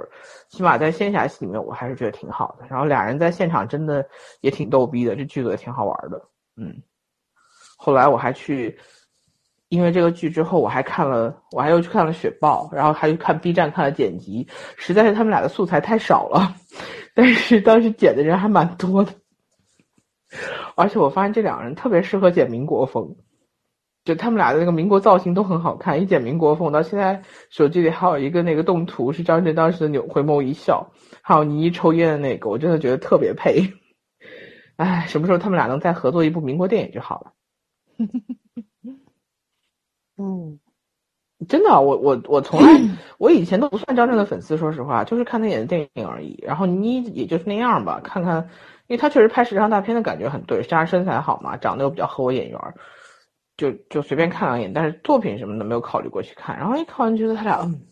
[0.50, 2.66] 起码在仙侠戏里面，我还是觉得挺好的。
[2.68, 4.06] 然后俩人在现场真的
[4.42, 6.20] 也挺逗逼的，这剧组也挺好玩的。
[6.58, 6.82] 嗯，
[7.78, 8.78] 后来我还去，
[9.70, 14.46] 因为这个剧之后，我还看了，我还又去看了《雪豹》，然后还去看 B 站看了剪辑，
[14.76, 16.54] 实在是他们俩的素材太少了，
[17.14, 19.12] 但是当时剪的人还蛮多的。
[20.76, 23.16] 而且我发现这两个人特别适合剪民国风，
[24.04, 26.02] 就他们俩的那个民国造型都很好看。
[26.02, 30.90] 一剪民国风，到现在手机里还有一个那个动图，是张震当时的扭回眸一笑，
[31.22, 33.72] 还有倪妮抽烟的那个，我真的觉得特别配。
[34.76, 37.32] 哎，什么时候他们俩能再合作一部民国电影就好了。
[40.18, 40.58] 嗯，
[41.48, 42.68] 真的，我我我从来
[43.18, 46.42] 我以前都不算张震的粉丝，说实话，就是看他演的电影而已。
[46.46, 48.48] 然后倪妮也就是那样吧，看看。
[48.86, 52.58] 因为他确实拍时尚大片的感觉很对，加上身材好嘛，长得又比较合我眼缘，
[53.56, 56.56] 就就随便看两眼，但是作品什么的没有考虑过去看。
[56.56, 57.86] 然后一看完觉得他俩，嗯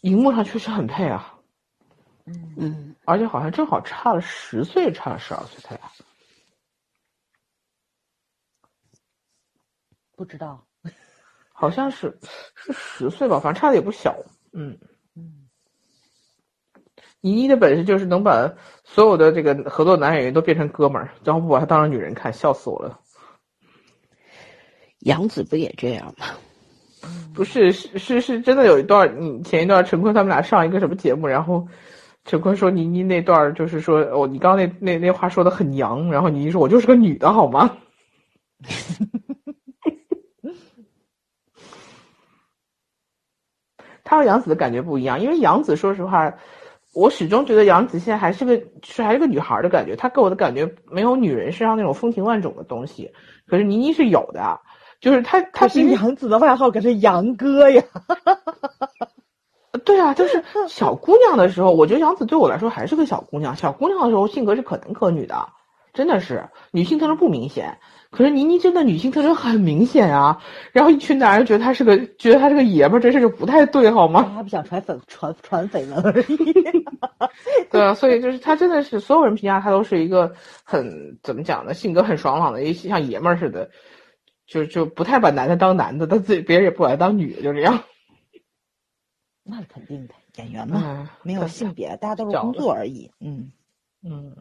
[0.00, 1.34] 荧幕上确实很配啊，
[2.26, 5.84] 嗯嗯，而且好像正好差了十岁，差了十二岁，他俩
[10.16, 10.64] 不知道，
[11.52, 12.18] 好像是
[12.54, 14.16] 是十岁吧，反正差的也不小，
[14.52, 14.78] 嗯。
[17.22, 18.52] 倪妮的本事就是能把
[18.84, 22.98] 所有的这个合作男演员都变成哥们儿，然后不把他当成女人看，笑死我了。
[24.98, 26.26] 杨紫不也这样吗？
[27.32, 31.68] 不是，是是是真的有一段，你前一段陈坤他们俩上一个什么节目，然后
[32.24, 37.76] 陈坤说倪妮那段就是说，哦，你刚刚那那那话说的很娘，然后倪妮说我就是个女的好吗？
[44.02, 46.34] 他和杨紫的感觉不一样，因为杨紫说实话。
[46.94, 53.12] 我始终觉得杨紫现在还是个是还是个女孩的感觉，她给我的感觉没有女人身上那种风情万种的东西。
[53.46, 54.60] 可是倪妮是有的，
[55.00, 57.82] 就是她她是杨紫的外号可是杨哥呀。
[59.84, 63.56] 对啊，就是小姑娘的时候，我觉得杨紫对我来说还是个小姑娘。
[63.56, 65.48] 小姑娘的时候性格是可男可女的，
[65.94, 67.78] 真的是女性特征不明显。
[68.12, 74.30] 可是倪妮真的女性特征很明显啊，然后一群男人觉得她是个，觉得她是个爷们儿，这事就不太对，好吗？
[74.36, 76.36] 他不想传粉传传绯闻而已。
[77.72, 81.72] 对啊，所以就是她真的是所有人评价她都是一个很怎么讲呢？
[81.72, 83.70] 性格很爽朗的，一像爷们儿似的，
[84.46, 87.82] 就就不太把男的当男的，他自己别人也不把他当女的，就这样。
[89.42, 93.10] 那是肯定的，演员嘛，没有性别，大家都是工作而已。
[93.20, 93.50] 嗯
[94.04, 94.36] 嗯。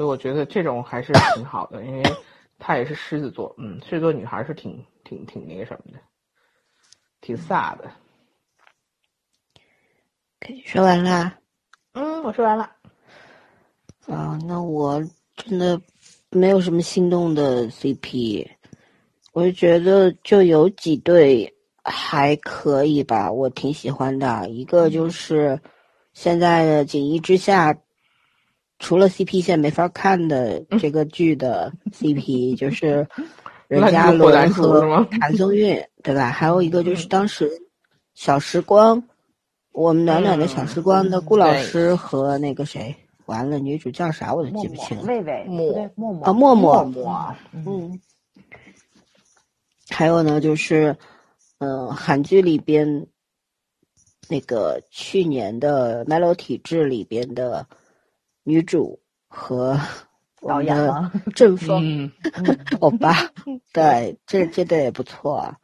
[0.00, 2.02] 所以我觉得这种还是挺好的，因为
[2.58, 5.98] 她也是狮子座，嗯，狮子座女孩是挺挺挺那个什么的，
[7.20, 7.90] 挺飒的。
[10.40, 11.34] 可以说完了？
[11.92, 12.70] 嗯，我说完了。
[14.06, 15.04] 啊，那我
[15.36, 15.78] 真的
[16.30, 18.48] 没有什么心动的 CP，
[19.34, 21.54] 我就觉得就有几对
[21.84, 24.48] 还可以吧，我挺喜欢的。
[24.48, 25.60] 一个就是
[26.14, 27.76] 现在的锦衣之下。
[28.80, 33.06] 除了 CP 线没法看的这个剧的 CP， 就是
[33.68, 36.30] 任那嘉伦和谭松韵，对吧？
[36.30, 37.48] 还有一个就是当时
[38.14, 39.00] 小时光，
[39.72, 42.96] 我们暖暖的小时光的顾老师和那个谁，
[43.26, 45.04] 完了，女主叫啥我都记不清了。
[45.04, 46.24] 魏魏默默默。
[46.24, 48.00] 啊，默默，哇，嗯，
[49.90, 50.96] 还有呢，就是，
[51.58, 53.06] 嗯、韩剧里边
[54.28, 57.66] 那个去年的《Melo 体质》里边的
[58.50, 58.98] 女主
[59.28, 59.78] 和
[60.42, 61.12] 我导们的演吗？
[61.36, 63.14] 郑峰嗯， 欧巴，
[63.72, 65.56] 对，这这对也不错啊。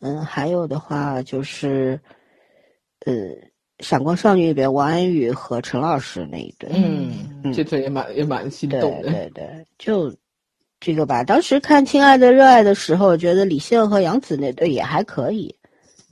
[0.00, 2.00] 嗯，还有的话就是，
[3.04, 3.12] 呃，
[3.80, 9.10] 《闪光少女》里边王安宇和陈老师那一对，嗯，这对也蛮也蛮心对动的。
[9.10, 10.14] 对对，就
[10.80, 11.22] 这个吧。
[11.24, 15.54] 当时看《亲爱的热爱》的时候，觉得李现和杨紫那对也还可以，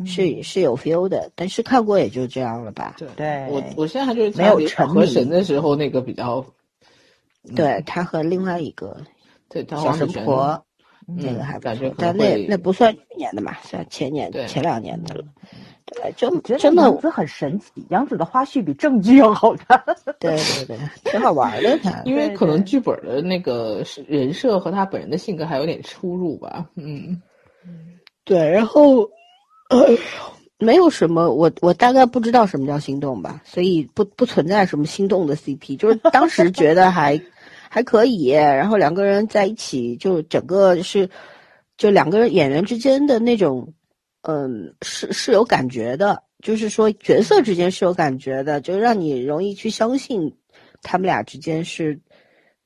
[0.05, 1.31] 是是有 feel 的。
[1.35, 2.95] 但是看过也就这样了吧。
[2.99, 6.45] 对对我我现在还觉得没有他沉迷河神的时候那个比较，
[7.55, 8.97] 对他和另外一个
[9.49, 10.65] 对，当小神婆
[11.09, 15.25] 嗯那个还不感觉错，但那那不算去年的嘛，算前年前两年的了。
[15.87, 19.81] 对，就我觉得真的杨子很神奇，杨紫的花絮比正剧要好看。
[20.19, 22.03] 对对对，挺好玩的他。
[22.05, 26.69] 因为可能剧本的那个人设和他本人的性格还有点出入吧。
[26.75, 27.23] 嗯，
[28.25, 29.09] 对，然后，
[29.69, 29.79] 呃，
[30.59, 37.21] 没有什么，我我大概不知道什么叫心动吧，所以不不存在什么心动的 CP，就是当时觉得还
[37.69, 41.11] 还可以，然后两个人在一起，就整个是
[41.77, 43.75] 就两个人演员之间的那种，
[44.23, 50.37] 嗯，是是有感觉的，就是说角色之间是有感觉的，就让你容易去相信
[50.83, 52.01] 他们俩之间是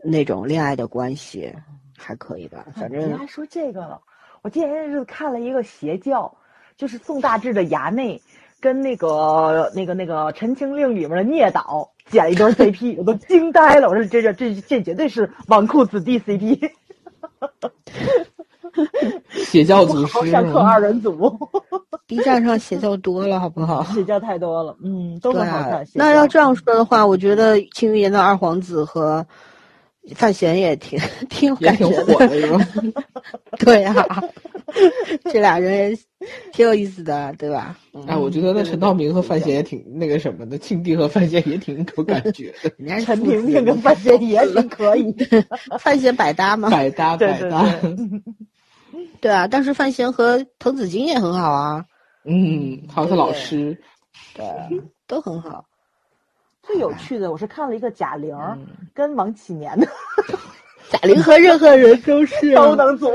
[0.04, 1.52] 那种恋爱的关系，
[1.96, 4.00] 还可以吧，反正你还说这个了，
[4.42, 6.36] 我前些日子看了一个邪教，
[6.80, 8.22] 就是宋大志的衙内
[8.58, 13.86] 跟那个那个那个《陈情令》里面的聂导剪了一对 CP，我都惊呆了。
[13.86, 16.70] 我说这这这这绝对是纨绔子弟 CP，
[19.44, 21.38] 邪教祖好师上课二人组，
[22.08, 23.84] B 站上邪教多了，好不好？
[23.84, 25.84] 邪教太多了，嗯，都很好看。
[25.84, 29.26] 邪那要这样说的话，我觉得《庆余年》的二皇子和
[30.14, 30.98] 范闲也挺
[31.28, 32.68] 挺有也感觉挺火的，是吧？
[33.58, 33.94] 对啊，
[35.30, 35.96] 这俩人
[36.52, 37.78] 挺有意思的，对吧？
[37.92, 45.14] 嗯哎，我觉得那陈道明和范闲也挺那个什么的，庆帝和范闲也挺有感觉的，人家陈萍萍跟范闲也挺可以
[45.78, 47.62] 范闲百搭嘛，百搭百搭。
[47.80, 47.94] 对，
[49.20, 49.46] 对啊。
[49.46, 51.84] 但是范闲和滕子京也很好啊，
[52.24, 53.78] 嗯，还有他老师，
[54.34, 54.44] 对，
[55.06, 55.64] 都很好。
[56.70, 58.36] 最有趣的，我是看了一个贾玲
[58.94, 59.86] 跟王启年的
[60.90, 63.12] 贾玲和任何人都是啊 都能组。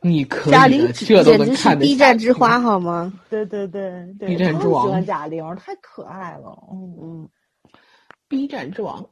[0.00, 3.12] 你可贾玲以，这都简直是能看得 B 站之花好吗？
[3.28, 6.58] 对对对对，B 站之王喜欢贾玲儿，太可爱了。
[6.72, 7.28] 嗯，嗯
[8.28, 9.04] ，B 站之王。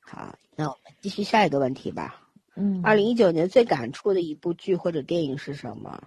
[0.00, 2.18] 好，那我们继续下一个问题吧。
[2.56, 6.02] 嗯二零一九年最感触的一部剧或者电影是什么？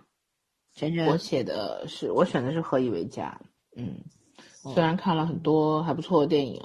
[0.76, 3.40] 真真我写的是我选的是《何以为家》，
[3.78, 4.25] 嗯，哦
[4.74, 6.62] 虽然看了很多还不错的电影，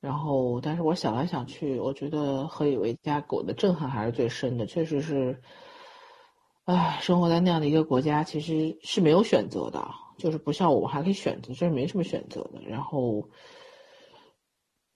[0.00, 5.40] 然后但是我想来想去，我觉得《何以为家》给我的震撼还是最深的，确实是，
[6.64, 9.86] 唉，生活在那样的一个国家，其实是没有选择的，
[10.18, 12.60] 就是不像我还可以选择，就是没什么选择的。
[12.66, 13.28] 然后，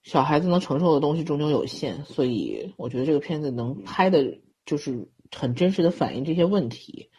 [0.03, 7.09] 小孩子能承受的东西终究有限，所以我觉得这个片子能拍的，就是很真实的反映这些问题。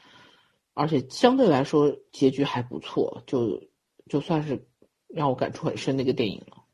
[0.72, 3.60] 而且相对来说结局还不错，就
[4.08, 4.68] 就算是
[5.12, 6.64] 让我感触很深的一个电影了。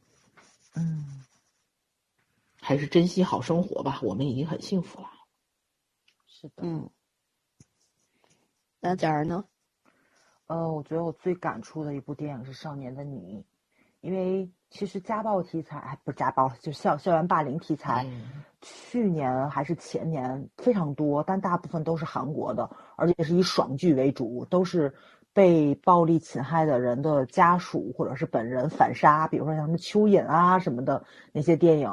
[0.74, 1.24] 嗯，
[2.60, 5.08] 还是珍惜好生活吧，我们已经很幸福了。
[6.26, 6.54] 是的。
[6.58, 6.90] 嗯，
[8.80, 9.44] 那假儿呢？
[10.46, 13.42] 呃，我觉得我最感触的一部电影是《少年的你》，
[14.00, 24.94] 因为其实家暴题材，哎，不是家暴，就校校园霸凌题材，嗯去年还是前年非常多，但大部分都是韩国的，而且是以爽剧为主，都是
[25.36, 31.90] 被暴力侵害的人的家属或者是本人反杀，比如说像什么蚯蚓啊什么的那些电影，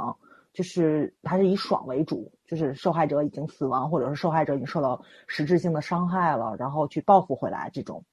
[0.53, 8.06] 就是它是以爽为主，就是受害者已经死亡，或者是受害者已经受到实质性的伤害了，然后去报复回来这种。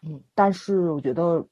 [0.00, 1.40] 嗯，但是我觉得《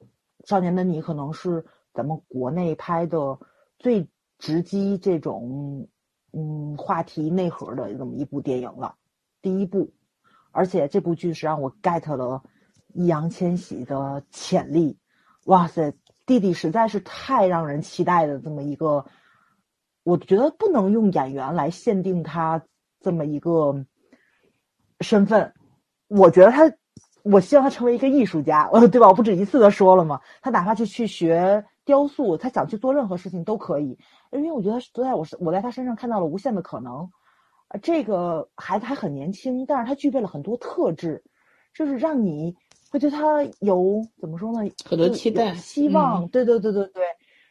[0.47, 3.39] 少年的你》可能是咱们国内拍的
[3.79, 4.09] 最
[4.39, 5.87] 直击这种
[6.33, 8.95] 嗯话题内核的这么一部电影了，
[9.43, 9.93] 第一部，
[10.53, 12.43] 而且这部剧是让我 get 了
[12.97, 14.99] 易烊千玺的潜力，
[15.45, 15.93] 哇塞，
[16.25, 19.05] 弟弟实在是太让人期待的这么一个，
[20.03, 22.65] 我觉得不能用演员来限定他
[23.01, 23.85] 这么一个
[25.01, 25.53] 身份，
[26.09, 26.73] 我觉得他。
[27.29, 29.09] 我希望他成为一个艺术家，呃， 对吧？
[29.09, 33.99] 我不止一次的说了嘛，他哪怕去去学雕塑，他想去做任何事情都可以。
[34.31, 37.11] 因为我觉得都在我我在他身上看到了无限的可能。
[37.83, 41.25] 这个孩子还很年轻，但是他具备了很多特质，
[41.75, 42.57] 就是让你
[42.97, 44.71] 会对他有怎么说呢？
[44.87, 46.27] 很多期待、希望。
[46.29, 47.03] 对对对对对。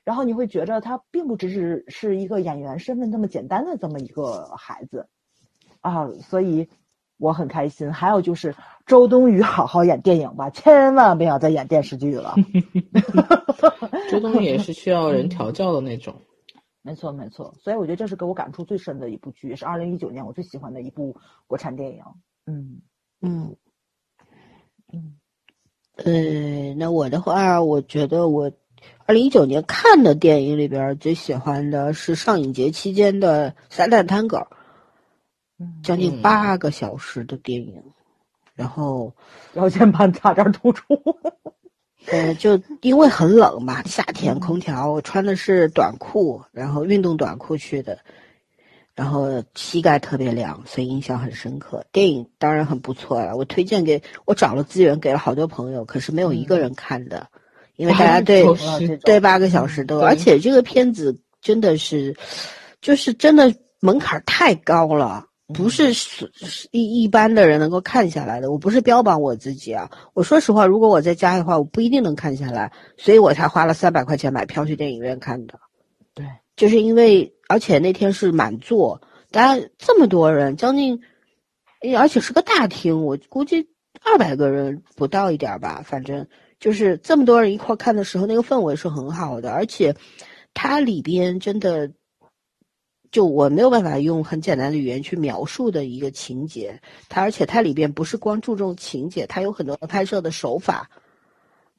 [0.04, 5.08] 然后你会觉着他并不只是是一个演员身份这么简单的这么一个孩子，
[5.82, 6.68] 啊，所以
[7.18, 7.94] 我很开心。
[7.94, 8.56] 还有就是
[8.88, 12.34] 周冬雨好好演电影吧，千万不要再演电视剧了。
[14.10, 16.16] 周冬雨也是需要人调教的那种。
[16.82, 21.16] 没错没错，所以我觉得这是给我感触最深的一部剧，也是二零一九年我最喜欢的一部
[21.46, 22.04] 国产电影。
[22.48, 22.82] 嗯
[23.22, 23.56] 嗯
[24.94, 25.18] 嗯，
[25.98, 28.52] 呃，那我的话，我觉得我。
[29.08, 34.48] 二零一九年看的电影里边最喜欢的是上影节期间的《撒旦探戈》，
[35.84, 37.84] 将近八个小时的电影，
[38.56, 39.14] 然后
[39.54, 40.84] 腰间盘差点突出。
[42.08, 48.00] 呃，就因为很冷嘛，夏天空调，我穿的是短裤，然后运动短裤去的，
[48.96, 51.86] 然后膝盖特别凉，所以印象很深刻。
[51.92, 57.28] 电影当然很不错了，我推荐给我找了资源给了好多朋友，可是没有一个人看的。
[57.76, 58.42] 因为大家对
[59.04, 62.16] 对八个小时都，而且这个片子真的是，
[62.80, 65.92] 就是真的门槛太高了，不是
[66.72, 68.50] 一一般的人能够看下来的。
[68.50, 75.60] 我不是标榜我自己啊，我说实话，如果我在家的话，我不一定能看下来，所以我才花了三百块钱买票去电影院看的。
[76.14, 79.02] 对，就是因为而且那天是满座，
[79.32, 81.02] 大家这么多人，将近，
[81.98, 83.70] 而且是个大厅，我估计
[84.02, 86.28] 二百个人不到一点吧，反正。
[86.58, 89.94] 就是这么多人一块看的时候，那个氛围是很好的，而且
[90.54, 91.92] 它里边真的
[93.12, 96.82] 就我没有办法用很简单的语言去描述的一个情节。
[97.10, 100.90] 它而且它里边不是光注重情节，它有很多拍摄的手法，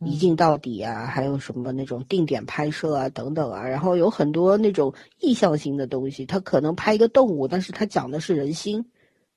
[0.05, 6.27] 一镜到底啊，还有什么那种定点拍摄啊等等啊，然后有很多那种意象性的东西。
[6.27, 8.85] 它可能拍一个动物，但是它讲的是人心，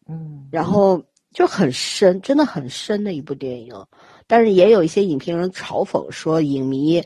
[0.07, 3.73] 嗯，然后就很深，真的很深的一部电影。
[4.27, 7.02] 但是也有一些影评人嘲讽说，影迷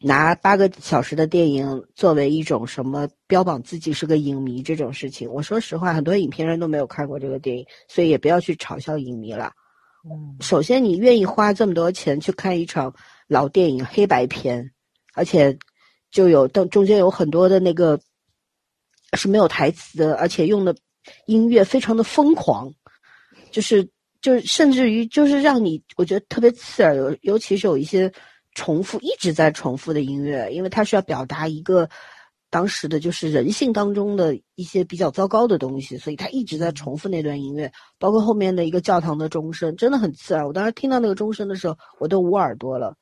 [0.00, 5.32] 拿八个小时的电影作为一种什么标榜自己是个影迷这种事情。
[5.32, 9.52] 我说实话，很多影评人都没有看过这个电影，所以也不要去嘲笑影迷了。
[10.40, 12.94] 首先你愿意花这么多钱去看一场
[13.26, 14.72] 老电影黑白片，
[15.14, 15.58] 而且
[16.10, 18.00] 就有到中间有很多的那个
[19.14, 20.74] 是没有台词的，而且用的
[21.26, 22.72] 音乐非常的疯狂，
[23.50, 23.88] 就是。
[24.22, 28.10] 就是甚至于就是让你我觉得特别刺耳，尤尤其是有一些
[28.56, 31.88] 重复一直在重复的音乐，因为它是要表达一个
[32.56, 40.46] 当时的就是人性当中的一些比较糟糕的东西，所以他一直在重复那段音乐，包括后面的一个教堂的钟声，真的很刺耳。
[40.46, 42.96] 我当时听到那个钟声的时候，我都捂耳朵了。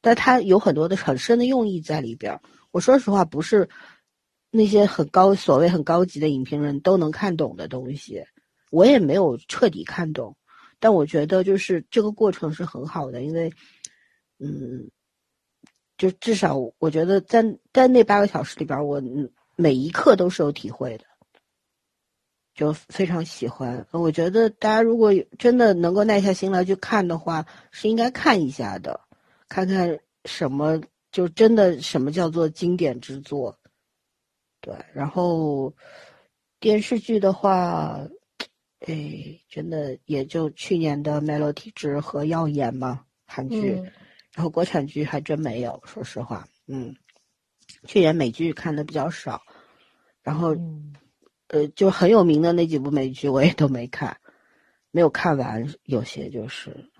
[0.00, 2.40] 但他有很多的很深的用意在里边。
[2.70, 3.68] 我说实话，不是
[4.52, 8.22] 那些很高所谓很高级的影评人都能看懂的东西，
[8.70, 10.36] 我也没有彻底看懂。
[10.78, 13.52] 但我觉得就是这个过程是很好的，因为，
[14.38, 14.88] 嗯，
[15.96, 17.42] 就至少我觉得在
[17.72, 19.02] 在那八个小时里边，我
[19.56, 21.04] 每一刻都是有体会的，
[22.54, 23.86] 就非常喜欢。
[23.90, 29.00] 我觉得大家如果真的能够耐下心来去看的话，是应该看一下的，
[29.48, 30.80] 看看什么
[31.10, 33.58] 就真的什么叫做经典之作。
[34.60, 35.74] 对，然后
[36.60, 38.06] 电视剧的话。
[38.86, 43.82] 哎，真的也就去年的《Melody》之和《耀眼》嘛，韩剧，
[44.34, 46.96] 然后国产剧还真没有，说实话，嗯，
[47.86, 49.42] 去年美剧看的比较少，
[50.22, 50.56] 然后，
[51.48, 54.18] 呃，就很有名的那几部美剧我也都没看，
[54.90, 56.90] 没有看完，有些就是，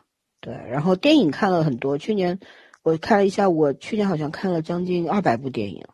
[0.41, 2.39] 对，然后电影看了很多，去年
[2.83, 5.85] 我看了一下，我去年好像看了将近二百部电影，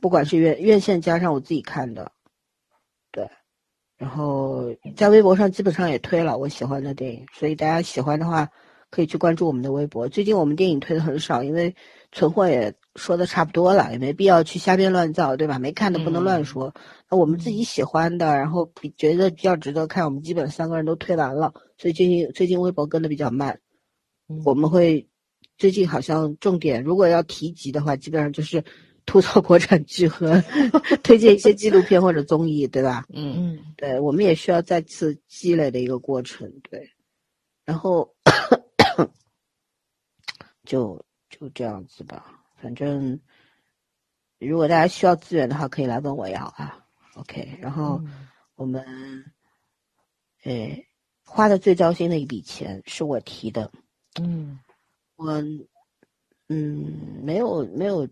[0.00, 2.12] 不管是院院线加上我自己看的。
[3.10, 3.28] 对
[3.96, 8.48] 然后在微博上基本上也推了我喜欢的电影，所以大家喜欢的话
[8.90, 10.08] 可以去关注我们的微博。
[10.08, 11.74] 最近我们电影推的很少，因为
[12.12, 15.58] 存货也说的差不多了，也没必要去瞎编乱造，对吧？
[15.58, 16.74] 没看的不能乱说。
[17.10, 23.60] 那我们自己喜欢的，然后比觉得比较值得看，我们基本三个人都推完了，所以最近最近微博跟的比较慢。
[24.44, 25.08] 我们会
[25.56, 28.64] 最近好像重点，如果要提及的话，基本上就是。
[29.10, 30.44] 吐槽国产剧和
[31.02, 33.06] 推荐一些纪录片或者综艺，对吧？
[33.08, 36.90] 嗯嗯，对，我们也需要再次积累的一个过程，对。
[37.64, 38.14] 然后
[40.68, 43.18] 就就这样子吧，反正
[44.38, 46.84] 如果大家需要资源的话，可以来问我要啊。
[47.14, 47.98] OK，然后
[48.54, 48.84] 我们，
[50.44, 50.86] 诶，
[51.24, 53.72] 花的最糟心的一笔钱是我提的。
[54.20, 54.58] 嗯，
[55.16, 55.42] 我
[56.48, 58.06] 嗯没有没有。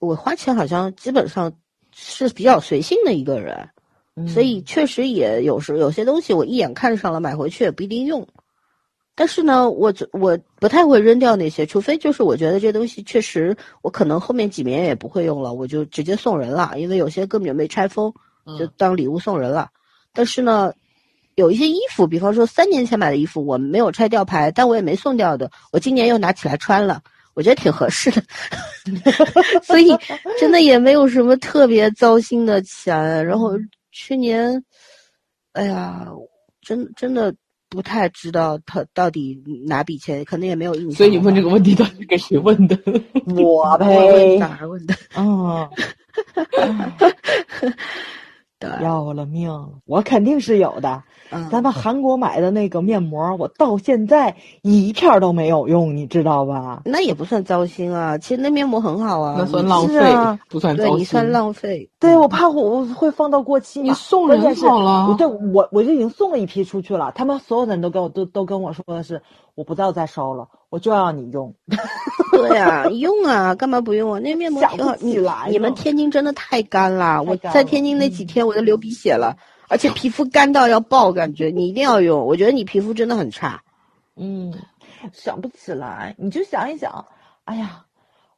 [0.00, 1.56] 我花钱好像基本上
[1.94, 3.70] 是比较随性的一个人，
[4.16, 8.26] 嗯所以确实也有时有些东西我一眼看上了，买回去也不一定用。
[9.22, 18.12] 但是呢，我就我不太会扔掉那些，除非就是我觉得这东西确实我可能后面几年也不会用了，我就直接送人了，因为有些根本就没拆封，
[18.58, 19.70] 就嗯当礼物送人了。
[20.12, 20.72] 但是呢，
[21.36, 27.00] 有一些衣服，比方说三年前买的衣服，我没有拆吊牌，但我也没送掉的，我今年又拿起来穿了，
[27.34, 28.20] 我觉得挺合适的，
[29.62, 29.96] 所以
[30.36, 33.24] 真的也没有什么特别糟心的钱。
[33.24, 33.52] 然后
[33.92, 34.64] 去年，
[35.52, 36.08] 哎呀，
[36.60, 37.32] 真真的
[37.72, 40.92] 不太知道他到底哪笔钱，可能也没有印象。
[40.92, 42.78] 所以你问这个问题到底是给谁问的？
[43.34, 44.94] 我我问呗，哪儿问的？
[45.16, 45.66] 嗯，
[46.98, 47.72] 对，
[48.82, 51.02] 要了命了，我肯定是有的。
[51.30, 56.82] 嗯，咱们韩国买的那个面膜，我到现在一片都没有用，你知道吧？
[56.84, 60.92] 那也不算糟心啊，其实那面膜很好啊，那算浪费是啊，不算糟心。
[60.92, 61.88] 对你算浪费。
[61.98, 63.86] 对，我怕我会放到过期嘛。
[63.86, 69.22] 你送人关键是好了对我我就已经送了一批出去了，他们所有的人都跟我都都跟我说的是，
[69.54, 71.54] 我不要再烧了，我就要你用。
[72.32, 74.18] 对呀、用啊，干嘛不用啊？
[74.20, 74.94] 那面膜想挺好。
[75.00, 79.36] 你不起来你们天津真的太干了，我干了在天津那几天我都流鼻血了，
[79.68, 82.24] 而且皮肤干到要爆，感觉你一定要用。
[82.26, 83.62] 我觉得你皮肤真的很差。
[84.16, 84.54] 嗯，
[85.12, 87.04] 想不起来，你就想一想，
[87.44, 87.84] 哎呀，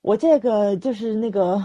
[0.03, 1.65] 我这个就是那个，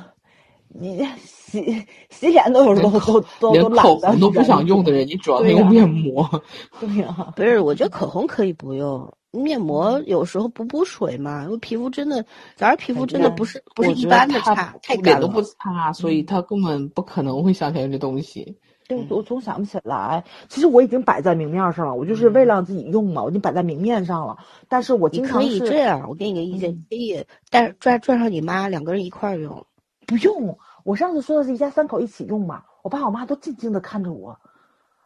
[0.67, 6.41] 你洗洗脸都有时候都都懒得口红都不想用的人，你主要是用对呀面膜。
[6.80, 12.26] 对呀、不是，我觉得口红可以不用，面膜有时候补补水嘛，因为皮肤真的，
[12.56, 15.27] 咱皮肤真的不是不是一般的差，太脸干了。
[15.27, 18.57] 都不擦，所以他根本不可能会想起来这东西。
[18.88, 20.23] 对，我总想不起来。
[20.47, 24.38] 其实我已经摆在明面上了，我就是为了让自己用嘛，我已经摆在明面上了。
[24.68, 29.68] 但是我你可以经常是这样，我给你个意见，嗯可以带拽拽上你妈，两个人一块儿用。
[30.07, 30.57] 不用。
[30.84, 34.39] 我上次说的是一家三口一起用嘛，我爸我妈都静静的看着我，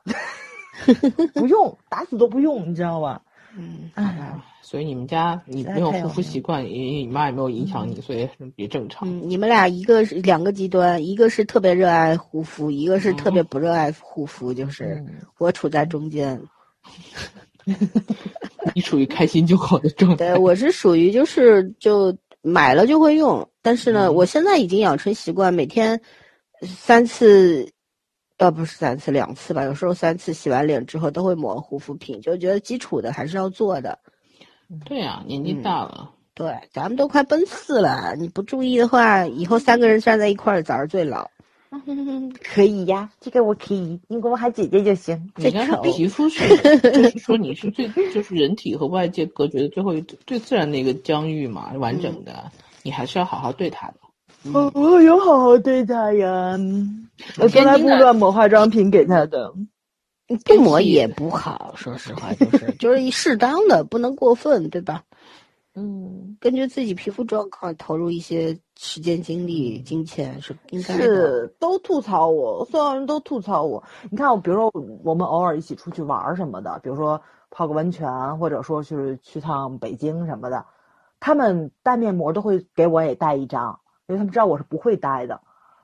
[1.35, 3.21] 不用，打死都不用，你知道吧？
[3.55, 9.07] 嗯，哎，所以你们家你没有护肤习惯，因为你妈也没有影响你，所以也正常。
[9.07, 16.41] 嗯，你们俩一个是两个极端，一个是特别热爱护肤，一个是特别不热爱护肤，就是嗯我处在中间。
[18.75, 20.37] 你处于开心就好的状态对，。
[20.37, 26.01] 我是属于就是就买了就会用，但是呢，嗯我现在已经养成习惯，每天
[26.61, 27.69] 三次，
[28.37, 33.99] 呃，不是三次，两次吧，有时候三次洗完脸之后都会抹护肤品，就觉得基础的还是要做的。
[34.85, 41.29] 对呀、年纪嗯大了，对，咱们都快奔四了，你不注意的话，以后三个人站在一块儿，早是最老。
[42.43, 45.31] 可以呀，这个我可以，你给我喊姐姐就行。
[45.35, 52.51] 你家的丑皮 肤是，就是说你是最，就是人体和外界隔绝的最后一最自然的一个疆域嘛，完整的，
[52.83, 53.95] 你还是要好好对它的。
[54.51, 56.57] 我我有好好对他呀，
[57.39, 59.53] 我从来不乱抹化妆品给他的。
[60.45, 65.03] 不抹也不好，说实话，就是就是一适当的，不能过分，对吧？
[65.75, 71.03] 嗯，根据自己皮肤状况投入一些时间、精力、金钱是应该的。
[71.03, 73.83] 是都吐槽我，所有人都吐槽我。
[74.09, 74.71] 你看我，比如说
[75.03, 80.65] 我们偶尔一起出去玩儿什么的，比如说泡个温泉，或者说是去趟北京什么的，
[81.19, 83.79] 他们带面膜都会给我也带一张，
[84.13, 85.41] 因为他们知道我是不会带的。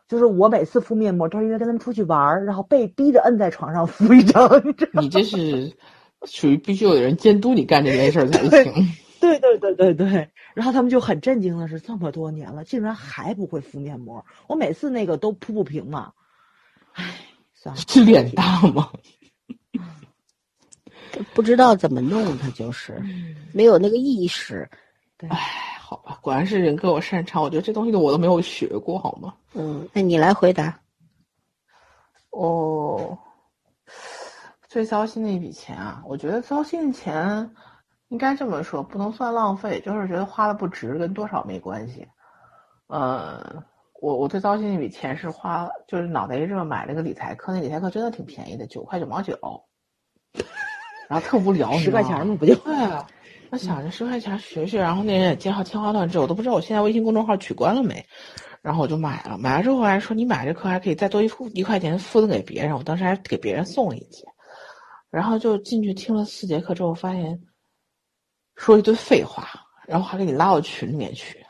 [0.08, 4.50] 就是我每次敷面膜都是因为跟他们出去玩儿，然后被逼着摁在床上敷一张，
[4.94, 5.76] 你这是
[6.24, 8.74] 属于必须有人监督你干这件事儿才行。
[9.22, 14.26] 对对对对对，然后他们就很震惊的是，这么多年了，竟然还不会敷面膜。
[14.48, 16.14] 我每次那个都铺不平嘛，
[16.94, 17.18] 唉，
[17.54, 18.90] 算了， 是脸大吗？
[21.34, 23.04] 不知道怎么弄，他就是
[23.52, 24.70] 没有那个意识。
[25.18, 27.42] 哎，好吧，果然是人各有擅长。
[27.42, 29.34] 我觉得这东西的我都没有学过，好吗？
[29.56, 30.80] 嗯，那你来回答。
[32.30, 33.18] 哦，
[34.68, 37.50] 最糟心的一笔钱啊，我觉得糟心的钱
[38.10, 42.08] 应该这么说，不能算浪费，就是觉得花的不值，跟多少没关系。
[42.86, 43.64] 呃，
[44.00, 49.36] 我我最糟心的一笔钱是花，就是脑袋一热买了个理财课，那理财课真的挺便宜的，九块九毛九，
[51.10, 52.54] 然后特无聊，你十块钱嘛不就？
[52.58, 53.08] 对啊，
[53.52, 58.06] 我想着十块钱学学，然后那人也介绍天花乱坠，我都不知道我现在微信公众号取关了没，
[58.62, 64.24] 然后我就买了，买了之后还说你买这课还可以再多一付一块钱附赠给别人，我当时还给别人送了一节，
[65.10, 67.40] 然后就进去听了四节课之后，发现
[68.56, 69.48] 说一堆废话，
[69.88, 71.44] 然后还给你拉到群里面去，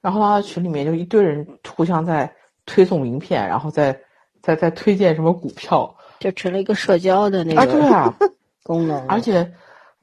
[0.00, 1.46] 然后拉到群里面就一堆人
[1.76, 2.34] 互相在
[2.64, 4.00] 推送名片，然后再
[4.40, 8.14] 再再推荐什么股票就成了一个社交的那啊，对个啊。
[8.64, 9.52] 功能，而且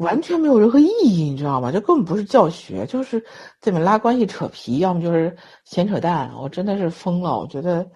[0.02, 1.72] 完全没有任何意义，你知道吗？
[1.72, 3.19] 这根本不是教学，就是
[3.60, 6.32] 在里面拉关系扯皮，要么就是闲扯淡。
[6.36, 7.88] 我真的是疯了，我觉得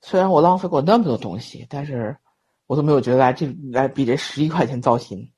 [0.00, 2.16] 虽然我浪费过那么多东西，但是
[2.66, 5.30] 我都没有觉得来这来比这十一块钱糟心。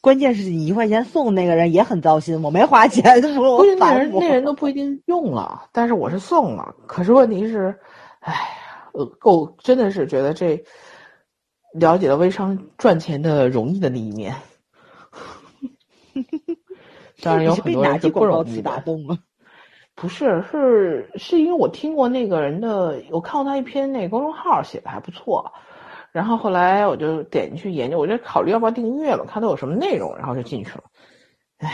[0.00, 3.02] 关键是你一块钱送那个人也很糟心，我没花钱，
[3.36, 6.74] 我关键那人那人都不一定用了，但是我是送了。
[6.86, 7.76] 可是问题是，
[8.20, 10.62] 哎呀，呃，够真的是觉得这
[11.78, 14.34] 了解了微商赚钱的容易的那一面。
[17.22, 18.60] 当然有很多人是不容易。
[18.60, 19.18] 打动了？
[19.94, 25.50] 不是，是是因为我听过那个人的，我看过他一篇那个公众号写的还不错，
[26.12, 30.84] 然后后来我就点进去研究，我就考虑要不要订阅了，看都有什么内容，然后就进去了。
[31.58, 31.72] 唉，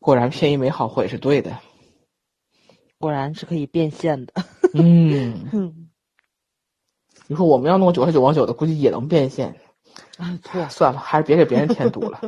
[0.00, 1.56] 果然便宜没好货也是对的。
[2.98, 4.32] 果然是可以变现的。
[4.74, 5.79] 嗯，嗯，
[7.30, 9.54] 你说我们要弄九块九毛九的，估计也能变现。
[10.18, 12.20] 啊，错，算了，还是别给别人添堵了。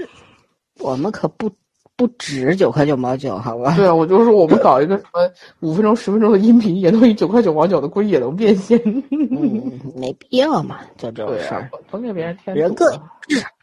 [0.80, 1.50] 我们可不
[1.96, 3.76] 不止九块九毛九，好吧？
[3.76, 5.30] 对啊，我就说我们搞一个什么
[5.60, 8.80] 五分钟、十分钟的音频，也能以九块九毛九的，估计也能变现。
[9.10, 13.02] 嗯，没必要嘛，就这种事儿，，甭给别人添人各堵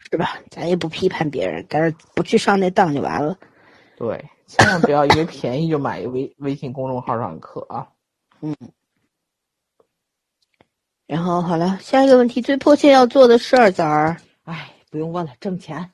[0.08, 0.38] 是吧？
[0.52, 3.36] 咱也不批判别人，但是不去上那当就完了。
[3.96, 7.88] 对，千万不要因为便宜就买一微微信公众号上的课啊！
[11.10, 14.16] 然后好了，下一个问题，最迫切要做的事儿咋儿？
[14.44, 15.90] 哎，不用问了，挣钱。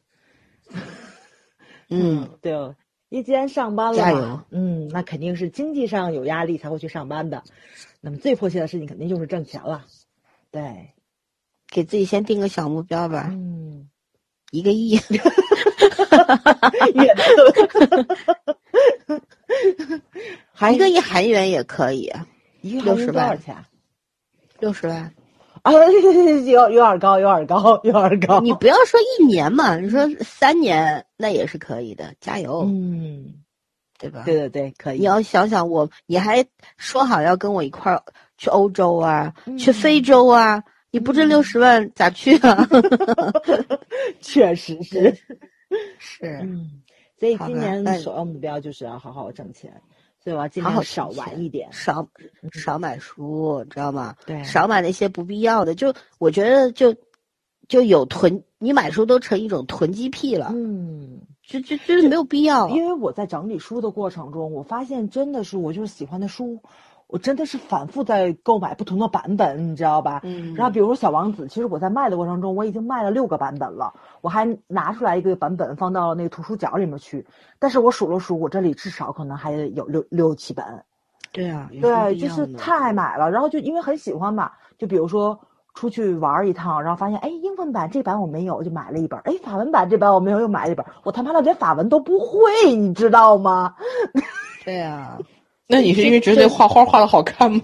[1.88, 2.76] 嗯， 对哦，
[3.08, 7.42] 你既然上班了加油，嗯，那肯定是经济上有压力才会去上班的。
[8.02, 9.86] 那么最迫切的事情肯定就是挣钱了。
[10.50, 10.90] 对，
[11.70, 13.88] 给自己先定个小目标吧，嗯，
[14.50, 15.00] 一个亿。
[16.94, 17.24] 越南
[20.52, 22.26] 还一个亿韩元也可以啊，
[22.60, 23.56] 一个韩元60万多少钱？
[24.58, 25.12] 六十万。
[25.62, 25.72] 啊，
[26.46, 28.40] 有有点高，有点高，有点高。
[28.40, 33.42] 你不要说一年嘛，你说三年那也是可以的，加油，嗯，
[33.98, 34.22] 对吧？
[34.24, 34.98] 对对对，可以。
[34.98, 36.44] 你要想想我，你还
[36.76, 38.02] 说好要跟我一块儿
[38.38, 40.62] 去欧洲啊，嗯去非洲啊，
[40.92, 42.68] 你不挣六十万咋去啊？
[44.20, 45.16] 确实是。
[45.98, 46.82] 是，嗯，
[47.18, 49.82] 所以今年首要目标就是要好好挣钱，
[50.26, 51.68] 所以我要尽量少玩一点。
[51.70, 52.08] 少
[52.52, 54.16] 少买书，知道吗？
[54.26, 55.72] 对少买那些不必要的。
[55.72, 56.96] 就我觉得就
[57.68, 62.68] 就有囤，你买书都成一种囤积癖了，嗯，就就就是没有必要。
[62.70, 66.60] 因为我在整理书的过程中，我发现真的是我就是喜欢的书，
[67.08, 70.20] 我真的是反复在购买不同的版本，你知道吧？
[70.24, 77.26] 嗯然后比如说《小王子》，其实我在卖的过程中，我已经卖了六个版本了，我还拿出来一个版本放到那个图书角里面去，
[77.58, 80.64] 但是我数了数，我这里至少可能还有六六七本。
[81.32, 85.38] 对啊，对，就是太爱买了，然后就因为很喜欢嘛，就比如说
[85.74, 90.84] 出去玩一趟，然后发现哎，英文版这版我没有，就买了一本；哎，法文版这版我没有，又买了一本。
[91.04, 93.74] 我他妈的连法文都不会，你知道吗？
[94.64, 95.18] 对啊，
[95.66, 97.60] 那你是因为觉得画画画的好看吗？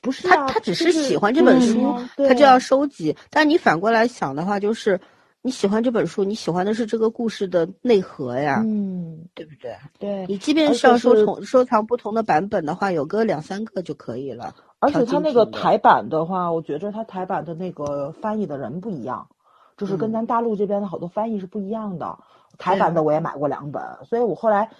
[0.00, 3.16] 不是、他啊，他只是喜欢这本书嗯，他就要收集。
[3.30, 5.00] 但你反过来想的话，就是
[5.42, 9.76] 你喜欢这本书，你喜欢的是这个故事的内核呀，嗯，对不对？
[10.00, 14.56] 对，你即便是要收且是同收藏不同的版本的话，有个两三个就可以了。
[14.80, 19.28] 而且他那个台版的话，我觉着他台版的那个翻译的人不一样，
[19.76, 22.18] 就是跟嗯咱大陆这边的好多翻译是不一样的。
[22.58, 24.70] 台版的我也买过两本，所以我后来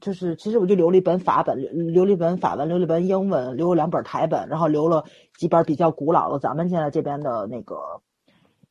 [0.00, 1.56] 就是其实我就留了一本法本，
[1.92, 5.04] 留了一本法文，留了一本英文，留了两本台本，然后留了
[5.38, 7.76] 几本比较古老的咱们现在这边的那个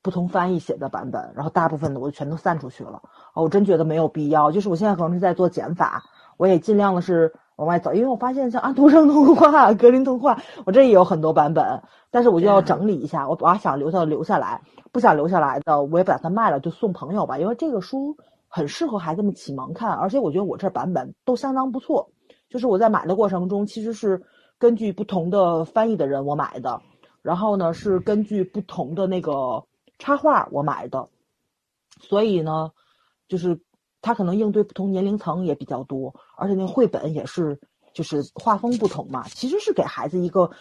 [0.02, 3.02] 不同翻译写的版本，然后大部分的我就全都散出去了。
[3.34, 6.04] 哦，我真觉得没有必要，就是我现在可能是在做减法，
[6.36, 11.82] 我也尽量的是往外走，因为我发现像安徒生童话、格林童话，我这也有很多版本，
[12.12, 18.18] 但是我就要整理一下，我把想留下的留下来，不想留下来的我也把它卖了，就送朋友吧，因为这个书
[18.56, 22.08] 很适合孩子们启蒙看，而且我觉得我这版本都相当不错，
[22.52, 24.22] 就是我在买的过程中其实是
[24.60, 26.80] 根据不同的翻译的人我买的，
[27.24, 29.66] 然后呢是根据不同的那个
[29.98, 31.10] 插画我买的，
[32.00, 32.72] 所以呢，
[33.28, 33.60] 就是
[34.04, 37.60] 它可能应对不同年龄层也比较多，而且那绘本也是
[37.92, 40.52] 就是画风不同嘛，其实是给孩子一个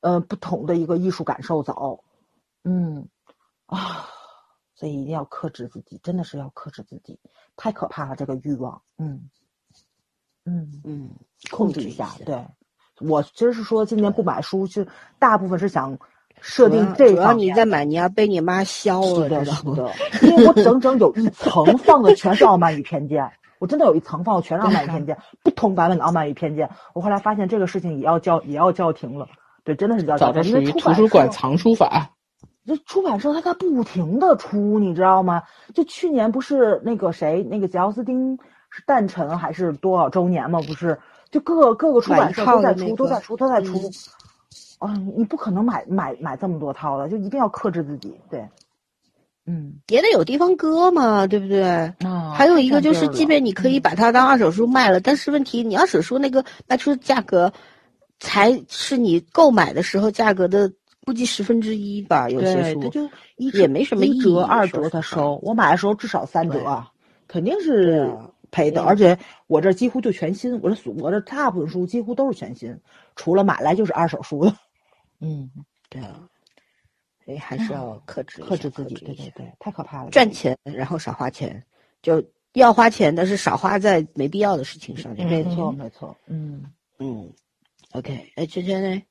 [0.00, 2.04] 呃不同的一个艺术感受走，
[2.62, 3.08] 嗯
[3.64, 4.06] 啊，
[4.78, 7.18] 所以一定要克制自己，真的是要克制自己，
[7.56, 9.28] 太可怕了这个欲望，嗯
[10.44, 11.10] 嗯，嗯，
[11.50, 12.46] 控制制一下，对。
[13.00, 14.86] 我其实是说，今年不买书，就
[15.18, 15.98] 大部分是想
[16.40, 19.92] 设定这主要方面你再买，你要被你妈削了，是的，知道吗？
[20.12, 23.28] 是的，因为我整整有一层放的全是傲慢与偏见，
[23.58, 26.70] 我真的有一层放的全是傲慢与偏见，不同版本的傲慢与偏见。
[26.94, 29.26] 我后来发现这个事情也要叫也要叫停了，
[29.64, 30.32] 对，真的是叫停。
[30.32, 32.10] 这属于图书馆藏书法。
[32.68, 35.42] 这出版社它在不停的出，你知道吗？
[35.74, 38.38] 就去年不是那个谁，那个杰奥斯汀
[38.70, 40.60] 是诞辰还是多少周年嘛？
[40.60, 40.96] 不是
[41.30, 43.90] 就各各个出版社都在出，都在出，都在出嗯。
[44.78, 48.14] 啊，你不可能买买买这么多套的，就一定要克制自己。
[48.30, 48.48] 对，
[49.44, 51.62] 嗯也得有地方搁嘛，对不对？
[52.04, 57.52] 啊还有一个就是，即便你可以把它当二手书卖了，但是问题你二手书那个卖出的价格，
[58.20, 60.70] 才是你购买的时候价格的
[61.08, 62.28] 估计十分之一吧。
[62.28, 66.92] 有些，书它就一也折没什么一折二折他收，我买的时候至少三折啊，
[67.26, 68.82] 肯定是啊赔的。
[68.82, 72.78] 嗯而且我这几乎就全新，我这所我这大部分书几乎都是全新，
[73.16, 74.54] 除了买来就是二手书的。
[75.20, 75.50] 嗯，
[75.88, 76.28] 对啊，
[77.24, 80.10] 所以还是要克制克制自己，对对对，太可怕了。
[80.10, 81.64] 赚钱，然后少花钱，
[82.02, 82.22] 就
[82.52, 85.14] 要花钱，但是少花在没必要的事情上。
[85.14, 86.64] 面没错没错，嗯
[86.98, 87.32] 嗯
[87.92, 89.02] ，OK，哎，圈圈呢？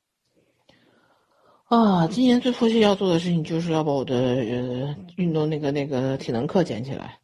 [1.67, 7.19] 啊，今年最迫切要做的事情就是要把我的呃运动那个那个体能课捡起来。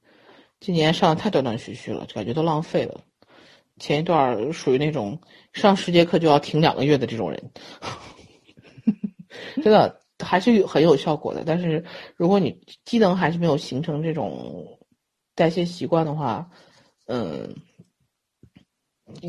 [0.59, 2.99] 今年上的太断断续续了，感觉都浪费了。
[3.79, 5.17] 前一段属于那种
[5.53, 7.51] 上十节课就要停两个月的这种人，
[9.63, 11.43] 真的还是很有效果的。
[11.45, 11.85] 但是
[12.17, 14.77] 如果你机能还是没有形成这种
[15.35, 16.49] 代谢习惯的话，
[17.07, 17.55] 嗯，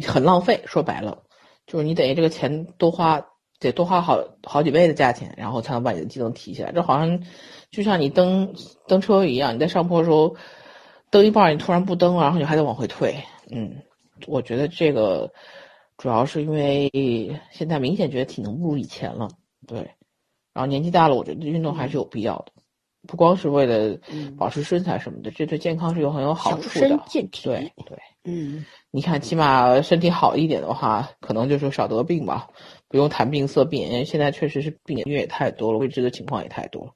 [0.05, 0.61] 很浪费。
[0.67, 1.23] 说白了，
[1.69, 3.25] 就是你等于这个钱多花，
[3.69, 6.73] 得多花好好几倍的价钱，然后才能把你的技能提起来。
[6.73, 7.21] 这好像
[7.71, 8.55] 就像你蹬
[8.87, 10.37] 蹬车一样，你在上坡的时候
[11.11, 13.17] 蹬一半儿，你突然不蹬了，然后你还得往回退。
[13.51, 13.77] 嗯，
[14.27, 15.33] 我觉得这个
[15.97, 16.91] 主要是因为
[17.51, 19.29] 现在明显觉得体能不如以前了，
[19.67, 19.79] 对。
[20.53, 22.53] 然后年纪大了，我觉得运动还是有必要的，
[23.09, 26.89] 不光是为了嗯保持身材什么的，这对健康是有很有好处的。
[27.43, 27.99] 对对。
[28.27, 32.49] 嗯，你看，起码身体好一点的话，可能就是少得病吧，
[32.95, 33.89] 不用谈病色病。
[33.89, 36.93] 因为现在确实是病因为也太多了，未知的情况也太多了。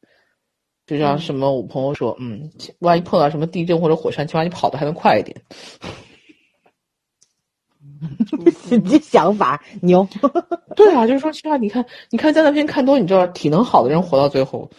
[0.87, 5.37] 就像什么，我朋友说，嗯，万一碰到什么地震或者火山，起码你跑的还能快一点。
[8.71, 10.07] 你这想法牛。
[10.77, 14.71] 对啊，就是说，起码你看，你看灾难片看多，你知道体能好的人活到最后，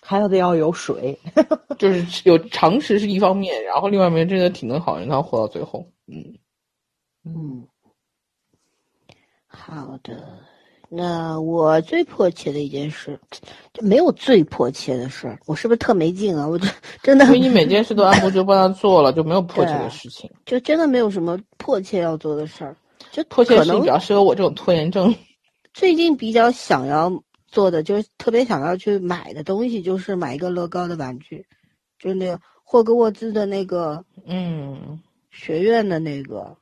[0.00, 1.18] 还有得要有水。
[1.80, 6.38] 就是有常识是一方面，然后另外一面真的体能好的人他活到最后，嗯。
[7.24, 7.66] 嗯，
[9.56, 10.22] 好的。
[10.88, 13.18] 那我最迫切的一件事，
[13.72, 15.36] 就没有最迫切的事儿。
[15.44, 16.46] 我是不是特没劲啊？
[16.46, 16.68] 我就
[17.02, 20.30] 真的因为你每件事都按部就班的做了，就没有迫切的事情。
[20.44, 22.76] 就真的没有什么迫切要做的事儿。
[23.10, 25.12] 就迫切的事情可能比较适合我这种拖延症。
[25.74, 27.10] 最近比较想要
[27.48, 31.44] 做的，就是特别想要去买的东西，就是买一个乐高的玩具，
[31.98, 35.00] 就是那个霍格沃兹的那个嗯
[35.32, 36.56] 学院的那个。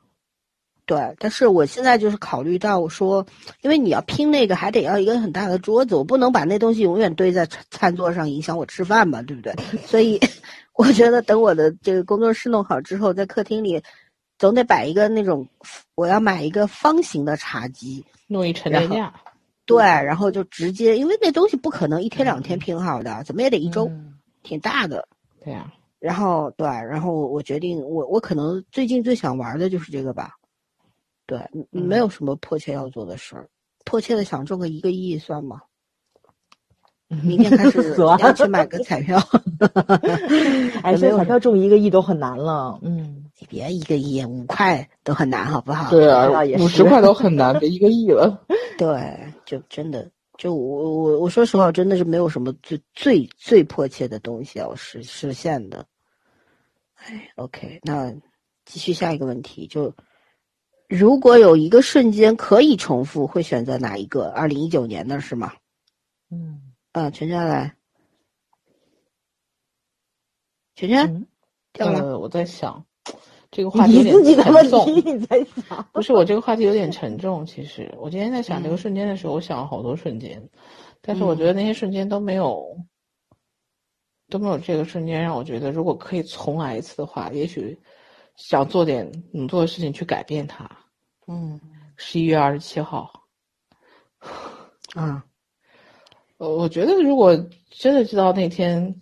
[0.86, 3.24] 对，但是我现在就是考虑到我说，
[3.62, 9.55] 因为你要拼那个，还得要一个很大的桌子，我不能把那东西永远堆在餐餐桌上，影响我吃饭嘛，对不对？
[9.86, 10.20] 所以
[10.74, 13.82] 我觉得等我的这个工作室弄好之后，在客厅里
[14.39, 15.48] 总得摆一个那种，
[15.94, 19.12] 我要买一个方形的茶几，弄一陈列架。
[19.66, 24.12] 对，然后就直接，因为那东西不可能一天两天拼好的，怎么也得一周，嗯
[24.43, 25.09] 挺大的。
[25.43, 30.35] 对呀、然后对，然后我决定，我我可能最近最想玩的就是这个吧。
[31.27, 31.39] 对，
[31.73, 33.49] 嗯没有什么迫切要做的事儿，
[33.85, 35.63] 迫切的想中个一个亿算吗？
[37.23, 39.19] 明天开始算要去买个彩票。
[40.83, 42.79] 哎，没有现在彩票中一个亿都很难了。
[42.83, 45.91] 嗯，你别一个亿，五块都很难，好不好？
[45.91, 46.29] 对啊
[46.59, 48.45] 五十块都很难，别一个亿了。
[48.77, 55.87] 对，就真的，就我我我说实话，我真的是没有什么最最最迫切的东西要实实现的。
[56.97, 58.13] 哎，OK，那
[58.65, 59.95] 继续下一个问题，就
[60.89, 64.28] 如果有一个瞬间可以重复，会选择哪一个？
[64.28, 65.52] 二零一九年的是吗？
[66.31, 67.74] 嗯，啊，全全来，
[70.74, 71.27] 全全嗯
[71.73, 72.01] 掉了。
[72.01, 72.85] 呃，我在想，
[73.51, 74.85] 这个话题自己点的问沉重。
[74.86, 75.89] 题你在想。
[75.93, 77.47] 不是我这个话题有点沉重。
[77.47, 80.51] 其实我今天在想这嗯个瞬间的时候，我想了好多瞬间，
[81.01, 82.77] 但是我觉得那些瞬间都没有，
[84.28, 87.78] 都没有这个瞬间让我觉得，如果可以重来一次的话，也许
[88.36, 90.70] 想做点能做的事情去改变它。
[91.27, 91.61] 嗯
[91.97, 93.28] 十一月二十七号，
[94.94, 95.24] 啊，
[96.39, 97.36] 我， 我觉得如果
[97.70, 99.01] 真的知道那天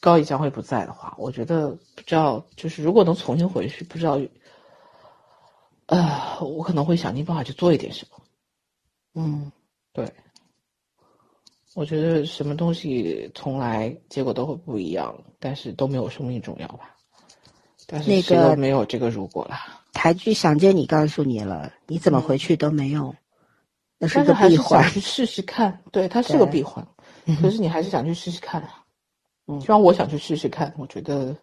[0.00, 4.18] 高以将会不在的话，我觉得不知道，就是如果能重新回去，不知道，
[5.86, 8.18] 呃，我可能会想尽办法去做一点什么。
[9.14, 9.52] 嗯
[9.92, 10.10] 对，
[11.74, 16.96] 我觉得什么东西从来结果都会不一样，但是都没有生命重要吧。
[17.90, 19.56] 但是那个没有这个如果了。
[19.94, 23.16] 台剧《想见你》告诉你了，你怎么回去都没用，
[23.96, 24.92] 那是个但是还是闭环想。
[24.92, 26.86] 去试试看，对，它是个闭环，
[27.40, 28.62] 可是你还是想去试试看。
[29.46, 31.34] 嗯虽然我想去试试看，我觉得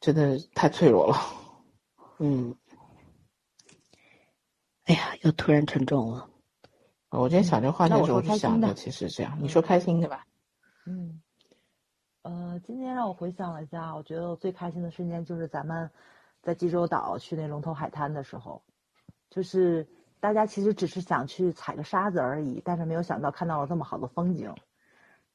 [0.00, 1.16] 真的太脆弱了。
[2.18, 2.52] 嗯，
[4.86, 6.28] 哎呀，又突然沉重了。
[7.10, 9.38] 我今天想这话题的时候，就想的其实这样。
[9.40, 10.26] 你说开心的吧？
[10.84, 11.22] 嗯，
[12.22, 15.90] 呃，今天让我回想了一下，我觉得我最开心的瞬间就是咱们
[16.42, 18.62] 在济州岛去那龙头海滩的时候，
[19.30, 19.88] 就是
[20.20, 24.54] 大家其实只是想去踩个沙子而已，但是没有想到看到了这么好的风景，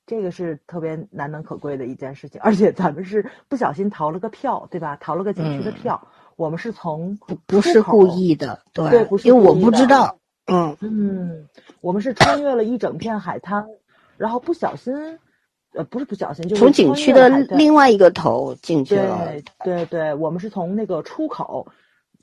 [0.06, 2.40] 这个是特别难能可贵的一件事情。
[2.42, 4.96] 而且咱们是不小心逃了个票，对吧？
[4.98, 11.50] 逃了个景区的嗯票，我们是从不不是故意的，对，对不是因为我不知道，嗯嗯，
[11.82, 13.68] 我们是穿越了一整片海滩，
[14.18, 15.18] 然后不小心，
[15.76, 19.28] 呃，不是不小心，就是从景区的另外一个头进去了。
[19.28, 21.68] 对对对，我们是从那个出口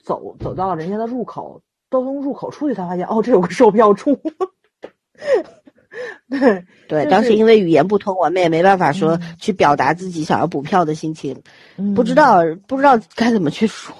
[0.02, 1.60] 走走到人家的入口，
[1.90, 4.18] 都从入口出去才发现，哦，这有个售票处。
[6.30, 11.42] 对 对，当时因为语言不通，我们也没办法说嗯去表达自己想要补票的心情，
[11.76, 13.94] 嗯不知道不知道该怎么去说。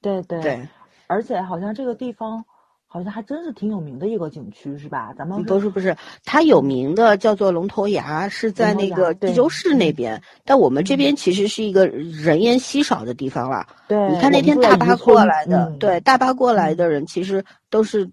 [0.00, 0.68] 对对对，
[1.08, 2.44] 而且好像这个地方
[2.92, 5.14] 好像还真是挺有名的一个景区，是吧？
[5.16, 5.96] 咱们不是不是，
[6.26, 13.66] 它有名的叫做龙头崖，是在那个济州市那嗯边，但我们这边其实是一个人烟稀少的地方了。
[13.88, 18.06] 对，你看那天大巴过来的，嗯对，大巴过来的人其实都是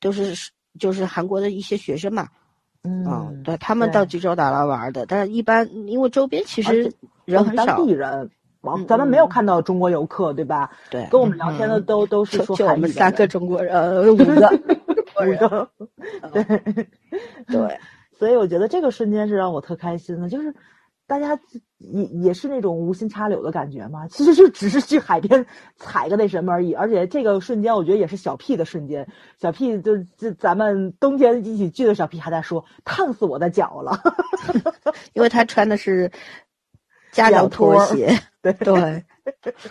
[0.00, 0.34] 都是
[0.78, 2.26] 就是韩国的一些学生嘛，
[2.84, 6.90] 嗯，对他们到济州岛来玩的，但是一般因为周边其实
[7.26, 8.30] 人很少，当地人。
[8.88, 9.28] 咱们没有嗯。
[9.28, 10.70] 看到中国游客，对吧？
[10.90, 14.24] 对，跟我们聊天的都都是说我们三个中国人，呃，五个
[15.22, 15.68] 五个，
[16.32, 16.44] 对
[17.46, 17.78] 对，
[18.18, 20.54] 所以我觉得这个瞬间是让我特开心的，就是
[21.06, 21.38] 大家
[21.78, 25.44] 也也是那种无心插柳的感觉嘛，其实就只是去海边
[25.76, 29.08] 踩个那什么而已，而且这个瞬间我觉得也是小 P 的瞬间，
[29.38, 33.98] 小 P 就就咱们冬天一起聚的小 P 还在说烫死我的脚了，
[35.12, 36.10] 因为他穿的是
[37.10, 39.04] 家长拖鞋，对对，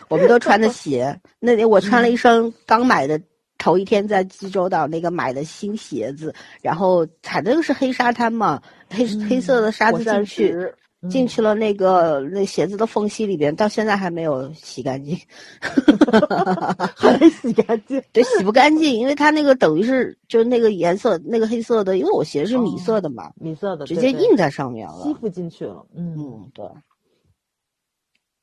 [0.08, 1.20] 我们都穿的 鞋。
[1.40, 3.22] 那天我穿了一双刚买的，
[3.58, 10.74] 头一天在济州岛那个买的新鞋子，然后踩的又是黑沙滩嘛，黑、黑色的沙子进去。
[11.10, 15.18] 进去了那个那鞋子的缝隙里边，到现在还没有洗干净，
[16.96, 25.02] 还没洗干净，对，洗不干净，因为它那个等于是就是那个颜色那个黑色的，因为我鞋是米色的嘛，米色的直接印在上面了。
[25.02, 26.64] 吸附进去了，嗯，嗯，对，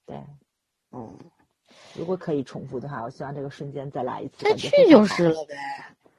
[0.09, 0.16] 对。
[0.90, 1.14] 嗯，
[1.94, 5.55] 如果可以重复的话，我希望这个瞬间再来一次，再去就是了呗。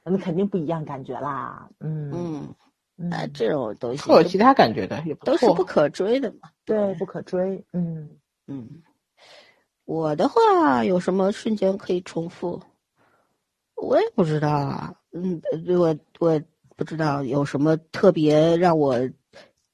[0.04, 1.68] 那肯定不一样感觉啦。
[1.80, 2.54] 嗯嗯，
[2.96, 6.48] 嗯那这种东西会有其他感觉的，也不都是不可追的嘛。
[6.64, 7.62] 对不可追。
[7.72, 8.08] 嗯，
[8.46, 8.68] 嗯，
[9.84, 12.62] 我的话有什么瞬间可以重复？
[13.74, 14.94] 我也不知道啊。
[15.12, 16.40] 嗯，呃我我
[16.76, 18.96] 不知道有什么特别让我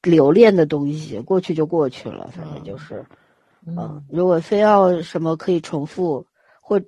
[0.02, 3.16] 留恋的东西，过去就过去了，反正就是，嗯
[3.66, 6.24] 嗯，如果非要什么可以重复，
[6.60, 6.80] 或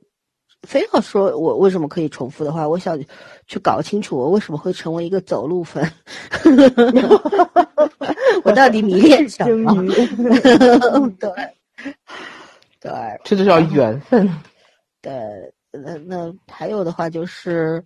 [0.63, 2.99] 非要说我为什么可以重复的话，我想
[3.47, 5.89] 去搞清楚我为什么会成为一个走路粉，
[8.45, 9.75] 我到底迷恋什 么？
[9.83, 9.89] 鱼。
[11.19, 11.31] 对，
[12.81, 12.93] 对
[13.25, 14.29] 这就叫缘分。
[15.01, 15.13] 对，
[15.71, 17.85] 那那还有的话就是，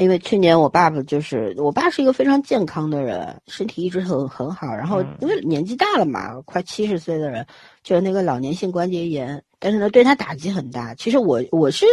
[0.00, 7.46] 因为去年我爸爸就是我爸是一个非常健康的人，身体一直很很好，然后嗯因为年纪大了嘛，快七十岁的人，
[7.82, 10.94] 就是那个老年性关节炎，但是呢对他打击很大。
[10.94, 11.84] 其实我我是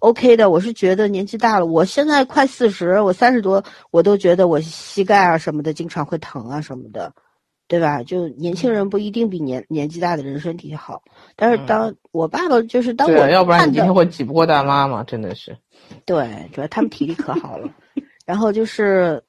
[0.00, 7.12] OK 的，我是觉得年纪大了，我现在快四十，我三十多，我都觉得我膝盖啊什么的经常会疼啊什么的。
[7.66, 8.02] 对吧？
[8.02, 11.02] 就年轻人不一定比年年纪大的人身体好，
[11.34, 15.56] 但是当我爸爸就是当我要不然你今天会挤不过大妈嘛，真的是。
[16.04, 17.68] 对，主要他们体力可好了。
[18.26, 19.22] 然后就是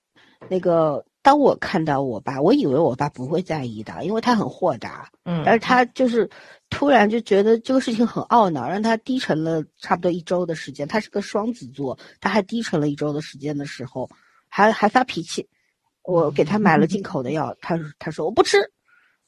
[0.49, 6.29] 那个，当我看到我爸，我以为我爸不会在意的，因为他很豁达，嗯但是他就是
[6.69, 10.87] 突然就觉得这个事情很懊恼，让他低沉了差不多一周的时间。
[10.87, 14.09] 他是个双子座，他还低沉了一周的时间的时候，
[14.47, 15.47] 还还发脾气。
[16.07, 18.57] 我给他买了进口的药，他他说我不吃，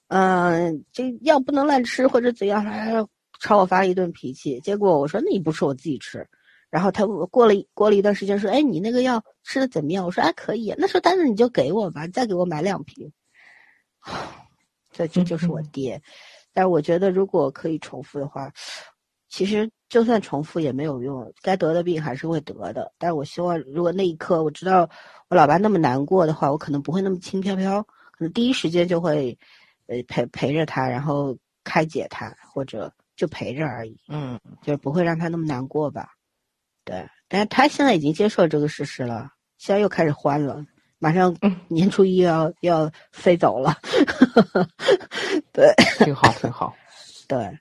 [0.07, 2.91] 嗯、这药不能乱吃或者怎样，还
[3.39, 4.59] 朝我发了一顿脾气。
[4.59, 6.27] 结果我说那你不吃我自己吃，
[6.69, 10.05] 然后他过了一过了一段时间说，哎，你那个药吃的怎么样？
[10.05, 13.11] 我说哎可以，那时候但是你就给我吧，你再给我买两瓶。
[14.91, 16.01] 这这就是我爹，
[16.53, 18.51] 但是我觉得如果可以重复的话，
[19.29, 22.91] 其实就算重复也没有用，该得的病还是会得的。
[22.97, 24.89] 但是我希望，如果那一刻我知道
[25.29, 29.37] 我老爸那么难过的话，我可能不会那么轻飘飘，可能第一时间就会，
[29.87, 36.11] 呃陪陪着他，然后开解他，或者就陪着而已，嗯，就是不会让他那么难过吧。
[36.85, 40.65] 对，但是他现在已经接受这个事实了，现在又开始欢了，
[40.97, 43.75] 马上嗯年初一要要飞走了。
[45.51, 46.73] 对挺好，挺好。
[47.27, 47.59] 对，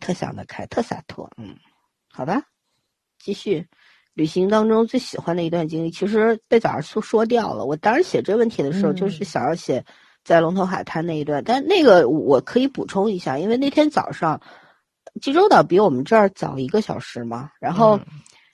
[0.00, 1.30] 特想得开，特洒脱。
[1.36, 1.56] 嗯，
[2.10, 2.42] 好吧，
[3.20, 3.68] 继续。
[4.14, 7.64] 旅行当中最喜欢的一段经历，其实被早上说说掉了。
[7.64, 9.82] 我当时写这问题的时候，就是想要写
[10.22, 14.38] 在龙头海滩那一段，但那个我可以补充一下，因为那天早上
[15.20, 17.50] 济州岛比我们这儿早一个小时嘛。
[17.58, 17.98] 然后，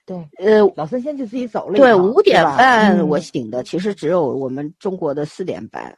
[0.07, 1.77] 对，呃，老孙先就自己走了。
[1.77, 5.93] 对，五点半我醒的，其实只有我们中国的四点半。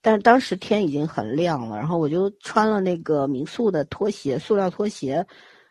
[0.00, 5.26] 但是当时天已经很亮了，然后我就穿了那个民宿的拖鞋，塑料拖鞋。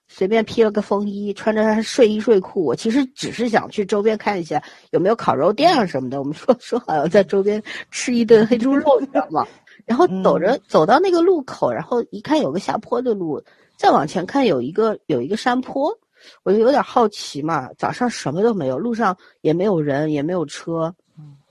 [0.09, 4.61] 随便披了个风衣，穿着睡衣睡裤，我其实只是想去周边看一下
[4.91, 6.17] 有没有烤肉店啊什么的。
[6.19, 7.61] 我们 说说好要在周边
[7.91, 9.45] 吃一顿黑猪肉，你知道吗？
[9.85, 13.41] 然后走着走到那个路口，然后一看有个下坡的路，
[13.75, 15.97] 再往前看有一个有一个山坡，
[16.43, 17.69] 我就有点好奇嘛。
[17.77, 20.93] 早上什么都没有，路上也没有人，也没有车，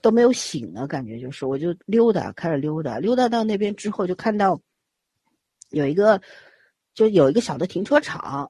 [0.01, 4.59] 都没有醒呢，感觉就是，我就溜达，开始溜达，溜达到那边之后就看到
[5.69, 6.19] 有一个。
[6.97, 8.49] 就有一个小的停车场，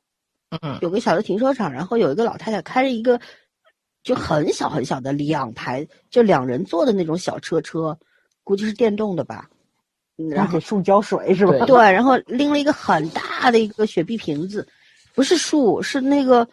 [0.61, 3.19] 嗯，有个小的停车场，然后有一个老太太开着一个
[4.03, 7.99] 就很小很小的两排就两人坐的那种小车车，
[8.45, 9.49] 估计是电动的吧，
[10.29, 11.65] 然后树浇水是吧？
[11.65, 14.65] 对，然后拎了一个很大的一个雪碧瓶子，
[15.13, 16.47] 不是树，是那个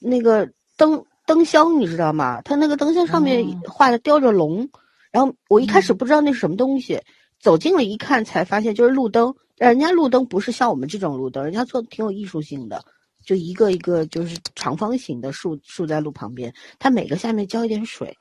[0.00, 2.42] 那个灯灯箱，你知道吗？
[2.44, 4.68] 它那个灯箱上面画的雕着龙，
[5.12, 7.00] 然后我一开始不知道那是什么东西，
[7.40, 9.32] 走近了一看才发现就是路灯。
[9.56, 12.84] 人家路灯不是像我们这种路灯，人家做的挺有艺术性的，
[13.24, 18.14] 就一个一个就是长方形的竖竖在路旁边，它每个下面浇一点水，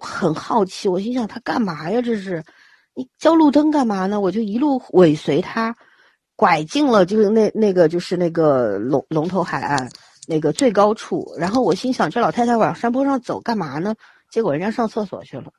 [0.00, 2.00] 很好奇，我心想他干嘛呀？
[2.00, 2.44] 这是，
[2.94, 4.20] 你浇路灯干嘛呢？
[4.20, 5.76] 我就一路尾随他，
[6.36, 9.90] 拐进了就是那那个就是那个龙龙头海岸
[10.28, 13.96] 那个最高处，然后我心想这老太太往山坡上走干嘛呢？
[14.30, 15.52] 结果人家上厕所去了，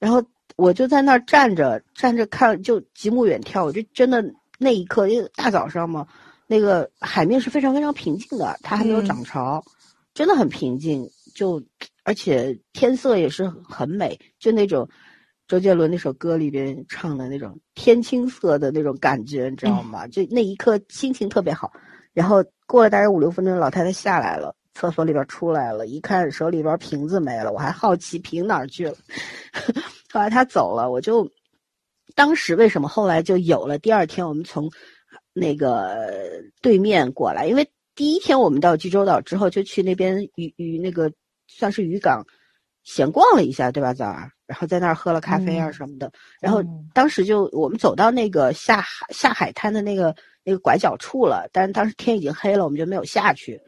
[0.00, 0.20] 然后。
[0.56, 3.64] 我就在那儿站着，站着看，就极目远眺。
[3.64, 4.24] 我就真的
[4.58, 6.06] 那一刻，因为大早上嘛，
[6.46, 9.62] 那个海面是非常非常平静的，它还没有涨潮，
[10.14, 11.08] 真的很平静。
[11.34, 11.62] 就
[12.02, 14.88] 而且天色也是很美，就那种
[15.46, 20.04] 周杰伦那首歌里边唱的那种天青色的那种感觉，你知道吗？
[20.08, 21.72] 就那一刻心情特别好。
[22.12, 28.94] 然后过了大概五六分钟，老太太下来了，厕所里边出来了，一看手里边瓶子没了，我还好奇瓶哪儿去了。
[30.12, 31.28] 后来他走了，我就
[32.14, 33.76] 当时为什么后来就有了？
[33.76, 34.70] 第二天我们从
[35.32, 36.08] 那个
[36.62, 41.12] 对面过来，因为第一天我们到济州岛之后，就去那边渔渔那个
[41.48, 42.24] 算是渔港
[42.84, 43.92] 闲逛了一下，对吧？
[43.92, 46.12] 早上，然后在那儿喝了咖啡啊什么的。
[46.40, 46.62] 然后
[46.94, 50.14] 当时就我们走到那个下海下海滩的那个
[50.44, 53.60] 那个拐角处了，但是当时天已经黑了，我们就没有下去。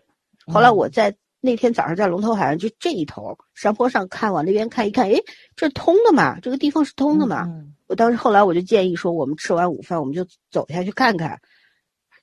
[0.53, 1.15] 后来我在。
[1.43, 5.19] 那天早上在龙头海岸就这一头山坡上看，往那边看一看，诶，
[5.57, 7.49] 这通的嘛，这个地方是通的嘛。
[7.87, 11.41] 我当时后来我就建议说，我们吃完午饭我们就走下去看看，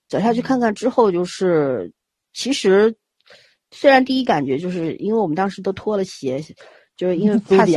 [0.08, 1.91] 走下去看看之后就是，
[2.32, 2.95] 其实
[3.72, 6.40] 虽然第一感觉就是因为我们当时都脱了鞋，
[6.95, 7.74] 就是因为 怕鞋，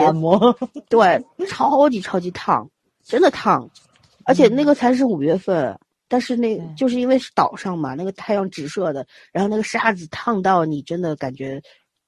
[0.91, 2.71] 对，超级超级烫，
[3.03, 3.67] 真的烫，
[4.27, 5.75] 而且那个才是五月份。
[6.11, 11.63] 但是那就是因为是岛上嘛，那个太阳直射的，然后那个沙子烫到你，真的感觉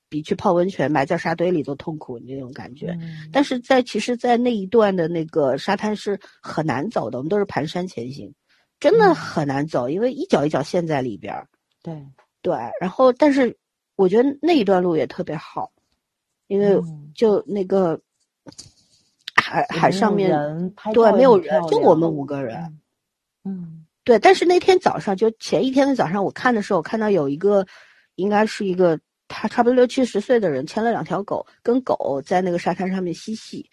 [0.09, 2.99] 比去泡温泉埋在沙堆里都痛苦那种感觉。
[3.33, 8.35] 但是在其实，在那一段的那个沙滩是很难走的，我们都是蹒跚前行，
[8.81, 11.47] 真的很难走，因为一脚一脚陷在里边儿。
[11.81, 12.05] 对
[12.43, 13.57] 对，然后但是
[13.95, 15.71] 我觉得那一段路也特别好，
[16.49, 16.77] 因为
[17.15, 18.01] 就那个
[19.37, 20.29] 海海上面
[20.93, 22.81] 对没有人，就我们五个人，
[23.45, 23.82] 嗯。
[24.05, 27.65] 对，但是那天早上就前一天的早上，我看的时候，我看到有一个，
[28.17, 28.99] 应该是一个
[29.29, 33.71] 他差不多六七十岁的人，牵了两条狗，跟狗在那个沙滩上面嬉戏，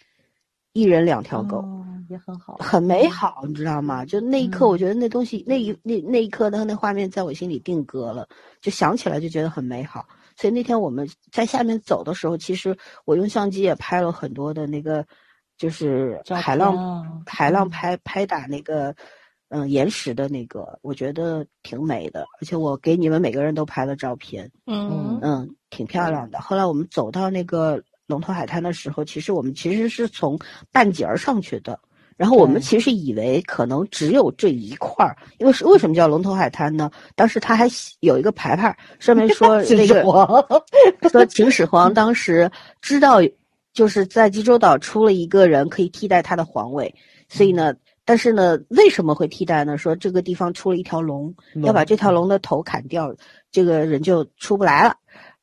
[0.73, 1.65] 一人两条狗，
[2.09, 4.05] 也很好，很美好，你知道吗？
[4.05, 8.27] 就那一刻，我觉得那东西，那一那那一刻的那画面在我心里定格了，
[8.61, 10.07] 就想起来就觉得很美好。
[10.37, 15.03] 所以那天我们在下面走的时候，其实我用相机也拍了很多的那个，
[15.57, 18.95] 就是海浪海浪拍拍打那个。
[19.49, 26.39] 嗯，岩石的那个，我觉得挺美的，而且我给你们每个人都拍了照片，嗯嗯，挺漂亮的。
[26.39, 30.37] 后来我们走到那个龙头海滩的时候，其实我们其实是从
[30.71, 31.79] 半截儿上去的，
[32.15, 36.91] 然后我们其实以为可能只有这一块儿，因为是为什么叫龙头海滩呢？
[37.15, 37.67] 当时他还
[38.01, 40.03] 有一个牌牌，上面 说那个
[41.09, 42.47] 说秦始皇当时
[42.81, 43.17] 知道，
[43.73, 46.93] 就是在济州岛出了一个人可以替代他的皇位，
[47.27, 47.73] 所以呢。
[48.09, 49.77] 但是呢，为什么会替代呢？
[49.77, 51.31] 说这个地方出了一条龙，
[51.61, 53.13] 要把这条龙的头砍掉，
[53.51, 54.95] 这个人就出不来了。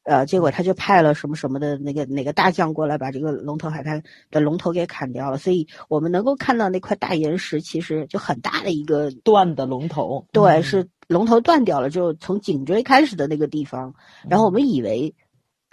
[0.03, 4.03] 呃，结果他就派了什么什么的那个哪个大将过来，把这个龙头海滩
[4.33, 5.39] 的龙头给砍掉了。
[5.39, 13.95] 所以我们能够看到那块大岩石，其实就很大的一个断的龙头，对，嗯是龙头断掉了，就从颈椎开始的那个地方。
[14.29, 15.15] 然后我们以为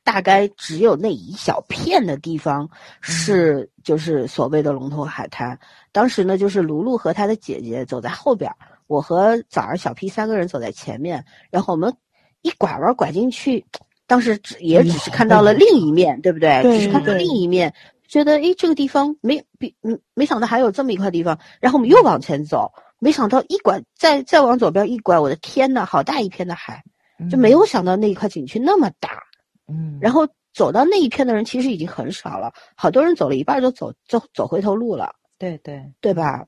[0.04, 2.70] 大概只有那一小片的地方
[3.02, 5.58] 是就是所谓的龙头海滩。
[5.92, 8.52] 当时呢，就是卢璐和他的姐姐走在后边，
[8.88, 11.94] 我和枣儿、小 P 三个人走在前面，然后我们
[12.42, 13.66] 一拐弯拐进去，
[14.06, 16.62] 当时只也只是看到了另一面，对不对？
[16.64, 17.74] 对只是看到另一面，
[18.08, 26.84] 觉得诶这个地方没比嗯没想到还有这么一块地方，然后我们又往前走，没想到一拐再再往左边一拐，我的天呐，好大一片的海，
[27.32, 29.24] 就没有想到那一块景区那么大。
[29.68, 36.46] 嗯，然后走到那一片的人其实已经很少了，好多人走了一半就走走走回头路了，对对，对吧？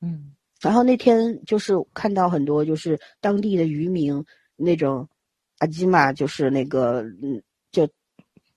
[0.00, 0.32] 嗯。
[0.60, 4.24] 然后那天就是看到很多就是当地的渔民
[4.56, 5.06] 那种
[5.58, 7.44] 阿基玛，就是那个嗯，就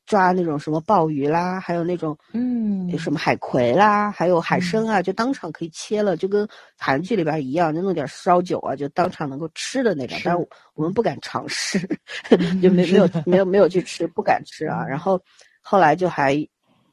[0.09, 10.17] 抓那种什么鲍鱼啦，还有那种嗯什么海葵啦，还有海参啊，就当场可以切了，就跟韩剧里边一样，就弄点烧酒啊，就当场能够吃的那种。
[10.25, 10.35] 但
[10.73, 11.79] 我们不敢尝试，
[12.59, 14.83] 就没没有没有没有去吃，不敢吃啊。
[14.83, 15.21] 然后
[15.61, 16.35] 后来就还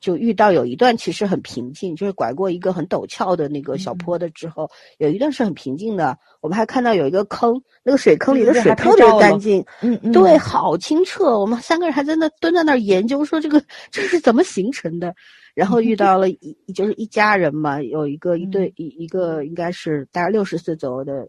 [0.01, 6.18] 就遇到有一段其实很平静，就是拐过一个很陡峭的那个小坡的之后，有一段是很平静的。
[6.40, 11.39] 我们还看到有一个坑，那个水坑里的水特别干净，嗯嗯，对，好清澈。
[11.39, 15.14] 我们三个人还在那蹲在那儿研究，说这个这是怎么形成的。
[15.55, 21.27] 然后遇到了一就是一家人嘛，有一个一对一一个应该是大概六十岁左右的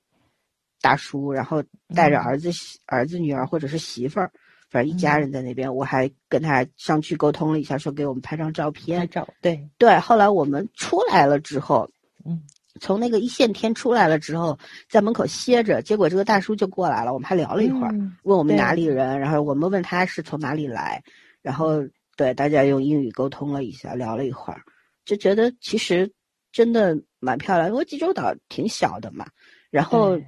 [0.82, 1.64] 大叔，然后
[1.96, 2.50] 带着儿子、
[2.86, 4.30] 儿子女儿或者是媳妇儿，
[4.70, 5.74] 反正一家人在那边。
[5.74, 9.08] 我还跟他上去沟通了一下，说给我们拍张照片拍。
[9.08, 11.90] 照，对，对，后来我们出来了之后，
[12.26, 12.42] 嗯，
[12.80, 14.58] 从那个一线天出来了之后，
[14.90, 17.92] 在门口歇着，结果这个大叔就过来了，我们还聊了一会儿。
[17.94, 21.02] 嗯问我们哪里人，然后我们问他是从哪里来，
[21.42, 21.82] 然后
[22.16, 24.62] 对大家用英语沟通了一下，聊了一会儿，
[25.06, 26.12] 就觉得其实
[26.52, 29.26] 真的蛮漂亮，因为济州岛挺小的嘛，
[29.70, 30.28] 然后对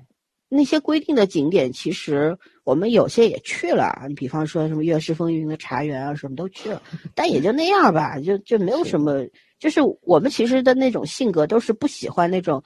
[0.50, 6.82] 那些规定的景点，其实我们有些也去了啊，你比方说什么月式风云的茶园啊，什么都去了，
[7.14, 9.24] 但也就那样吧，就就没有什么，
[9.60, 12.64] 就是我们其实的那种性格都是不喜欢那种，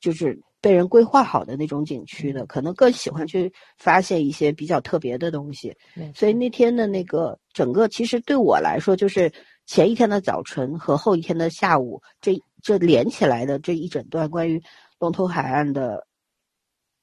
[0.00, 5.76] 就是被人规划好的那种景区的，可能更喜欢去发现一些比较特别的东西。
[6.14, 9.32] 所以那天的那个整个，其实对我来说，就是
[9.64, 14.60] 前一天的早晨和后一天的下午，这这连起来的这一整段关于
[14.98, 16.06] 龙头海岸的，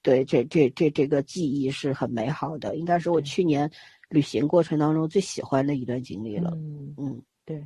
[0.02, 3.70] 对这这这这个记忆是很美好的，应该是我去年
[4.10, 6.52] 旅行过程当中最喜欢的一段经历了。
[6.56, 7.64] 嗯，嗯，对，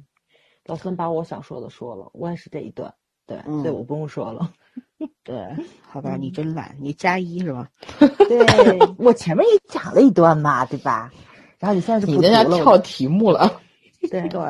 [0.65, 2.93] 老孙把我想说的说了，我也是这一段，
[3.25, 4.51] 对，嗯所以我不用说了。
[5.23, 5.35] 对，
[5.81, 7.69] 好吧，你嗯真懒，你加一是吧？
[8.27, 11.11] 对我前面也讲了一段嘛，对吧？
[11.59, 13.61] 然后你现在是你那不读了，家跳题目了，
[14.09, 14.41] 对对，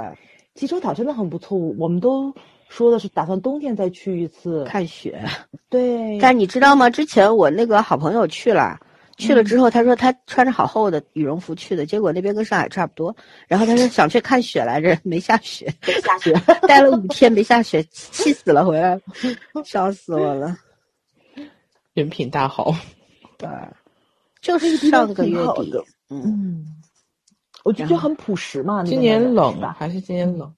[0.53, 2.33] 济州岛真的很不错，我们都
[2.75, 4.63] 说的是打算冬天再去一次。
[4.63, 5.23] 看雪。
[5.69, 6.89] 对，但你知道吗？
[6.89, 8.79] 之前我那个好朋友去了，
[9.15, 13.15] 去了之后，他说他穿着好厚的羽绒服去的，结果那边跟上海差不多。
[13.47, 15.71] 然后他说想去看雪来着，没下雪，
[16.03, 16.33] 下雪。
[16.67, 19.01] 待了五天没下雪，气死了，回来了，
[19.63, 20.57] 笑死我了。
[21.93, 22.75] 人品大好。
[23.37, 23.47] 对，
[24.41, 25.71] 就是上个月底
[26.09, 26.65] 嗯，嗯，
[27.63, 28.83] 我就觉得很朴实嘛。
[28.83, 29.61] 今年冷？
[29.77, 30.51] 还是今年冷？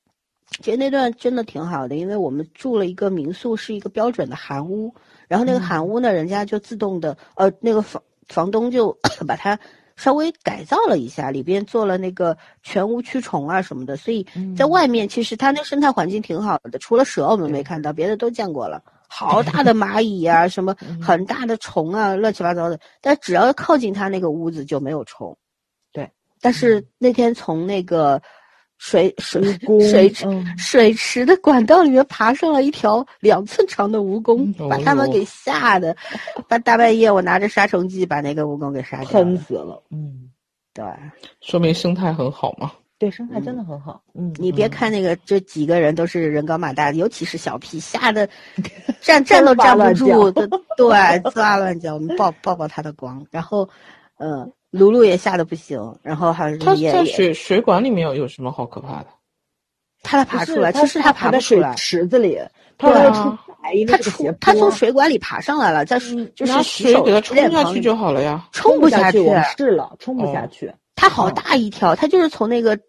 [0.61, 4.93] 其实那段真的挺好的，因为我们住了一个民宿，是一个标准的韩屋，
[5.27, 8.97] 然后那个韩屋呢，人家就自动的，呃，那个房房东就
[9.27, 9.59] 把它
[9.95, 18.81] 稍微改造了一下，里边做了那个全屋驱虫啊什么的，所以在外面其实它那生态环境挺好的，除了蛇我们没看到，别的都见过了。
[19.07, 22.79] 好大的蚂蚁啊，什么很大的虫啊，乱七八糟的。
[23.01, 25.37] 但只要靠近它那个屋子就没有虫。
[25.93, 26.11] 对，
[26.41, 28.21] 但是那天从那个
[28.77, 35.95] 水水蜈水池、嗯水池的管道里面爬上了一条两寸长的蜈蚣，把他们给吓得，
[36.47, 39.11] 把大半夜我拿着杀虫剂把那个蜈蚣给杀掉。
[39.11, 39.81] 喷死了。
[39.91, 40.29] 嗯，
[40.73, 40.83] 对，
[41.41, 42.71] 说明生态很好嘛。
[42.97, 44.01] 对，生态真的很好。
[44.13, 48.27] 嗯，你别看那个这几个人都是人高马大的，尤其是小 P，吓得
[49.01, 50.47] 站站都站不住，对
[50.77, 51.93] 对， 滋哇乱叫。
[51.93, 53.67] 我们抱抱抱他的光，然后，
[54.17, 59.07] 嗯，露露也吓得不行，然后还有它也也在水水管里面有有什么好可怕的？
[60.03, 61.75] 他来爬出来，其实他爬在水不出来。
[61.75, 62.39] 池子里，
[62.77, 68.47] 他对啊为了出来，他出他从水管里爬上来了，在水就是水给它冲下去就好了呀。
[68.51, 69.33] 冲不下去，去我。
[69.33, 70.71] 们试了，冲不下哦去。
[70.95, 72.79] 它好大一条，他就是从那个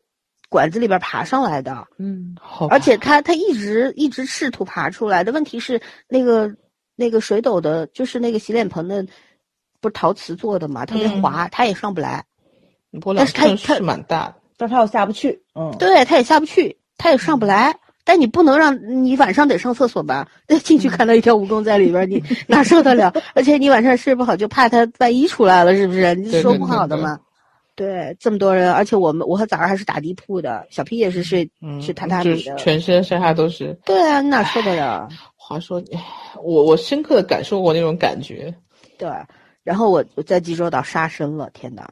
[0.51, 5.33] 管子里边爬上来的，嗯，好，而且他他一直一直试图爬出来的。
[5.33, 6.55] 问题是那个
[6.97, 9.07] 那个水斗的，就是那个洗脸盆的，
[9.81, 12.25] 不是陶瓷做的嘛，特别嗯滑，它也上不来。
[13.15, 14.35] 但是它它是蛮大的。
[14.57, 17.77] 但它又下不去，嗯，对，它也下不去，它也上不来。
[18.05, 20.27] 但你不能让你晚上得上厕所吧？
[20.47, 23.13] 那 进去看到一条蜈蚣在里边，你 哪受得了？
[23.35, 26.15] 而且你晚上睡不好，就怕它万一出来了，是不是？
[26.15, 27.19] 你说不好的嘛。
[27.75, 32.55] 对，这么多人，而且我们我和早上还是打地铺的，小 P 也是睡嗯，是榻榻就是米的。
[32.57, 33.79] 全身上下都是。
[33.85, 35.07] 对啊，你哪受得了？
[35.37, 35.83] 话说，
[36.43, 38.55] 我我深刻的感受过那种感觉。
[38.97, 39.07] 对，
[39.67, 41.91] 然后我我在济州岛杀生了，天哪！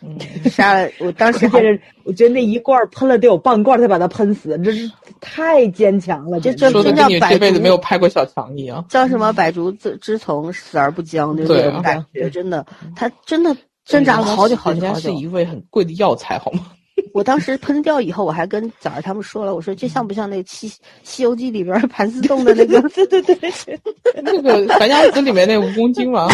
[0.00, 0.16] 嗯，
[0.48, 4.88] 杀了，我当时 还关键是我觉得那一罐喷了得有半罐才把它喷死，这是
[5.20, 8.84] 太坚强了，这简直说的真叫百这辈子没有拍过小强一样。
[8.88, 15.12] 叫什么“百足之之虫，死而不僵”，就这种感觉，真的，他真的挣扎了好久好久好久人家是。
[15.12, 16.66] 一味很贵的药材，好吗？
[17.12, 22.80] 我当时喷掉以后，我还跟崽儿他们说了，我说这像不像那《西西游记》里边盘丝洞的那个？
[22.90, 23.80] 对对对，
[24.22, 26.26] 那个樊家子里面那蜈蚣精嘛，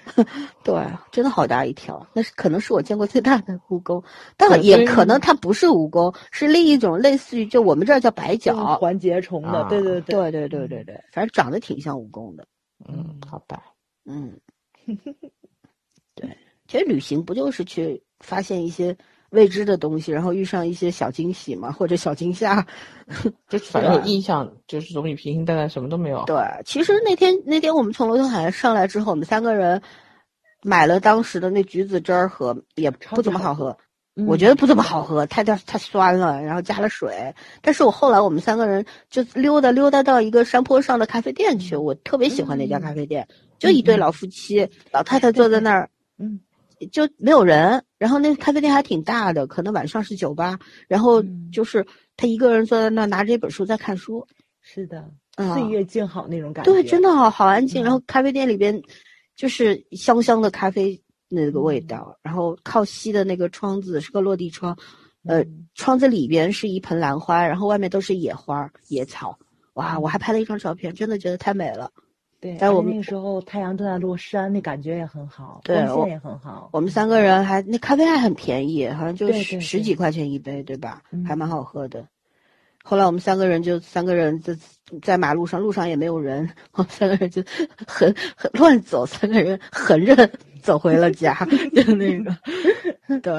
[0.62, 0.74] 对，
[1.10, 4.02] 真的好大一条，那是可能是我见过最大的蜈蚣，
[4.36, 8.76] 但也可能它不是蜈蚣，是另一种类似于就我们这儿叫白叫脚。
[8.76, 12.46] 环节虫的，对对，对对对对对，反正长得挺像蜈蚣的。
[12.88, 13.62] 嗯，好吧，
[14.04, 14.32] 嗯，
[16.14, 16.36] 对，
[16.66, 18.96] 其实旅行不就是去发现一些
[19.32, 22.66] 未知的东西，然后遇上一些小惊喜嘛，或者小惊吓。
[23.48, 26.24] 就反正有印象，就是总比平平淡淡什么都没有。
[26.26, 29.82] 对，其实那天那天我们从罗东海上来之后，我们三个人
[30.62, 33.70] 买了当时的那橘子汁儿喝，也不怎么好喝。
[34.14, 37.34] 嗯我觉得不怎么好喝，太太太酸了，然后加了水。
[37.62, 43.26] 但是我后来我们三个人就溜达溜达到一个山坡上的咖啡店去，我特别喜欢那家咖啡店，
[43.58, 45.88] 就一对老夫妻，老太太坐在那儿，
[46.18, 46.40] 嗯，
[46.90, 47.84] 就没有人。
[47.98, 51.86] 然后那咖啡店还挺大的，可能晚上是酒吧，然后嗯就是
[52.16, 54.26] 他一个人坐在那儿拿着一本书在看书，
[54.60, 57.82] 是的，啊岁月静好那种感觉，对，真的好好安静。
[57.82, 58.82] 嗯然后咖啡店里边
[59.36, 64.76] 就是香香的咖啡那个味道，然后靠西的那个窗子是个落地窗，
[65.24, 69.38] 呃，嗯窗子里边是一盆兰花，然后外面都是野花野草。
[69.74, 71.90] 哇，我还拍了一张照片，真的觉得太美了。
[72.42, 76.68] 对，但我们那个时候太阳正在落山，那感觉也很好，光线也很好。
[76.72, 81.04] 我们三个人还那咖啡还很便宜，好像就十十几块钱一杯，对吧？
[81.12, 82.04] 嗯还蛮好喝的。
[82.82, 84.56] 后来我们三个人就三个人在
[85.00, 87.42] 在马路上，路上也没有人，我 们三个人就
[87.86, 90.30] 很很乱走，三个人横着
[90.62, 91.34] 走回了家，
[91.74, 92.36] 就那个，
[93.20, 93.32] 对，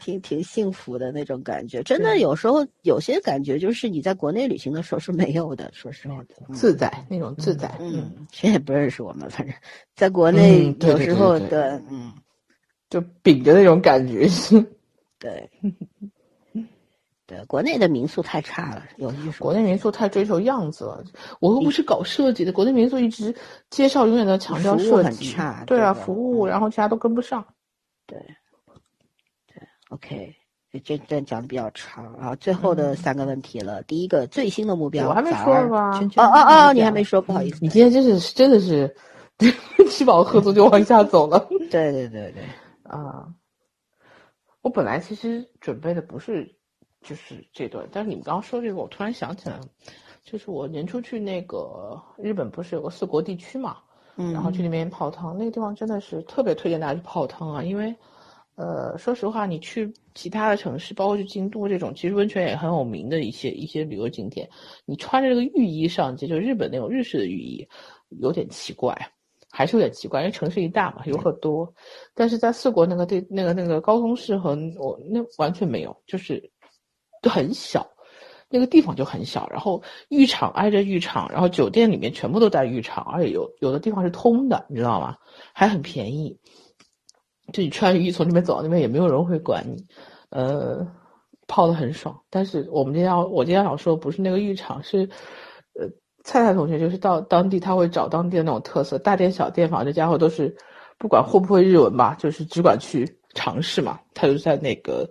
[0.00, 1.82] 挺挺幸福的那种感觉。
[1.82, 6.22] 真的，有时候有些感觉就是你在国内旅行的时候是没有的，说实话。
[6.48, 6.54] 嗯。
[6.54, 9.54] 自在那种自在，嗯，谁也不认识我们，反正。
[9.94, 12.12] 在国内有时候对对对对，嗯，
[12.90, 14.28] 就秉着那种感觉。
[15.18, 15.48] 对，
[17.32, 19.42] 对，国内的民宿太差了，有一说。
[19.42, 21.02] 国内民宿太追求样子了，
[21.40, 23.34] 我又不是搞设计的，国内民宿一直
[23.70, 27.42] 介绍永远在强调设计，差对啊，对服务，然后其他都跟不上。
[28.06, 28.18] 对，
[29.46, 30.34] 对，OK，
[30.84, 32.34] 这段讲的比较长啊。
[32.36, 35.98] 最后的三个问题了，第一个最新的目标，我还没说吧？
[35.98, 37.56] 圈圈哦哦哦，你还没说，不好意思。
[37.62, 38.94] 你今天真是真的是
[39.88, 42.42] 吃饱喝足就往下走了对对对对，
[42.84, 43.26] 啊！
[44.60, 46.54] 我本来其实准备的不是
[47.02, 49.62] 就是这段，但是你们刚刚说这个，我突然想起来了，
[50.22, 53.78] 就是我年初去那个日本，不是有个四国地区嘛，
[54.16, 57.94] 嗯，然后去那边泡汤，那个地方真的是特别推荐大家去泡汤啊，因为，
[58.54, 64.48] 呃，说实话，你去其他的城市，包括去京都这种，其实温泉也很有名的一些一些旅游景点，
[64.84, 67.66] 你穿着这个浴衣上街，就日本那种日式的浴衣，
[68.20, 68.96] 有点奇怪，
[69.50, 71.72] 还是有点奇怪，因为城市一大嘛，游客多，
[72.14, 76.50] 但是在四国那个地那个那个高松市和我那完全没有，就是
[77.22, 77.86] 就很小。
[78.54, 85.16] 那个地方就很小，然后浴场挨着浴场，然后酒店里面全部都带浴场，而且有有的地方是通的，你知道吗？
[85.54, 86.38] 还很便宜。
[87.50, 89.82] 就你穿浴衣从这边走到那边，也没有人会管你，
[90.28, 90.86] 呃，
[91.48, 92.14] 泡的很爽。
[92.28, 95.08] 但是我们今天要，我今天想说，不是那个浴场，是，
[95.80, 95.88] 呃，
[96.22, 100.54] 菜菜同学就是到当地他会找当地的那种特色，大店小店，反正这家伙都是
[100.98, 103.98] 不管会不会日文吧，就是只管去尝试嘛。
[104.12, 105.08] 他就在那个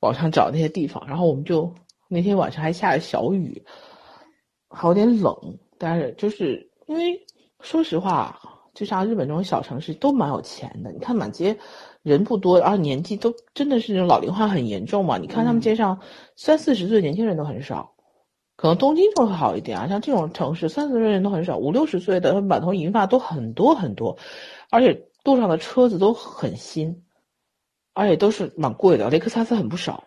[0.00, 1.72] 网上找那些地方，然后我们就。
[2.10, 3.62] 那天晚上还下着小雨，
[4.70, 5.36] 还有点冷，
[5.76, 7.20] 但是就是因为
[7.60, 8.40] 说实话，
[8.72, 10.90] 就像日本这种小城市都蛮有钱的。
[10.90, 11.54] 你看满街
[12.02, 15.18] 人不多，而且年纪都真的是那种老龄化很严重嘛。
[15.18, 16.00] 你看他们街上
[16.34, 17.92] 三四十岁年轻人都很少，
[18.56, 19.86] 可能东京就会好一点啊。
[19.86, 24.16] 像这种城市三四十岁人都很少，五六十岁的满头银发都很多很多，
[24.70, 27.02] 而且路上的车子都很新，
[27.98, 30.04] 而且都是蛮贵的，雷克萨斯很不少。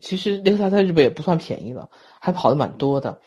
[0.00, 1.88] 其实雷克萨斯在日本也不算便宜了，
[2.20, 3.20] 还跑的蛮多的，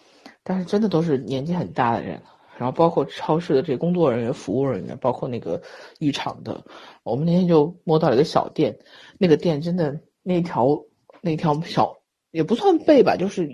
[0.43, 2.21] 但是真的都是年纪很大的人，
[2.57, 5.61] 然后包括超市的这工作人员、服务人员，包括那个
[5.99, 6.65] 浴场的，
[7.03, 8.77] 我们那天就摸到了一个小店，
[9.17, 10.83] 那个店真的那条
[11.21, 11.95] 那条小
[12.31, 13.47] 也不算背吧，就是，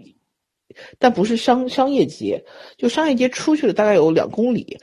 [0.98, 2.44] 但不是商商业街，
[2.80, 4.80] 就商业街出去了大概有两公里，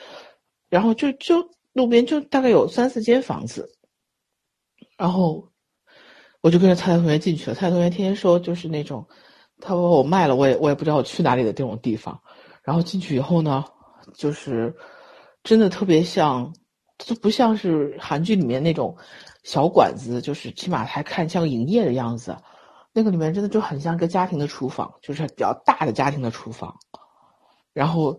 [0.68, 3.74] 然后就就路边就大概有三四间房子，
[4.98, 5.48] 然后
[6.42, 7.54] 我就跟着蔡蔡同学进去了。
[7.54, 9.06] 蔡蔡同学天天说就是那种，
[9.60, 12.20] 他把我卖了，我也我也不知道我去哪里的这种地方。
[12.62, 13.64] 然后进去以后呢，
[14.14, 14.76] 就是
[15.42, 16.52] 真的特别像，
[16.98, 18.94] 就不像是韩剧里面那种
[19.44, 22.36] 小馆子，就是起码还看像营业的样子。
[22.92, 26.76] 那个里面真的就很像一个家庭的厨房，就是比较大的家庭的厨房。
[27.72, 28.18] 然后，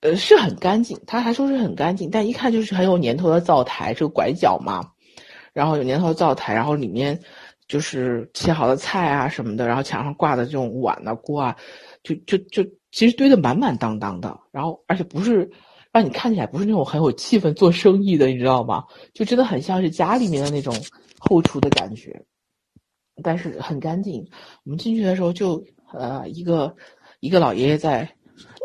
[0.00, 4.90] 呃，是很干净，他还说是很干净，但一看就是很有年头的灶台，这个拐角嘛，
[5.56, 7.18] 然后有年头灶台，然后里面
[7.66, 11.56] 就是切好的菜啊什么的，然后墙上挂的这种碗啊锅啊，
[12.02, 12.62] 就就就。
[12.92, 15.50] 其实堆得满满当当的，然后而且不是
[15.92, 18.84] 让你看起来不是那种很有气氛做生意的，你知道吗？
[19.12, 20.74] 就真的很像是家里面的那种
[21.18, 22.24] 后厨的感觉，
[23.22, 24.26] 但是很干净。
[24.64, 25.62] 我们进去的时候就
[25.92, 26.74] 呃一个
[27.20, 28.08] 一个老爷爷在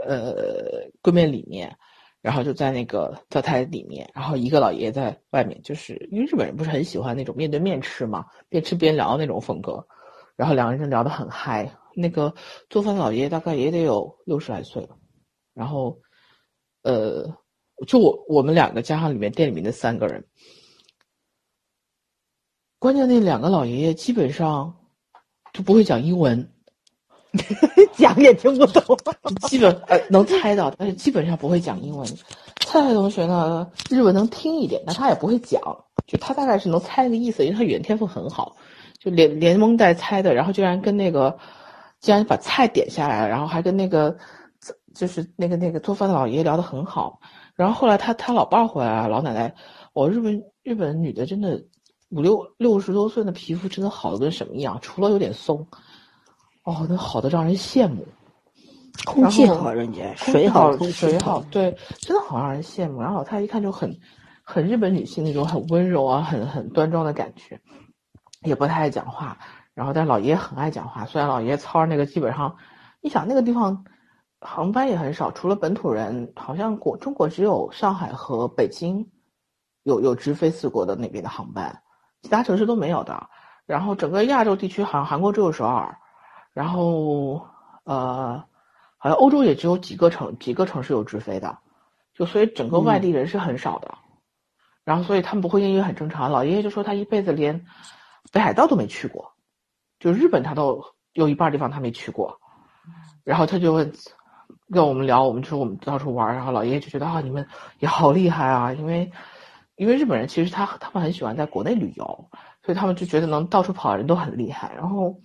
[0.08, 0.34] 呃
[1.02, 1.76] 柜面里面，
[2.22, 9.86] 然后就在那个灶台里面，然后一个老爷爷在外面，就是因为日本人不是很喜欢那种面对面吃嘛，边吃边聊那种风格，
[10.36, 11.72] 然后两个人聊得很嗨。
[11.94, 12.34] 那个
[12.70, 14.98] 做饭的老爷爷大概也得有六十来岁了，
[15.54, 16.00] 然后，
[16.84, 17.28] 呃，
[17.86, 20.26] 就我我们两个加上里面店里面的三个人，
[22.80, 24.74] 关键那两个老爷爷基本上
[25.52, 26.50] 就不会讲英文，
[27.98, 28.98] 讲也听不懂，
[29.48, 32.08] 基本呃能猜到，但是基本上不会讲英文。
[32.66, 35.62] 蔡蔡同学呢，日文能听一点，但他也不会讲，
[36.08, 38.56] 就他大概是能猜个意思，因为他语言天赋很好，
[39.00, 41.38] 就连连蒙带猜的，然后居然跟那个。
[42.00, 44.18] 竟然把菜点下来了，然后还跟那个，
[44.96, 47.20] 就是那个那个做饭的老爷爷聊得很好。
[47.54, 49.54] 然后后来他他老伴儿回来了，老奶奶，
[49.94, 51.64] 我日本日本女的真的
[52.10, 55.64] 五六六十多岁的皮肤真的好的跟什么一样，除了有点松，
[56.64, 58.06] 哦，那好的让人羡慕。
[59.06, 63.02] 空气好，人家水好，水好，对，真的好让人羡慕。
[63.02, 63.98] 然后老太太一看就很
[64.44, 67.60] 很日本女性那种很温柔啊，很很端庄的感觉，
[68.44, 69.38] 也不太爱讲话。
[69.74, 71.06] 然后，但老爷爷很爱讲话。
[71.06, 72.58] 虽然老爷爷操那个基本上，
[73.00, 73.86] 你想那个地方
[74.42, 79.10] 航班也很少，除了本土人，好像国中国只有上海和北京
[79.84, 81.82] 有有直飞四国的那边的航班，
[82.22, 83.30] 其他城市都没有的。
[83.66, 85.98] 然后整个亚洲地区好像韩国只有首尔，
[86.54, 87.48] 然后
[87.84, 88.44] 呃，
[88.98, 91.58] 好像欧洲也只有几个城几个城市有直飞的，
[92.14, 93.96] 就所以整个外地人是很少的。
[94.84, 96.32] 然后所以他们不会英语很正常。
[96.32, 97.66] 老爷爷就说他一辈子连
[98.32, 99.34] 北海道都没去过。
[100.00, 100.84] 就日本，他都
[101.14, 102.40] 有一半地方他没去过，
[103.24, 103.94] 然后他就问，
[104.72, 107.48] 跟我们聊，我们就说我们到处玩，然后老爷爷就觉得啊，你们
[107.78, 109.12] 也好厉害啊，因为
[109.76, 112.30] 因为日本人其实他他们很喜欢在国内旅游，
[112.66, 114.74] 所以他们就觉得能到处跑的人都很厉害。
[114.74, 115.16] 然后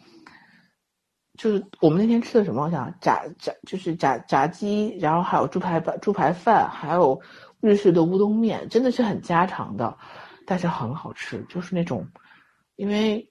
[1.37, 2.65] 就是我们那天吃的什么？
[2.65, 7.21] 我想炸炸就是炸炸鸡，然后还有猪排猪排饭，还有
[7.61, 9.97] 日式的乌冬面，真的是很家常的，
[10.47, 12.07] 但是很好吃，就是那种
[12.77, 13.29] 因为。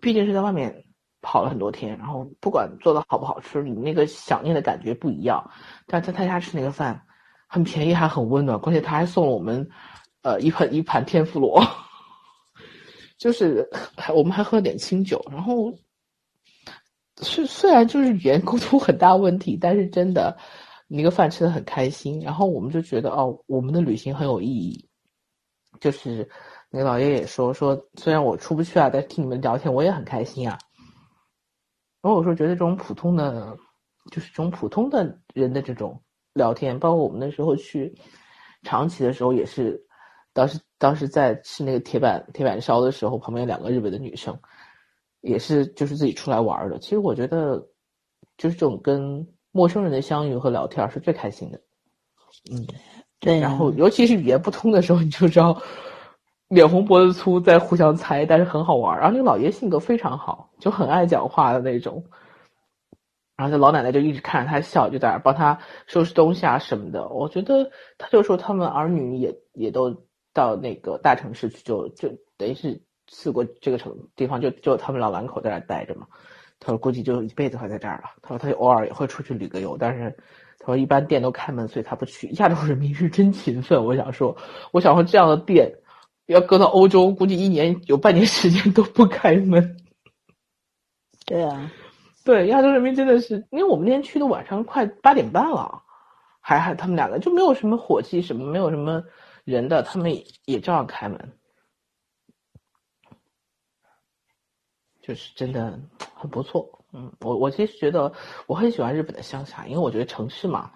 [0.00, 0.82] 毕竟是在外面
[1.20, 5.50] 跑了很多天，然后不管做的好不好吃，你那个想念的感觉不一样。
[5.86, 7.02] 但在他家吃那个饭，
[7.46, 9.68] 很便宜还很温暖，关键他还送了我们，
[10.22, 11.62] 呃，一盆一盘天妇罗，
[13.18, 13.68] 就是
[14.14, 15.22] 我们还喝了点清酒。
[15.30, 15.70] 然后，
[17.22, 20.36] 虽虽然就是语言沟通很大问题，但是真的，
[20.88, 22.20] 那个饭吃的很开心。
[22.20, 24.88] 然后我们就觉得哦，我们的旅行很有意义，
[25.80, 26.28] 就是。
[26.72, 30.56] 那个老爷爷说说，虽然我出不去啊，但是听你们聊天我也很开心啊。
[32.00, 33.56] 然后我说，觉得这种普通的，
[34.12, 36.00] 就是这种普通的人的这种
[36.32, 37.92] 聊天，包括我们那时候去
[38.62, 39.84] 长崎的时候，也是
[40.32, 44.38] 当时当时在吃那个铁板铁板烧的时候，旁边两个日本的女生，
[45.20, 46.78] 也是就是自己出来玩的。
[46.78, 47.58] 其实我觉得，
[48.36, 51.60] 就是这种跟陌生人的相遇和聊天是最开心的。
[52.52, 52.66] 嗯，
[53.18, 53.38] 对。
[53.38, 55.60] 然后尤其是语言不通的时候，你就知道。
[56.48, 58.98] 脸红脖子粗，在互相猜，但是很好玩。
[58.98, 62.04] 然后那个老爷性格非常好，就很爱讲话的那种。
[63.36, 65.56] 然后这老奶奶就一直看着他笑，就在那帮他
[65.86, 67.08] 收拾东西啊什么的。
[67.08, 69.96] 我觉得他就说他们儿女也也都
[70.34, 76.06] 到那个大城市去，就就等于是四国这个城地方，就就他们老两口在那待着嘛。
[76.58, 78.10] 他说估计就一辈子会在这儿了。
[78.22, 80.16] 他说他偶尔也会出去旅个游，但是
[80.58, 82.28] 他说一般店都开门，所以他不去。
[82.38, 84.36] 亚洲人民是真勤奋，我想说，
[84.72, 85.70] 我想说这样的店。
[86.26, 89.76] 要搁到欧洲，估计一年有半年时间都不开门。
[91.26, 91.72] 对啊，
[92.24, 95.82] 对亚洲人民真的是，因为我们那天去的晚上快八点半了，
[96.40, 99.02] 还还他们两个就没有什么火气，什么没有什么
[99.44, 100.14] 人的，他们
[100.44, 101.32] 也照样开门，
[105.10, 105.76] 就是真的
[106.14, 106.70] 很不错。
[106.92, 108.12] 嗯，我我其实觉得
[108.46, 110.70] 我很喜欢日本的乡下，因为我觉得城市嘛，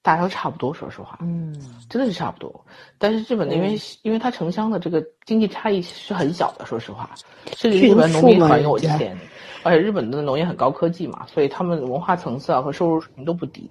[0.00, 1.52] 大家都差不多，说实话，嗯，
[1.90, 2.64] 真的是差不多。
[2.98, 7.10] 但是日本的因为、因为它城乡的这个经济差异是很小的，说实话，
[7.56, 9.18] 甚至日本农民很有钱，
[9.64, 13.68] 而且日本的农业很高科技嘛，所以他们文化层次啊和收入水平都不低，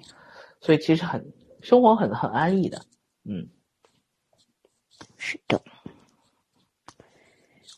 [0.59, 1.25] 所以其实很
[1.61, 2.81] 生活很很安逸的。
[3.23, 3.47] 嗯，
[5.17, 5.61] 是的，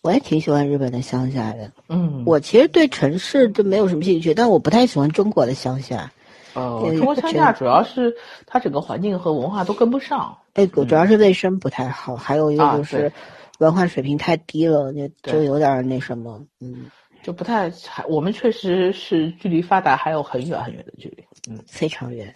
[0.09, 1.71] 我也挺喜欢日本的乡下的。
[1.87, 6.11] 嗯，我其实对城市都没有什么兴趣，但我不太喜欢中国的乡下。
[6.55, 8.15] 呃，呃中国乡下主要是
[8.47, 10.35] 它整个环境和文化都跟不上。
[10.53, 13.13] 哎，主要是卫生不太好，还有一个啊就是
[13.59, 16.87] 文化水平太低了，就就有点儿那什么，嗯，
[17.21, 21.23] 就不太，还我们确实是距离发达还有很远很远的距离。
[21.47, 22.33] 嗯非常远。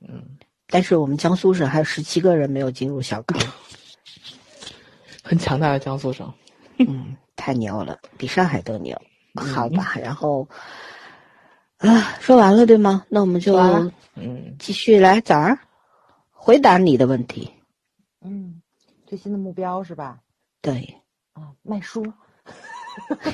[0.00, 0.22] 嗯，
[0.68, 3.36] 但是我们江苏省还有十七个人没有进入小康，
[5.24, 6.32] 很强大的江苏省。
[6.78, 8.96] 嗯，太牛了，比上海都牛。
[9.38, 10.48] 嗯好吧，然后
[11.76, 13.04] 啊，说完了对吗？
[13.08, 13.54] 那我们就
[14.14, 15.58] 嗯，继续来早儿
[16.32, 17.52] 回答你的问题。
[18.22, 18.62] 嗯，
[19.06, 20.18] 最新的目标是吧？
[20.62, 20.96] 对，
[21.34, 22.10] 啊，卖书，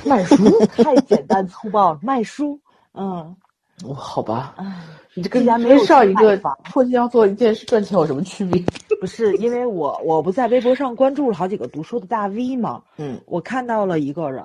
[0.04, 0.66] 卖书。
[0.66, 2.60] 太简单粗暴了，卖书。
[2.94, 3.36] 嗯，
[3.84, 4.82] 哦，好吧，唉，
[5.14, 8.60] 你这跟既然没上一个迫切要做一件事赚钱有什么区别？
[9.02, 14.44] 不是因为我我不在微博上关注了好几个读书的大 V 嘛，嗯我看到了一个人，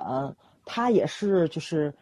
[0.64, 1.94] 他也是就是，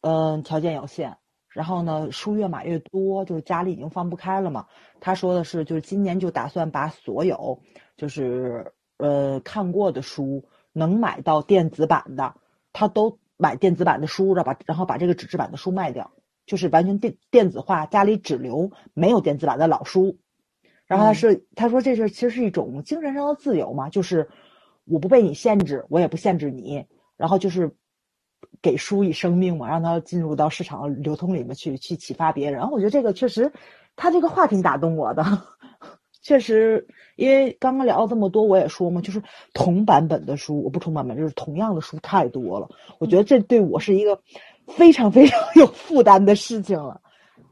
[0.00, 1.18] 嗯、条件有限，
[1.50, 4.64] 然后呢书越买越多，就是家里已经放不开了嘛。
[4.98, 7.60] 他说的是，就是今年就打算把所有
[7.98, 12.34] 就是呃看过的书能买到电子版的，
[12.72, 16.12] 他都买电子版的书，然后把然后把这个纸质版的书卖掉，
[16.46, 20.16] 就是完全电电子化，家里只留没有电子版的老书。
[20.90, 24.28] 然后他是、他说这是其实是一种精神上的自由嘛，就是
[24.86, 26.84] 我不被你限制，我也不限制你，
[27.16, 27.70] 然后就是
[28.60, 32.54] 给书以生命嘛，让它进入到市场流通里面去，去启发别人。
[32.54, 33.52] 然后我觉得这个确实，
[33.94, 35.24] 他这个话挺打动我的。
[36.22, 39.22] 确实，因为刚刚聊了这么多，我也说嘛，就是
[39.54, 42.68] 同版本的书，我不同版本，就是同样的书太多了。
[42.98, 44.20] 我觉得这对我是一个
[44.66, 47.00] 非常非常 有负担的事情了。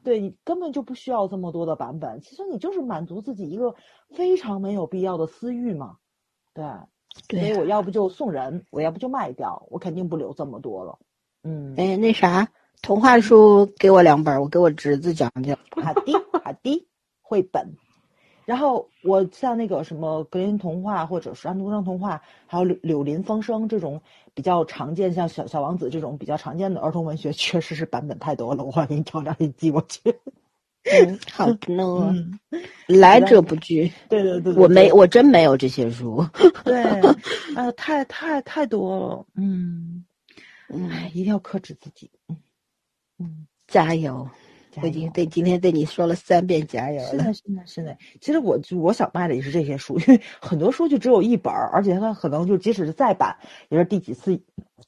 [0.08, 3.74] 对你根本就不需要这么多的版本，其实你就是满足自己一个
[4.08, 5.98] 非常没有必要的私欲嘛。
[6.54, 6.64] 对，
[7.28, 10.98] 所以，我要不就送人，我要不就卖掉，我肯定不留这么多了。
[11.42, 12.48] 嗯，哎，那啥，
[12.80, 15.58] 童话书给我两本儿，我给我侄子讲讲。
[15.72, 16.12] 好的，
[16.42, 16.88] 好的，
[17.20, 17.76] 绘本。
[18.48, 24.00] 然后我像那个什么格林童话，或者是安徒生童话，还有柳柳林风声这种
[24.32, 28.64] 比较常见，像小小王子这种比较常见的儿童文学，确实是版本太多了。
[28.64, 30.00] 我会给你找找，给你寄过去。
[30.90, 31.84] 嗯，好的呢，
[32.50, 33.92] 嗯，来者不拒。
[34.08, 36.24] 对对对对，我没，我真没有这些书。
[36.64, 36.82] 对，
[37.54, 39.26] 哎呦，太太太多了。
[39.34, 40.06] 嗯，
[40.70, 42.10] 嗯，哎，一定要克制自己。
[42.28, 42.36] 嗯
[43.18, 44.26] 嗯，加油！
[44.70, 47.08] 加我已经对今天对你说了三遍加油了。
[47.08, 47.96] 是的，是的，是的。
[48.20, 53.36] 其实我就我想卖的也是这些书，因为很多书就只有一本儿，而且它可能就即使是再版，
[53.68, 54.40] 也是第几次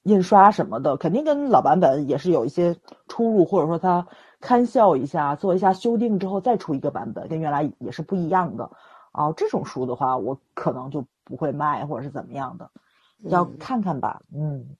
[0.05, 2.77] 印刷什么的，肯定跟老版本也是有一些
[3.09, 4.07] 出入，或者说它
[4.41, 8.71] 刊校一下，做一下修订之后再出一个版本，跟原来也是不一样的。
[9.13, 12.71] 啊，这种书的话，我可能就不会卖，或者是怎么样的，
[13.25, 14.23] 要嗯看看吧。
[14.33, 14.77] 嗯，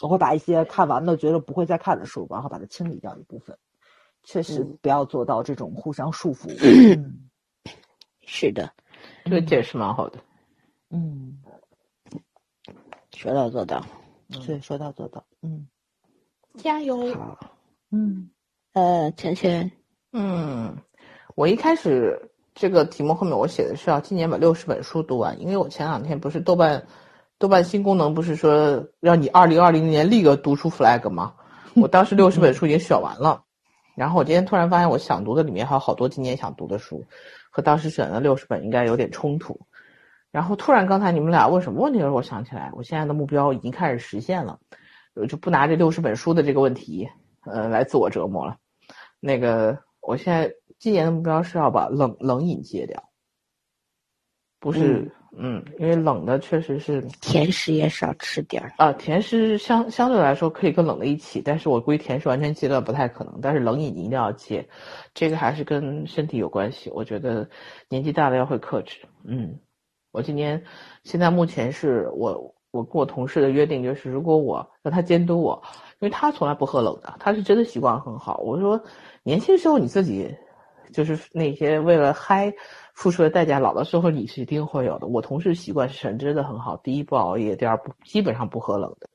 [0.00, 3.56] 我会把一些看完的觉得不会再看的书，然后把它清理掉一部分。
[4.30, 6.48] 确实嗯不要做到这种互相束缚。
[6.60, 7.30] 嗯
[8.26, 8.70] 是的，
[9.24, 10.18] 这个解释蛮好的。
[10.90, 11.38] 嗯，
[13.16, 13.82] 说到做到。
[14.46, 15.24] 对，说到做到。
[15.40, 15.66] 嗯
[16.58, 17.14] 加油！
[17.14, 17.38] 好，
[17.90, 18.28] 嗯
[18.74, 19.72] 呃，圈圈，
[20.12, 20.76] 嗯，
[21.34, 26.86] 我一开始这个题目后面我写的是要今年把六十本书读完，因为我前两天不是豆瓣
[27.38, 31.34] 豆瓣新功能不是说让你二零二零年立个读书 flag 吗？
[31.74, 33.42] 我当时六十本书已经选完了，
[33.98, 37.04] 然后我今天突然发现我想读的里面还有好多今年想读的书，
[37.50, 39.60] 和当时选的六十本应该有点冲突。
[40.30, 44.60] 然后突然刚才你们俩问什么问题的时候，我想起来，我现在的目标已经开始实现了，
[45.14, 47.08] 我就不拿这六十本书的这个问题，
[47.44, 48.56] 呃，来自我折磨了。
[49.18, 53.02] 那个，我现在今年的目标是要把冷冷饮戒掉，
[54.60, 58.72] 不是，嗯因为冷的确实是甜食也少吃点儿。
[58.78, 64.68] 啊，甜食相相对来说可以跟冷的一起，但是我估计甜食完全戒断不太可能，但是冷饮一定要戒，
[65.14, 66.90] 这个还是跟身体有关系。
[66.92, 67.48] 我觉得
[67.88, 68.98] 年纪大了要会克制。
[69.24, 69.56] 嗯，
[70.10, 70.60] 我今年
[71.04, 75.62] 现在目前是我我跟我同事的约定就是，如果我让他监督我，
[76.00, 78.38] 因为他从来不喝冷的，他是真的习惯很好。
[78.38, 78.82] 我说
[79.22, 80.34] 年轻时候你自己
[80.92, 82.52] 就是那些为了嗨
[82.98, 85.06] 付出的代价，老的时候你是一定会有的。
[85.06, 89.08] 我同事习惯是真的很好，第一不熬夜，第二不基本上不喝冷的，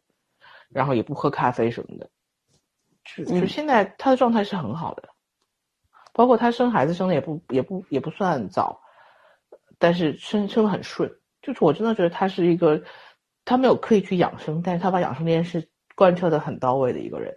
[0.69, 2.10] 然后也不喝咖啡什么的，
[3.03, 5.10] 就就现在他的状态是很好的，
[6.14, 8.80] 包括他生孩子生的也不也不也不算早，
[9.77, 12.81] 但是生生的很顺，就是我真的觉得他是一个，
[13.43, 17.35] 他没有刻意去养生，但是他把养生这件事贯彻的很到位的一个人，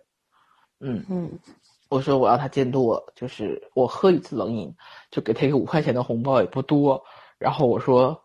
[0.78, 1.04] 嗯。
[1.10, 1.40] 嗯，
[1.88, 4.74] 我说我要他监督我，就是我喝一次冷饮
[5.10, 7.02] 就给他一个五块钱的红包，也不多。
[7.38, 8.20] 然后我说，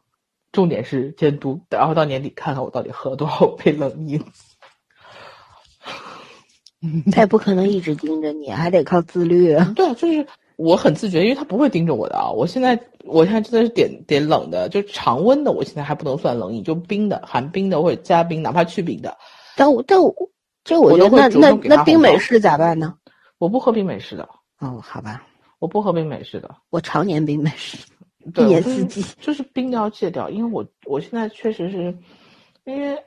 [0.52, 4.24] 重点是监督，然后到年底看看我到底喝了多少杯冷饮。
[7.12, 9.54] 他也不可能一直盯着你，还得靠自律。
[9.54, 10.26] 啊对，就是
[10.56, 12.32] 我很自觉，因为他不会盯着我的啊。
[12.32, 19.16] 我现在我现在真的是点点冷的，就常温的，我现在还不能算冷饮，就冰的、含冰的或者加冰，哪怕去冰的，
[19.56, 20.12] 但我但我
[20.64, 22.96] 这我我觉得那那那冰美式咋办呢？
[23.42, 25.26] 我不喝冰美式的，哦，好吧，
[25.58, 26.58] 我不喝冰美式的。
[26.70, 27.88] 我常年冰美式，
[28.36, 29.02] 一年四季。
[29.20, 31.98] 就是冰的要戒掉，因为我我现在确实是，
[32.66, 33.04] 因为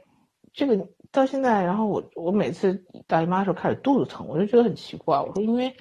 [0.52, 0.77] 这个
[1.12, 5.73] 到现在，然后我我每次大姨妈的时候开始肚子疼，我就觉得很奇怪，我说因为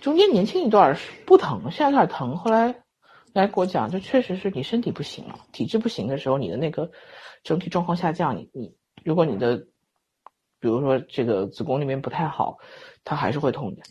[0.00, 2.74] 中间年轻一段儿是不疼，现在开始疼，后来
[3.34, 6.90] 来给我讲，就确实是你身体不行了，体质不行的时候，你的那个
[7.44, 9.56] 整体状况下降，你你如果你的
[10.58, 12.58] 比如说这个子宫那边不太好，
[13.06, 13.82] 它还是会痛的，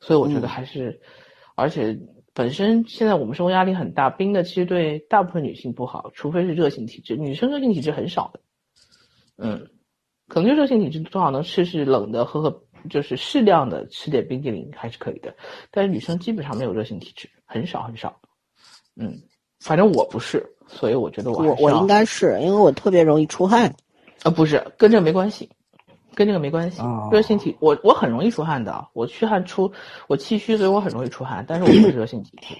[0.00, 0.48] 所以我觉得嗯。
[0.48, 1.00] 还是，
[1.54, 1.96] 而且
[2.34, 8.40] 本身现在我们生活压力很大，冰的其实对大部分女性不好，除非是热性体质，女生热性体质很少的，
[9.38, 9.70] 嗯，
[10.26, 15.32] 可能就热性体质多少能吃是冷的，喝喝就是适量的吃点冰激凌还是可以的，
[15.70, 18.20] 但是女生基本上没有热性体质，很少很少，
[18.96, 19.16] 嗯，
[19.60, 23.72] 反正我不是，所以我觉得我我我应该是因为我特别容易出汗。
[24.22, 25.48] 啊，不是，跟这没关系，
[26.20, 26.82] 跟这个没关系。
[26.82, 29.72] 哦热性体，我我很容易出汗的，我虚汗出，
[30.06, 32.54] 我气虚，所以我很容易出汗，但是我不是热性体质。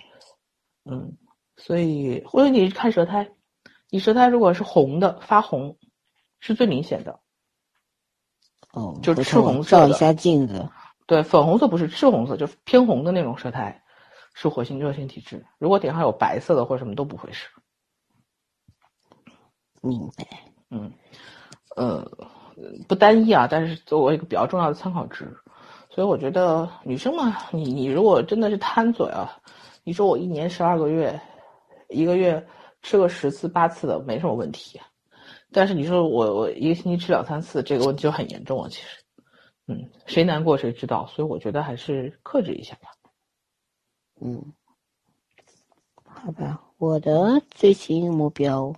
[0.90, 1.14] 嗯，
[1.58, 3.30] 所以或者你看舌苔，
[3.90, 5.76] 你舌苔如果是红的发红，
[6.38, 7.20] 是最明显的。
[8.72, 10.66] 哦，就回头我赤红色的照一下镜子。
[11.04, 13.82] 对，粉红色不是赤红色，就是偏红的那种舌苔，
[14.32, 15.44] 是火性热性体质。
[15.58, 17.46] 如果顶上有白色的或者什么都不会是。
[19.82, 20.26] 明白。
[20.70, 20.90] 嗯，
[21.76, 22.10] 呃，
[22.88, 25.26] 不单一啊，但是作为一个比较重要的参考值，
[25.90, 29.40] 所以我觉得女生嘛，你你如果真的是贪嘴啊，
[29.84, 31.20] 你说我一年十二个月，
[31.88, 32.46] 一个月
[32.82, 34.80] 吃个十次八次的没什么问题，
[35.52, 38.68] 但是你说我我一个星期吃两三次，这个问题就很严重了。
[38.68, 39.04] 其实，
[39.66, 42.90] 嗯，谁难过谁知道，所以我觉得还是克制一下吧。
[44.20, 44.52] 嗯，
[46.04, 48.74] 好吧，我的最新目标，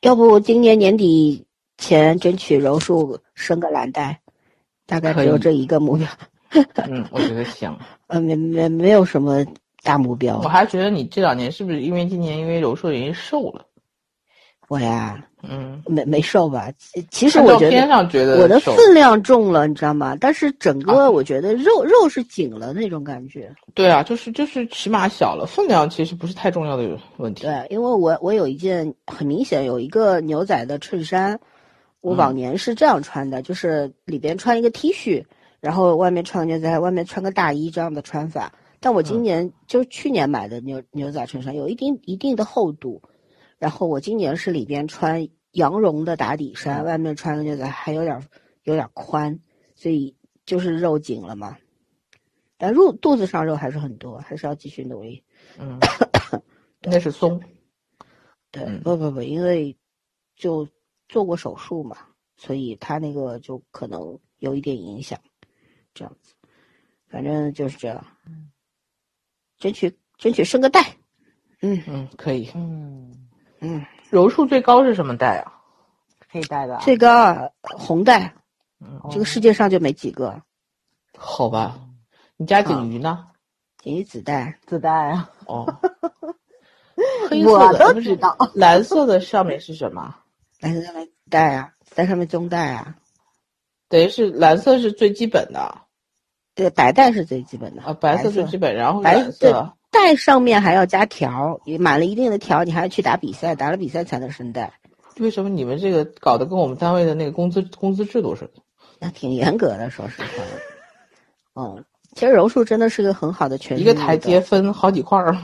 [0.00, 1.46] 要不今年年底
[1.78, 4.20] 前争取柔术生个蓝带，
[4.86, 6.08] 大概只有这一个目标，
[6.88, 7.76] 嗯，我觉得行。
[8.08, 9.44] 呃，没没没有什么
[9.82, 10.48] 大目标我。
[10.48, 13.66] 还觉得你这两年是不是因为今年因为柔术原因瘦了？
[14.68, 16.72] 我呀，嗯，没没瘦吧？
[16.78, 20.16] 其其实我觉得觉得我的分量重了，你知道吗？
[20.18, 23.54] 但是整啊个我觉得肉肉是紧了那种感觉。
[23.74, 27.42] 对啊，就是就是起码小了，分量其实不是太重要的问题。
[27.42, 31.38] 对，因为我我有一件很明显有一个牛仔的衬衫，
[32.04, 35.24] 我嗯往年是这样穿的，就是里边穿一个 T 恤，
[35.58, 38.52] 然后外面穿个牛仔，外面穿个大衣这样的穿法。
[38.78, 43.00] 但我今嗯年、就去年买的牛牛仔衬衫有一定一定的厚度，
[43.58, 48.22] 然后我今年是里边穿羊绒的打底衫，嗯外面穿个牛仔还有点
[48.64, 49.40] 有点宽，
[49.74, 51.56] 所以就是肉紧了嘛。
[52.58, 55.24] 但肉肚子上肉还是很多，还是要继续努力。
[55.58, 55.80] 嗯，
[56.84, 57.40] 那是松。
[58.50, 59.74] 对，嗯不不不，因为
[60.36, 60.68] 就
[61.08, 61.96] 做过手术嘛，
[62.36, 65.18] 所以他那个就可能有一点影响，
[65.94, 66.34] 这样子，
[67.08, 68.04] 反正就是这样，
[69.58, 70.96] 争取争取生个带，
[71.60, 72.50] 嗯嗯，可以。
[72.54, 73.28] 嗯，
[73.60, 75.60] 嗯，柔术最高是什么带啊？
[76.30, 76.82] 可以带的啊。
[76.82, 78.34] 最高啊红带，
[78.80, 80.42] 嗯，这个世界上就没几个，
[81.16, 81.80] 好吧。
[82.36, 83.28] 你家锦鱼呢？
[83.78, 85.30] 锦鱼子带，紫带啊。
[85.46, 85.64] 哦，
[87.30, 90.16] 黑色的我都不知道蓝色的上面是什么？
[90.64, 92.96] 蓝色的带啊，在上面中带啊，
[93.88, 95.82] 等于是蓝色是最基本的
[96.54, 99.76] 对，白带是最基本的啊，白色色最基本，然后白蓝色。
[99.90, 104.72] 带上面还要加条，也满了一定的条，你还要去打比赛，打了比赛才能升带。
[105.18, 108.62] 为什么你们这个搞得跟我们单位的那个工资工资制度似的？
[108.98, 110.28] 那挺严格的，说实话。
[111.54, 111.84] 嗯，
[112.14, 115.36] 其实柔术真的是个很好的全一个台阶，分好几块儿。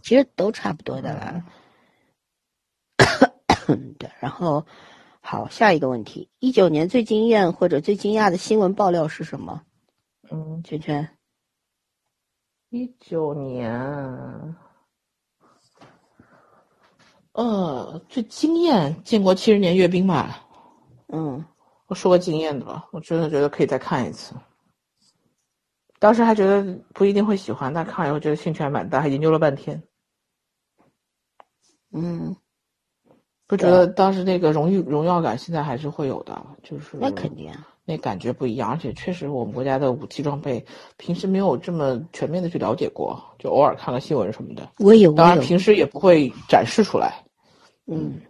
[0.00, 1.44] 其实都差不多的啦。
[3.98, 4.64] 对，然后
[5.20, 9.62] 好，下一个问题：一九年最惊艳或者最惊讶的新闻爆料是什么？
[10.30, 11.08] 嗯，圈圈，
[12.70, 13.70] 一九年，
[17.32, 20.44] 呃，最惊艳建国七十年阅兵吧。
[21.08, 21.44] 嗯，
[21.86, 24.34] 我说个惊艳的吧，我真的觉得可以再看一次。
[25.98, 29.82] 当时还觉得不一定会喜欢，但看完以后觉得兴趣还蛮大，还研究了半天。
[31.92, 32.36] 嗯，
[33.46, 37.66] 不觉得当时那个荣誉荣耀感现在还是会有的，就是那肯定啊。
[37.88, 40.64] 那感觉不一样，而且确实我们国家的武器装备
[40.96, 44.68] 平时没有这么全面的去了解过，就偶尔看个新闻什么的。
[44.78, 47.24] 我有，当然平时也不会展示出来。
[47.86, 48.20] 嗯，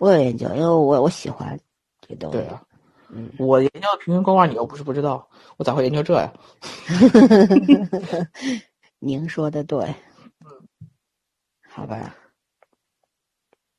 [0.00, 1.56] 我有研究，因为我我喜欢
[2.00, 2.38] 这东西。
[2.38, 2.60] 对啊，
[3.08, 6.32] 嗯，我研究平衡光腕，你又不是不知道，我咋会研究这呀？
[8.98, 9.84] 您说的对，
[10.44, 10.50] 嗯，
[11.68, 12.16] 好吧。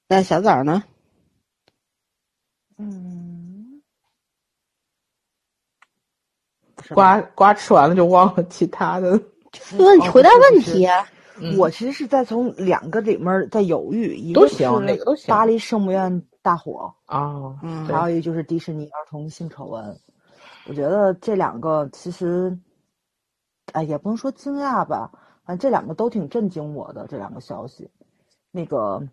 [0.09, 0.83] 那小枣呢？
[2.77, 3.81] 嗯，
[6.89, 9.19] 瓜瓜吃完了就忘了其他的。
[9.77, 11.05] 问回答问题啊！
[11.57, 14.63] 我其实是在从两个里面在犹豫，一个是
[15.27, 17.53] 巴黎圣母院大火啊，
[17.87, 19.99] 还有一个就是迪士尼儿童性丑闻。
[20.67, 22.57] 我觉得这两个其实，
[23.73, 25.11] 哎，也不能说惊讶吧，
[25.43, 27.07] 反正这两个都挺震惊我的。
[27.07, 27.89] 这两个消息，
[28.51, 29.05] 那个。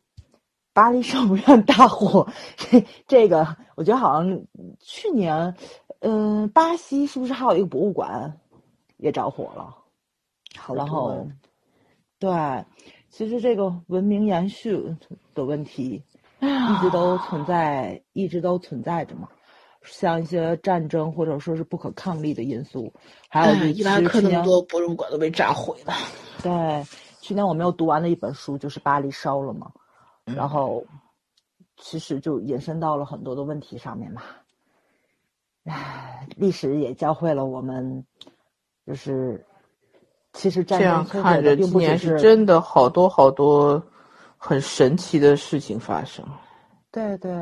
[0.75, 4.43] 巴黎圣母院大火，这 这个我觉得好像
[4.81, 5.57] 去年，
[6.01, 8.39] 嗯，巴西是不是还有一个博物馆
[8.97, 9.75] 也着火了？
[10.59, 11.27] 好然后，
[12.19, 12.31] 对，
[13.09, 14.97] 其实这个文明延续
[15.33, 16.03] 的问题
[16.41, 19.29] 一直都存在，一直都存在着嘛。
[19.83, 22.93] 像一些战争或者说是不可抗力的因素，
[23.29, 25.93] 还有伊拉克那么多博物馆都被炸毁了。
[26.43, 26.85] 对，
[27.21, 29.71] 去年我没有读完的一本书就是《巴黎烧了》嘛。
[30.25, 30.85] 然后，
[31.77, 34.23] 其实就延伸到了很多的问题上面嘛。
[35.65, 38.05] 唉，历史也教会了我们，
[38.87, 39.45] 就是
[40.33, 43.83] 其实这样看着，今年是真的好多好多
[44.37, 46.25] 很神奇的事情发生。
[46.91, 47.33] 对对，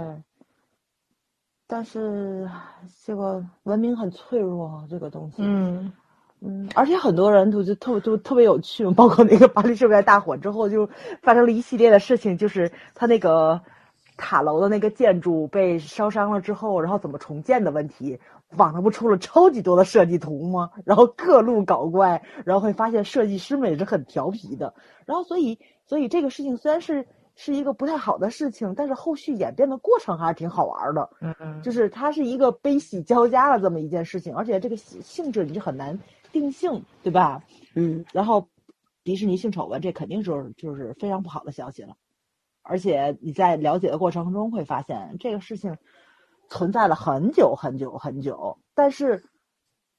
[1.67, 2.51] 但是
[3.05, 5.37] 这个文明很脆弱，这个东西。
[5.39, 5.93] 嗯。
[6.45, 10.89] 嗯，而且很多人都就特就特别有趣，包括那个巴黎圣母院大火之后，就
[11.23, 13.61] 发生了一系列的事情，就是他那个
[14.17, 18.19] 塔楼的那个建筑被烧伤了之后，然后怎么重建的问题，
[18.57, 20.71] 网上不出了超级多的设计图吗？
[20.85, 24.75] 然后各路搞怪，然后会发现设计师们也是很调皮的，
[25.07, 27.07] 然后所以所以这个事情虽然是。
[27.35, 31.09] 是一个不太好的事情，但是后续演变的过程还是挺好玩的。
[31.23, 35.99] 嗯嗯，就是它是一个悲喜交加的这么一件事情，而且这个性质你就很难
[36.33, 37.43] 定性，对吧？
[37.75, 38.05] 嗯。
[38.13, 38.49] 然后，
[39.05, 41.95] 迪士尼性丑闻这肯定就是就是非常不好的消息了，
[42.63, 45.77] 而且你在了解的过程中会发现这个事情
[46.49, 49.23] 存在了很久很久很久，但是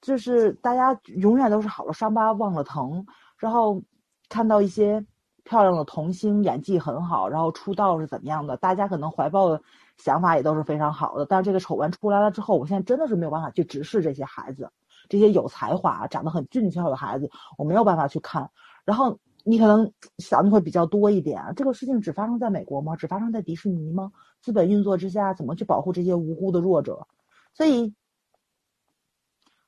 [0.01, 3.05] 就是大家永远都是好了伤疤忘了疼，
[3.37, 3.81] 然后
[4.27, 5.05] 看到一些。
[5.45, 8.55] 漂亮的童星演技很好，然后出道是怎么样的？
[8.55, 9.61] 大家可能怀抱的
[9.97, 11.25] 想法也都是非常好的。
[11.25, 14.71] 但是这个丑闻出来了之后，我现在真的是没有办法去直视这些孩子，
[15.09, 18.49] 这些有才华、长得很俊俏的孩子，我没有办法去看。
[18.85, 22.95] 然后你可能想的会比较多一点，这个事情只发生在美国吗？
[22.95, 24.11] 只发生在迪士尼吗？
[24.41, 27.07] 资本运作之下，怎么去保护这些无辜的弱者？
[27.53, 27.93] 所以，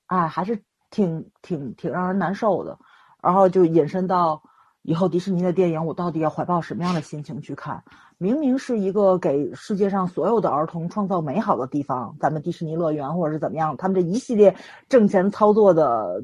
[0.08, 2.78] 哎，还是挺挺挺让人难受的。
[3.22, 4.42] 然后就引申到。
[4.88, 7.84] 以后迪士尼的电影，我到底要怀抱什么样的心情去看？
[8.18, 14.56] 明明是一个给世界上所有的儿童创造美好的地方，咱们迪士尼乐园或者是怎么样，他们这一系列
[14.88, 16.24] 挣钱操作的，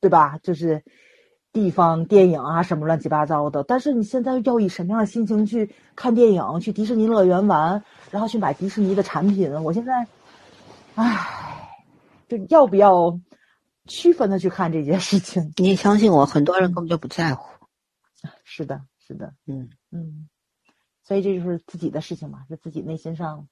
[0.00, 0.38] 对吧？
[0.42, 0.82] 就是
[1.52, 3.64] 地方电影啊什么乱七八糟的。
[3.64, 6.60] 但是你现在要以什么样的心情去看电影？
[6.60, 9.50] 去迪士尼乐园玩，然后去买迪士尼的产品？
[9.64, 10.06] 我现在，
[10.94, 11.68] 唉，
[12.28, 13.18] 就要不要
[13.86, 15.52] 区分的去看这件事情？
[15.58, 17.48] 你相信我，很多人根本就不在乎。
[18.44, 20.28] 是的，是的，嗯嗯，
[21.10, 23.48] 所以这就是自己的事情嘛，是自己内心上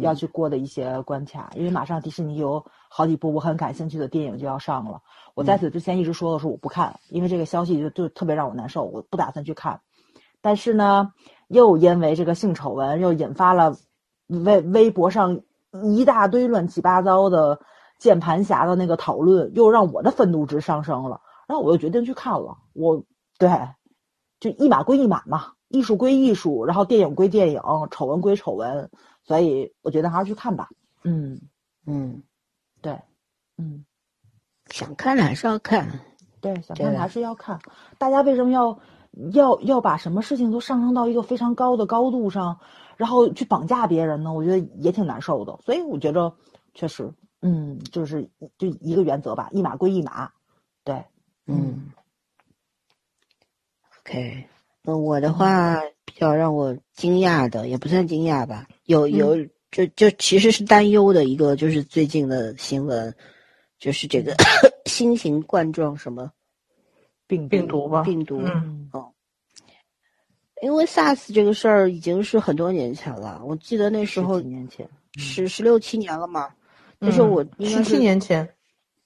[0.00, 1.48] 要去过的一些关卡。
[1.54, 5.00] 因为马上迪士尼有好几部我很感兴趣的电影就要上了，
[5.36, 9.80] 我在此之前一直说的是我不看，因为这个消息就就特别让我难受，我不打算去看。
[10.40, 11.12] 但是呢，
[11.46, 13.76] 又因为这个性丑闻，又引发了
[14.26, 15.42] 微微博上
[15.84, 17.60] 一大堆乱七八糟的
[18.00, 21.20] 键盘侠的那个讨论，又让我的愤怒值上升了。
[21.46, 23.04] 然后我又决定去看了，我
[23.38, 23.48] 对。
[24.40, 28.90] 就一码归一码嘛，艺术归艺术，然后电影归电影，丑闻归丑闻，
[29.22, 30.68] 所以我觉得还是去看吧。
[31.04, 31.40] 嗯
[31.86, 32.22] 嗯，
[32.80, 32.98] 对，
[33.56, 33.84] 嗯，
[34.66, 36.00] 想看还是要看，
[36.40, 37.58] 对，想看还是要看。
[37.98, 38.78] 大家为什么要
[39.32, 42.58] 要要把什么事情都上升到一个非常高的高度上，
[42.96, 44.32] 然后去绑架别人呢？
[44.32, 45.58] 我觉得也挺难受的。
[45.62, 46.34] 所以我觉得
[46.74, 50.30] 确实，嗯，就是就一个原则吧，一码归一码。
[50.84, 51.04] 对，
[51.46, 51.90] 嗯。
[54.00, 54.48] OK，
[54.84, 59.36] 嗯，我的话比较让我惊讶的，也不算惊讶吧，有有
[59.70, 63.14] 就就其实是担忧的一个，就是最近的新闻，
[63.78, 64.34] 就是这个
[64.86, 66.32] 新型冠状什么
[67.26, 68.88] 病病毒吧，病毒，嗯。
[68.92, 69.12] 哦，
[70.62, 76.48] 因为 SARS 这个事儿已经是很多年前了，我记得那时候几年前，十十六七年了嘛，
[76.98, 78.48] 那时候我应该十是七年前，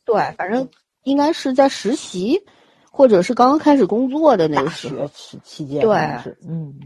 [0.05, 0.68] 对，反正
[1.02, 2.41] 应该是在实习，
[2.95, 5.97] 或者是刚刚开始工作的那个时候学，期期间对
[6.47, 6.79] 嗯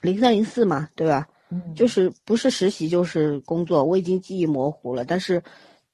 [0.00, 1.26] 零三零四嘛，对吧？
[1.50, 5.04] 嗯，就是不是实习就是工作，我已经记忆模糊了。
[5.04, 5.42] 但是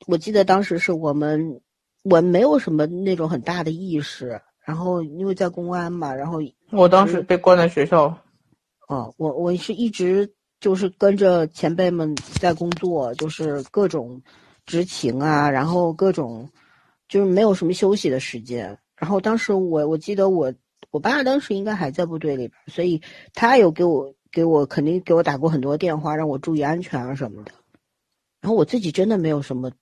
[0.07, 1.59] 我记得当时是我们
[2.05, 6.39] 我没有什么那种很大的意识，然后因为在公安嘛，然后
[6.70, 8.15] 我当时被关在学校，
[8.89, 14.20] 哦，我我是一直就是跟着前辈们在工作，就是各种
[14.67, 16.47] 执勤啊，然后各种
[17.09, 18.78] 就是没有什么休息的时间。
[18.97, 20.52] 然后当时我我记得我
[20.91, 23.02] 我爸当时应该还在部队里边，所以
[23.34, 27.52] 他有给我给我肯定给我打过很多电话，让我注意安全啊什么的。
[28.41, 29.73] 然后我自己真的没有什么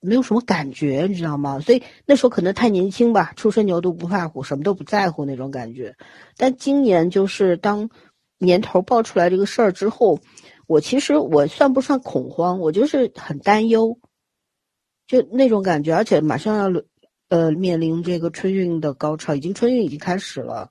[0.00, 1.60] 没有什么感觉，你知道吗？
[1.60, 5.96] 所以那时候可能太年轻吧，初生牛犊不怕虎，什么都不在乎那种感觉。
[6.36, 7.90] 但今年就是当
[8.38, 10.18] 年头爆出来这个事儿之后，
[10.66, 13.98] 我其实我算不上恐慌，我就是很担忧，
[15.06, 16.84] 就那种感觉，而且马上要轮
[17.32, 20.70] 呃面临这个春运的高潮，已经春运已经开始了。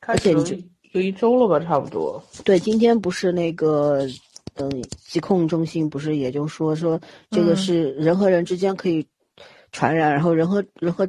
[0.00, 2.22] 开始有且就就一有一周了吧，差不多。
[2.44, 4.06] 对，今天不是那个，
[4.54, 9.04] 嗯，疾控中心不是也就说说这个嗯是人和人之间可以
[9.72, 11.08] 传染，然后人和人和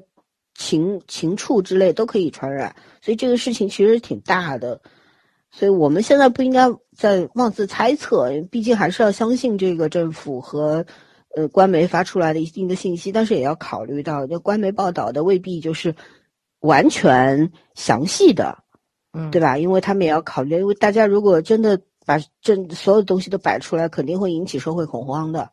[0.55, 4.81] 禽禽畜之类都可以传染，所以这个事情其实挺大的。
[5.51, 6.65] 所以我们现在不应该
[6.97, 10.83] 再妄自猜测，毕竟还是要相信这个政府和
[11.35, 15.95] 呃官媒发出来的一定的信息，但是也要考虑到，就官媒报道的未必就是
[16.59, 18.63] 完全详细的。
[19.11, 19.57] 嗯，对吧？
[19.57, 25.51] 因为他们也要考虑，因为大家如果真的把这所有东西都摆出来，肯定会引起社会恐慌的。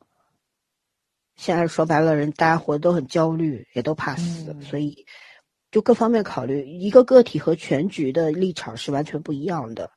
[1.37, 5.07] 现在说白了，人大家活得都很焦虑，也都怕死，嗯所以
[5.71, 9.91] 就各方面考虑，一个个体和全局的立场是完全不一样的。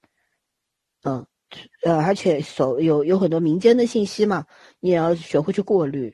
[1.03, 1.25] 嗯，
[1.83, 4.45] 呃，而且所有有很多民间的信息嘛，
[4.79, 6.13] 你也要学会去过滤，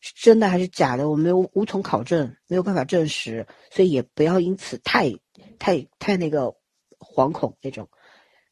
[0.00, 5.12] 是真的还是假的，我们无无从考证，没有办法证实，所以也不要因此太
[5.58, 6.54] 太太那个
[6.98, 7.88] 惶恐那种，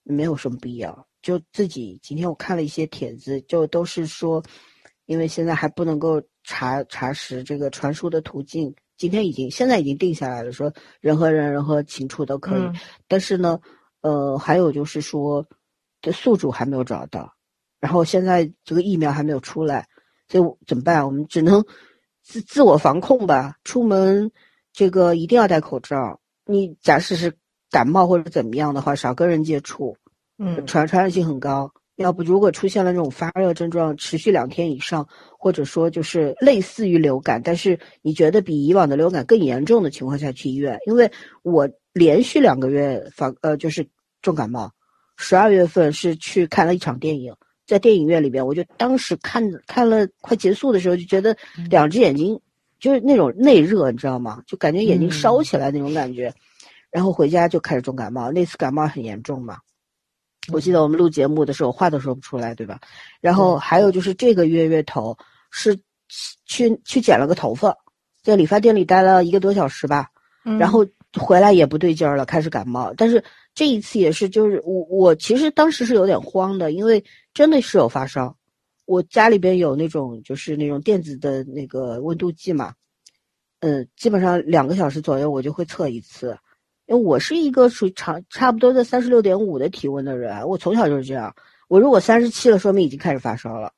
[0.02, 1.06] 没有什么必要。
[1.22, 4.42] 就自己今天我看了一些帖子，就都是说，
[5.06, 10.70] 因为现在还不能够查查实这个传输的途径，今天已经现在已经定下来了，说
[11.00, 12.60] 人和人、人和禽畜都可以。
[12.60, 12.74] 嗯
[13.08, 13.58] 但是呢，
[14.02, 15.46] 呃，还有就是说，
[16.02, 17.32] 这宿主还没有找到，
[17.84, 19.86] 然后现在这个疫苗还没有出来，
[20.26, 21.04] 所以怎么办？
[21.04, 21.62] 我们只能
[22.22, 23.56] 自自我防控吧。
[23.62, 24.32] 出门
[24.72, 26.18] 这个一定要戴口罩。
[26.46, 27.30] 你假设是
[27.70, 29.94] 感冒或者怎么样的话，少跟人接触，
[30.38, 31.70] 嗯传传染性很高。
[31.96, 35.06] 要不，如果出现了这种发热症状，持续两天以上，
[35.38, 43.86] 或者说就是类似于流感，但是你觉得比以往的流感更严重的情况下去医院，因为我连续两个月发呃就是
[44.22, 44.72] 重感冒，
[45.18, 47.34] 十二月份是去看了一场电影，
[47.66, 51.36] 在电影院里边，我就当时看看了快结束的时候，就觉得
[51.70, 52.38] 两只眼睛
[52.78, 54.42] 就是那种内热，你知道吗？
[54.46, 56.32] 就感觉眼睛烧起来那种感觉，
[56.90, 59.58] 然后回家就开始重感冒，那次感冒很严重嘛。
[60.52, 62.78] 我记得我们录节目的时候话都说不出来，对吧？
[63.22, 65.16] 然后还有就是这个月月头
[65.50, 65.74] 是
[66.44, 67.74] 去去剪了个头发，
[68.22, 70.06] 在理发店里待了一个多小时吧，
[70.44, 70.86] 嗯然后
[71.18, 72.92] 回来也不对劲儿了，开始感冒。
[72.94, 77.02] 但是这一次也是，就是我我其实当时是有点慌的，因为
[77.34, 78.36] 真的是有发烧。
[78.86, 82.74] 我家里边有那种就是那种电子的那个温度计嘛，
[83.60, 86.38] 嗯，基本上两个小时左右我就会测一次。
[86.86, 91.34] 因为我是一个属于差差不多在三十六点五的体温的人，我从小就是这样。
[91.66, 93.72] 我如果三十七了，说明已经开始发烧了。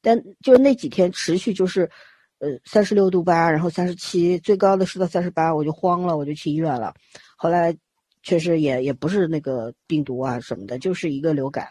[0.00, 1.90] 但就那几天持续就是，
[2.38, 6.94] 呃，三十六度八，然后三十七，最高的是到三十八，我就慌了，我就去医院了。
[7.36, 7.76] 后来
[8.22, 11.66] 确实也也不是那个病毒啊什么的，就是一个流感，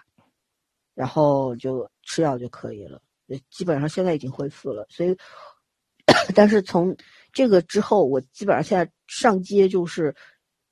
[0.93, 3.01] 然后就吃药就可以了。
[3.27, 5.17] 呃基本上现在已经恢复了，所以，
[6.35, 6.95] 但是从
[7.31, 10.13] 这个之后，我基本上现在上街就是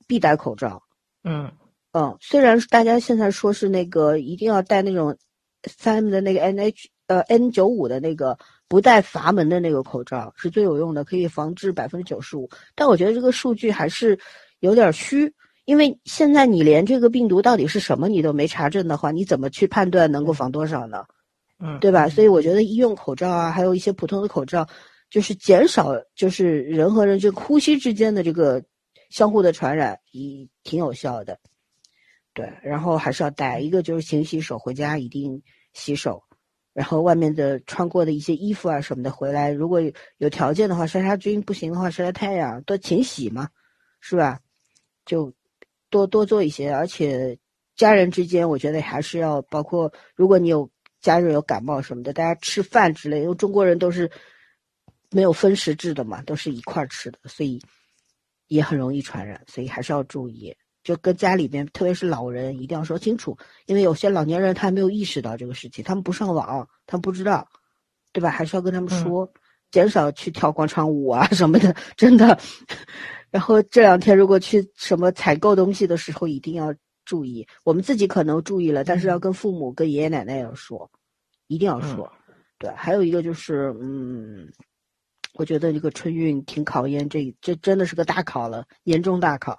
[0.06, 0.82] 必戴口罩。
[1.24, 1.50] 嗯
[1.92, 5.16] 嗯，虽然大家现在说是那个一定要戴那种
[5.64, 12.48] 三 M 的那个 NH 呃 N 九五的那个不带阀门的那个口罩是最有用的，可以防治百分之九十五。
[12.74, 14.18] 但我觉得这个数据还是
[14.60, 15.32] 有点虚，
[15.64, 21.04] 因为现在你连这个病毒到底是什么你都没查证的话，你怎么去判断能够防多少呢？
[21.60, 22.08] 嗯，对吧？
[22.08, 24.66] 所以我觉得医用口罩啊，还有一些普通的口罩，
[25.08, 28.60] 就是减少就是人和人这个呼吸之间的这个
[29.10, 31.38] 相互的传染，也挺有效的。
[32.34, 35.40] 对，然后还是要带一个就是勤洗手，回家一定
[35.74, 36.24] 洗手，
[36.72, 39.80] 然后外面的穿过的一些衣服啊什么的，回来如果
[40.18, 43.48] 有条件的话杀杀菌，不行的话晒晒太阳，多勤洗嘛，
[44.00, 44.40] 是吧？
[45.04, 45.32] 就
[45.92, 47.38] 多多做一些，而且
[47.76, 50.68] 家人之间，我觉得还是要包括，如果你有
[51.02, 54.10] 家人有感冒什么的，大家吃饭之类，因为中国人都是
[55.10, 57.60] 没有分食制的嘛，都是一块儿吃的，所以
[58.48, 60.56] 也很容易传染，所以还是要注意。
[60.82, 67.46] 就跟家里边，特别是老人，一定要说清楚，因为有些老年人他还没有意识到这个事情，他们不上网，他们不知道，
[68.12, 68.30] 对吧？
[68.30, 69.30] 还是要跟他们说，
[69.70, 72.38] 减少去跳广场舞啊什么的，真的。
[73.32, 76.72] 然后这两天如果去什么采购东西的时候，一定要
[77.06, 77.44] 注意。
[77.64, 80.88] 我们自己可能注意了，但是要跟父母、跟爷爷奶奶要说，
[81.46, 82.12] 一定要说。
[82.58, 84.46] 对，还有一个就是，嗯，
[85.34, 89.58] 我觉得这个春运挺考验这，这真的是个大考了，严重大考。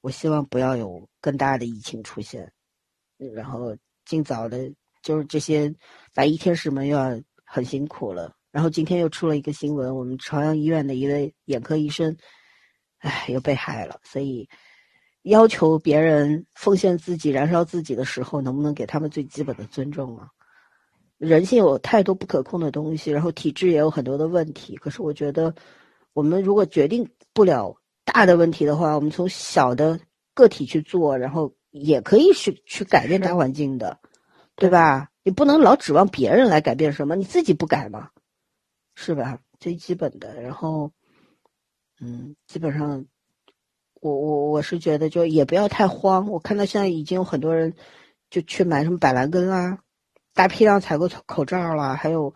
[0.00, 2.50] 我希望不要有更大的疫情出现，
[3.34, 5.74] 然后尽早的，就是这些
[6.14, 8.32] 白衣天使们又要很辛苦了。
[8.52, 12.16] 然后今天又出了一个新闻，我们朝阳医院的一位眼科医生，
[12.98, 14.00] 唉，又被害了。
[14.02, 14.48] 所以
[15.22, 20.28] 要求别人奉献自己、燃烧自己的时候，能不能给他们最基本的尊重啊？
[21.18, 24.76] 人性有太多不可控的东西，然后体制也有很多的问题。
[24.76, 25.54] 可是我觉得，
[26.12, 27.76] 我们如果决定不了。
[28.10, 30.00] 大的问题的话，我们从小的
[30.32, 33.98] 个体去做，然后也可以去去改变大环境的，
[34.56, 35.10] 对吧？
[35.22, 38.08] 你不能老指望别人来改变什么，你自己不改吗？
[38.94, 39.38] 是吧？
[39.60, 40.40] 最基本的。
[40.40, 40.90] 然后，
[42.00, 43.04] 嗯，基本上，
[44.00, 46.28] 我我我是觉得就也不要太慌。
[46.28, 47.72] 我看到现在已经有很多人
[48.30, 49.78] 就去买什么板蓝根啊，
[50.34, 52.32] 大批量采购口罩啦，还有。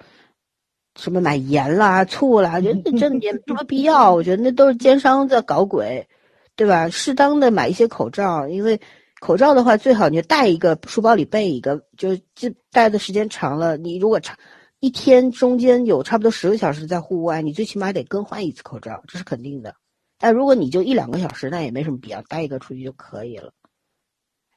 [1.01, 4.15] 什么买盐啦、醋啦，我觉得那真的也没什么必要。
[4.15, 6.07] 我觉得那都是奸商在搞鬼，
[6.55, 6.87] 对吧？
[6.91, 8.79] 适当的买一些口罩，因为
[9.19, 11.83] 口罩的话，最好你就带一个，书包里备一个。
[11.97, 14.37] 就这戴的时间长了，你如果长
[14.83, 19.77] 一天中间有差不多十个小时在户外，你最起码得更换一次口罩，这是肯定的。
[20.19, 23.53] 但如果你就一两个小时，那也没什么必要，带一个出去就可以了。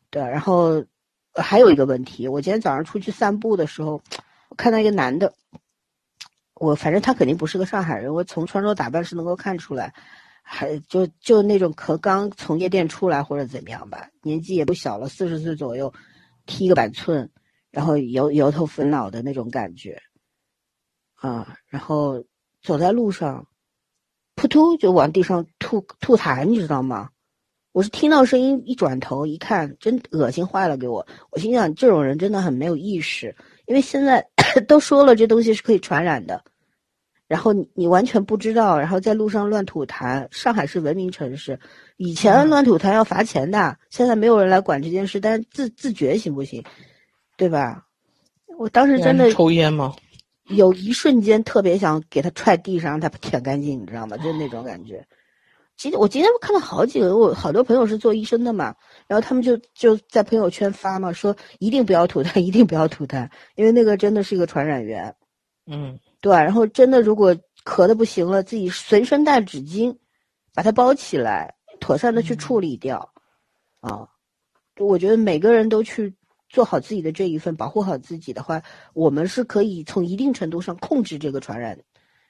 [0.09, 0.83] 对，然后
[1.35, 4.01] 还有一个问题，我今天早上出去散步的时候，
[4.49, 5.31] 我看到一个男的。
[6.55, 9.93] 我反正他肯定不是个上海人，我从穿着打扮是能够看出来，
[10.41, 15.93] 还就就那种可刚从夜店出来或者怎么样吧，年纪也不小了，四十岁左右，
[16.47, 17.29] 剃个板寸，
[17.69, 20.01] 然后油油头粉脑的那种感觉，
[21.15, 22.23] 啊，然后
[22.61, 23.47] 走在路上，
[24.35, 27.09] 扑通就往地上吐吐痰，你知道吗？
[27.71, 33.35] 我是听到声音一转头一看，真恶心坏了给我，我心想这种人真的很没有意识。
[33.65, 34.25] 因为现在
[34.67, 36.41] 都说了这东西是可以传染的，
[37.27, 40.25] 然后你你完全不知道，然后在路上乱吐痰。
[40.31, 41.59] 上海是文明城市，
[41.97, 46.63] 以前乱吐痰要罚钱的，现在没有人来管这件事，但是自自觉行不行？
[47.35, 47.85] 对吧？
[48.57, 49.93] 我当时真的抽烟吗？
[50.47, 54.15] 有一瞬间特别想给他踹地上，让他舔干净，你知道吗？
[54.17, 55.05] 就是那种感觉。
[55.77, 58.73] 今我今天看到好几个，我好多朋友是做医生的嘛，
[59.07, 65.13] 然后他们就就在朋友圈发嘛，说一定不要吐痰， 一定不要吐痰，因为那个真的是一个传染源。
[65.65, 66.33] 嗯，对。
[66.33, 69.93] 然后真的如果咳的不行了，自己随身带纸巾，
[70.53, 72.97] 把它包起来，妥善的去处理掉。
[73.81, 74.07] 啊，
[74.79, 76.15] 我觉得每个人都去
[76.55, 81.77] 做好自己的这一份，保护好自己的话，我们是可以从一定程度上控制这个传染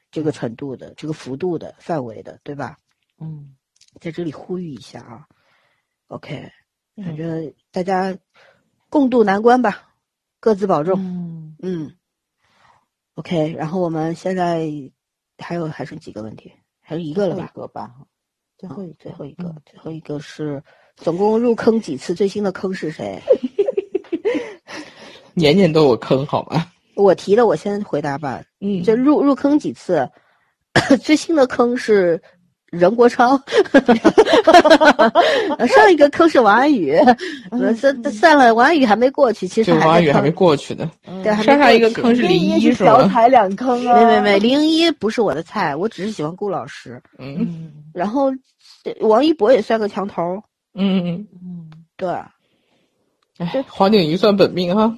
[0.09, 2.79] 这个程度的、这个幅度的范围的，对吧？
[3.19, 3.55] 嗯，
[4.01, 5.27] 在这里呼吁一下啊
[6.07, 6.51] ，OK，
[6.95, 8.17] 反正大家
[8.89, 9.93] 共度难关吧，
[10.39, 10.99] 各自保重。
[10.99, 11.95] 嗯嗯
[13.13, 14.67] ，OK，然后我们现在
[15.37, 17.51] 还有还剩几个问题，还有一个了吧？
[17.53, 17.95] 一个吧，
[18.57, 20.63] 最后最后一个，最后一个是
[20.95, 22.15] 总共入坑几次？
[22.15, 23.21] 最新的坑是谁？
[25.35, 26.65] 年年都有坑好吗？
[26.95, 28.41] 我提的，我先回答吧。
[28.59, 30.09] 嗯，这入入坑几次？
[31.01, 32.19] 最新的坑是。
[32.71, 33.39] 任国超，
[35.65, 36.93] 上一个坑是王安宇，
[37.79, 40.89] 算算了，王安宇还没过去，其实王安宇还没过去的。
[41.23, 43.07] 对，上上一个坑是林一，是吧？
[43.07, 43.95] 调两坑啊！
[43.95, 47.01] 没没没，林一不是我的菜，我只是喜欢顾老师。
[47.17, 48.29] 嗯，然后
[48.99, 50.21] 王一博也算个墙头。
[50.73, 52.09] 嗯嗯嗯，对。
[53.37, 54.97] 哎，黄景瑜算本命哈。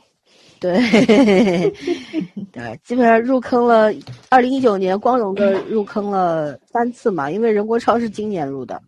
[0.59, 0.79] 对，
[2.51, 3.93] 对，基本上入坑了。
[4.29, 8.81] 二零一九年光荣的入坑了三次嘛，因为任国超是今年入的，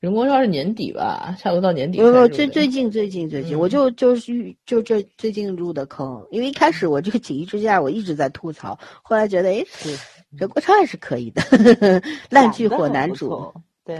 [0.00, 1.98] 任国超是年底吧，差不多到年底。
[2.00, 4.32] 没有，最最近最近最近，我就就是
[4.66, 9.64] 就这最近入的坑，因为一开始我这个 锦衣之下我一直在吐槽，后来觉得哎，
[10.36, 11.42] 任国超还是可以的，
[12.30, 13.52] 烂剧火男主，
[13.84, 13.98] 对。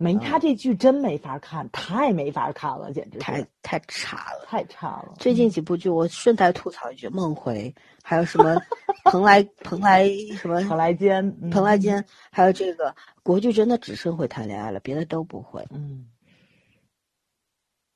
[0.00, 4.46] 没他这剧真没法看，太没法看了，简直太太差了。
[4.46, 5.14] 太差了。
[5.18, 8.62] 最近几部剧，我顺带吐槽一句，《梦回》，还有什么
[9.04, 12.94] 蓬莱 蓬莱什么蓬莱间，嗯蓬莱，间，还有这个
[13.24, 15.66] 国剧，真的只剩会谈恋爱了，别的都不会。
[15.70, 16.08] 嗯，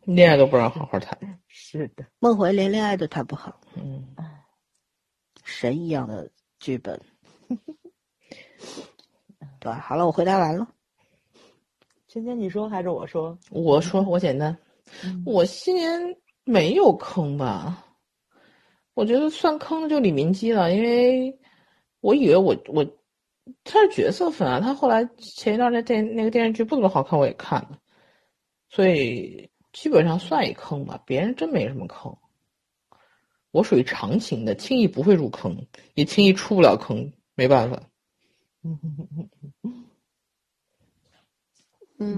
[0.00, 1.16] 恋爱都不让好好谈。
[1.46, 4.16] 是的，梦回连恋爱都谈不好，嗯，
[5.44, 7.00] 神一样的剧本。
[9.60, 9.72] 对？
[9.74, 10.66] 好了，我回答完了。
[12.12, 13.38] 芊芊你说还是我说？
[13.50, 14.54] 我说我简单，
[15.02, 15.98] 嗯我新年
[16.44, 17.86] 没有坑吧？
[18.92, 21.34] 我觉得算坑的就李明基了，因为
[22.02, 22.84] 我以为我我
[23.64, 27.78] 他是角色粉啊，他后来前一段那电那个电视剧不怎么好看，我也看了，
[28.68, 31.02] 所以基本上算一坑吧。
[31.06, 32.14] 别人真没什么坑，
[33.52, 37.82] 我属于长情的，轻易不会入坑，也轻易出不了坑，没办法。
[38.62, 38.78] 嗯，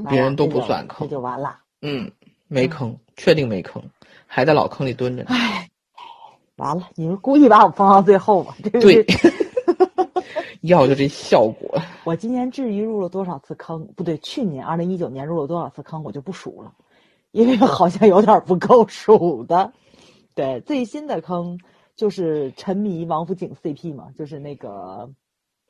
[0.08, 1.58] 别人都不算坑这就完了。
[1.82, 2.10] 嗯，
[2.48, 3.82] 没坑，确定没坑，
[4.26, 5.28] 还在老坑里蹲着呢。
[5.30, 5.68] 唉，
[6.56, 8.56] 完了，你们故意把我放到最后吧？
[8.62, 9.32] 这对是，
[10.62, 11.78] 要就这效果。
[12.04, 13.86] 我今年至于入了多少次坑？
[13.96, 16.72] 不对，去年二零一九年入了多少次坑，我就不数了，
[17.32, 19.72] 因为好像有点不够数的。
[20.34, 21.58] 对，最新的坑
[21.96, 25.10] 就是沉迷王府井 CP 嘛，就是那个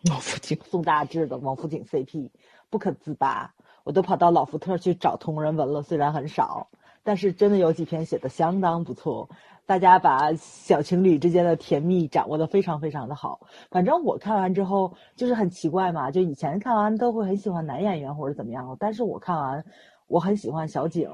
[0.09, 2.31] 王府井，宋大志的王府井 CP，
[2.71, 3.53] 不可自拔。
[3.85, 6.67] 我都跑到老福特去找同人文了，虽然很少，
[7.03, 9.29] 但是真的有几篇写的相当不错。
[9.67, 13.41] 大家把小情侣之间的甜蜜掌握的非常非常的好。
[13.71, 19.65] 反正我看完之后就是很奇怪嘛，就以前看完都会很喜欢男演员或者怎么样，但是我看完
[20.07, 21.09] 我很喜欢小景，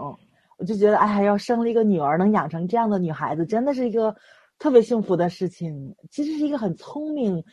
[0.59, 4.15] 我就觉得哎呀，要生了一个女儿能养成这样的女孩子，真的是一个
[4.59, 5.95] 特别幸福的事情。
[6.11, 7.45] 其实是一个很聪明，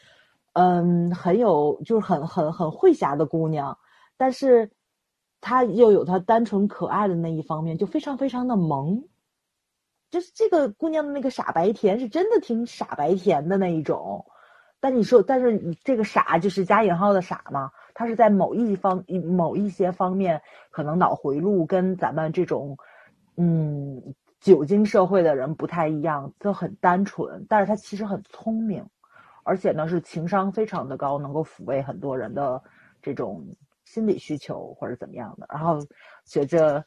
[0.54, 3.78] 嗯，很有就是很很很会侠的姑娘，
[4.18, 4.68] 但是
[5.42, 9.04] 她又有她单纯可爱的那一方面，就非常非常的萌。
[10.10, 14.26] 就是这个姑娘的那个傻白甜，是真的挺傻白甜的那一种。
[14.80, 17.72] 但你说，但是你这个傻就是加引号的傻嘛？
[17.94, 19.04] 她是在某一方、
[19.36, 22.78] 某一些方面，可能脑回路跟咱们这种，
[23.36, 24.02] 嗯，
[24.40, 28.86] 酒精社会的人不太一样，都很单纯，但是她其实很聪明，
[29.44, 32.62] 而且呢是情商非常的高，能够抚慰很多人的
[33.02, 33.44] 这种
[33.88, 35.48] 心理需求或者怎么样的。
[35.50, 35.80] 然后
[36.26, 36.84] 觉着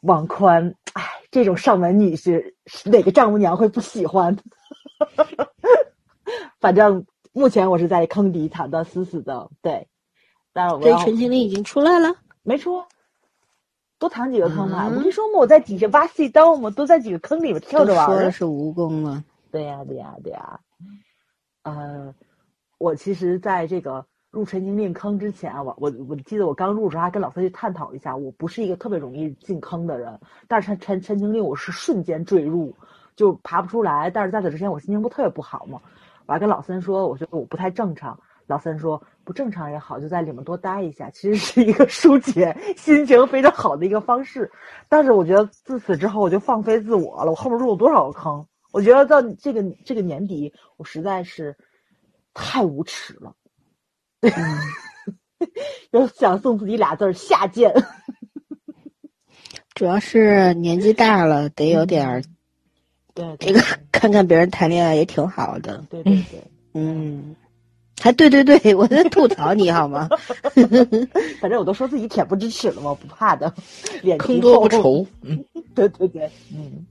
[0.00, 2.52] 王宽，哎，这种上门女婿，
[2.84, 4.36] 哪个丈母娘会不喜欢？
[6.60, 9.88] 反正目前我是在坑底躺的死死的，对。
[10.52, 12.14] 但是我这要陈情令已经出来了。
[12.42, 12.84] 没出，
[13.98, 14.86] 多躺几个坑吧。
[14.86, 18.30] 嗯我跟你说嘛，我在底下挖隧道嘛，多在几个坑里面跳着玩儿说的。
[18.30, 20.60] 是蜈蚣了，对呀、对呀、对呀、
[21.62, 22.14] 呃，
[22.78, 24.06] 我其实在这个
[24.36, 32.76] 入陈情令坑之前，我我我记得我刚入的时候还跟老三去探讨一下，我不是一个特别容易进坑的人，但是陈陈陈情令我是瞬间坠入，
[33.16, 34.10] 就爬不出来。
[34.10, 35.80] 但是在此之前我心情不特别不好嘛，
[36.26, 38.20] 我还跟老三说，我觉得我不太正常。
[38.46, 44.52] 老三说不正常也好，就在里面多待一下，其实是一个疏解心情非常好的一个方式。
[44.88, 48.46] 但是我觉得自此之后我就放飞自我了，我后面入了多少个坑？
[48.70, 51.56] 我觉得到这个这个年底，我实在是
[52.34, 53.34] 太无耻了，
[55.92, 57.72] 就想送自己俩字儿下贱。
[59.74, 62.22] 主要是年纪大了，得有点儿
[63.14, 63.60] 对，这个
[63.92, 65.84] 看看别人谈恋爱也挺好的。
[65.90, 66.42] 对对对，
[66.74, 67.36] 嗯，
[68.00, 70.08] 还对对对，我在吐槽你好吗？
[71.40, 73.52] 反正我都说自己恬不知耻了嘛，不怕的，
[74.02, 74.82] 脸皮坑多不厚。
[74.82, 75.06] 愁。
[75.22, 76.86] 嗯，对对对，嗯，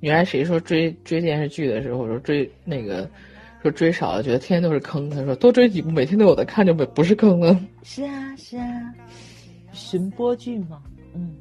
[0.00, 3.08] 原来谁说追追电视剧的时候说追那个
[3.62, 5.08] 说追少了，觉得天天都是坑。
[5.08, 7.56] 他说多追几部，每天都有的看，就不不是坑了。
[7.84, 8.66] 是啊是啊，
[9.72, 10.82] 寻播剧嘛，
[11.14, 11.34] 嗯。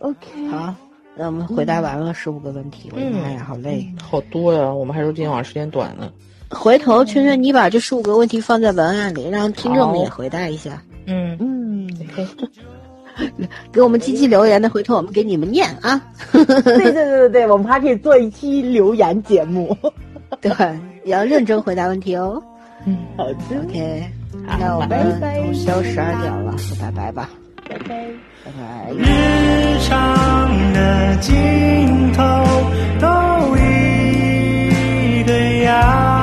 [0.00, 0.74] OK，好，
[1.14, 3.86] 那我们回答完了十五个问题，我的妈呀，好累。
[4.02, 6.10] 好多呀，我们还说今天晚上时间短呢。
[6.50, 11.88] 回头圈圈，你把这十五个问题放在文案里，让听众们也回答一下，嗯，嗯，
[13.72, 16.00] 给我们积极留言的，回头我们给你们念啊。
[16.32, 19.76] 对对对对对，我们还可以做一期留言节目。
[20.40, 20.50] 对，
[21.04, 22.42] 也要认真回答问题哦。
[22.86, 23.34] 嗯好的
[23.68, 24.04] ，OK，
[24.46, 27.28] 好那我拜拜们都十二点了，说拜拜吧，
[27.68, 28.06] 拜拜。
[28.42, 28.90] 拜拜。
[28.96, 32.22] 日常的尽头
[32.98, 33.06] 都
[33.58, 36.19] 一个样，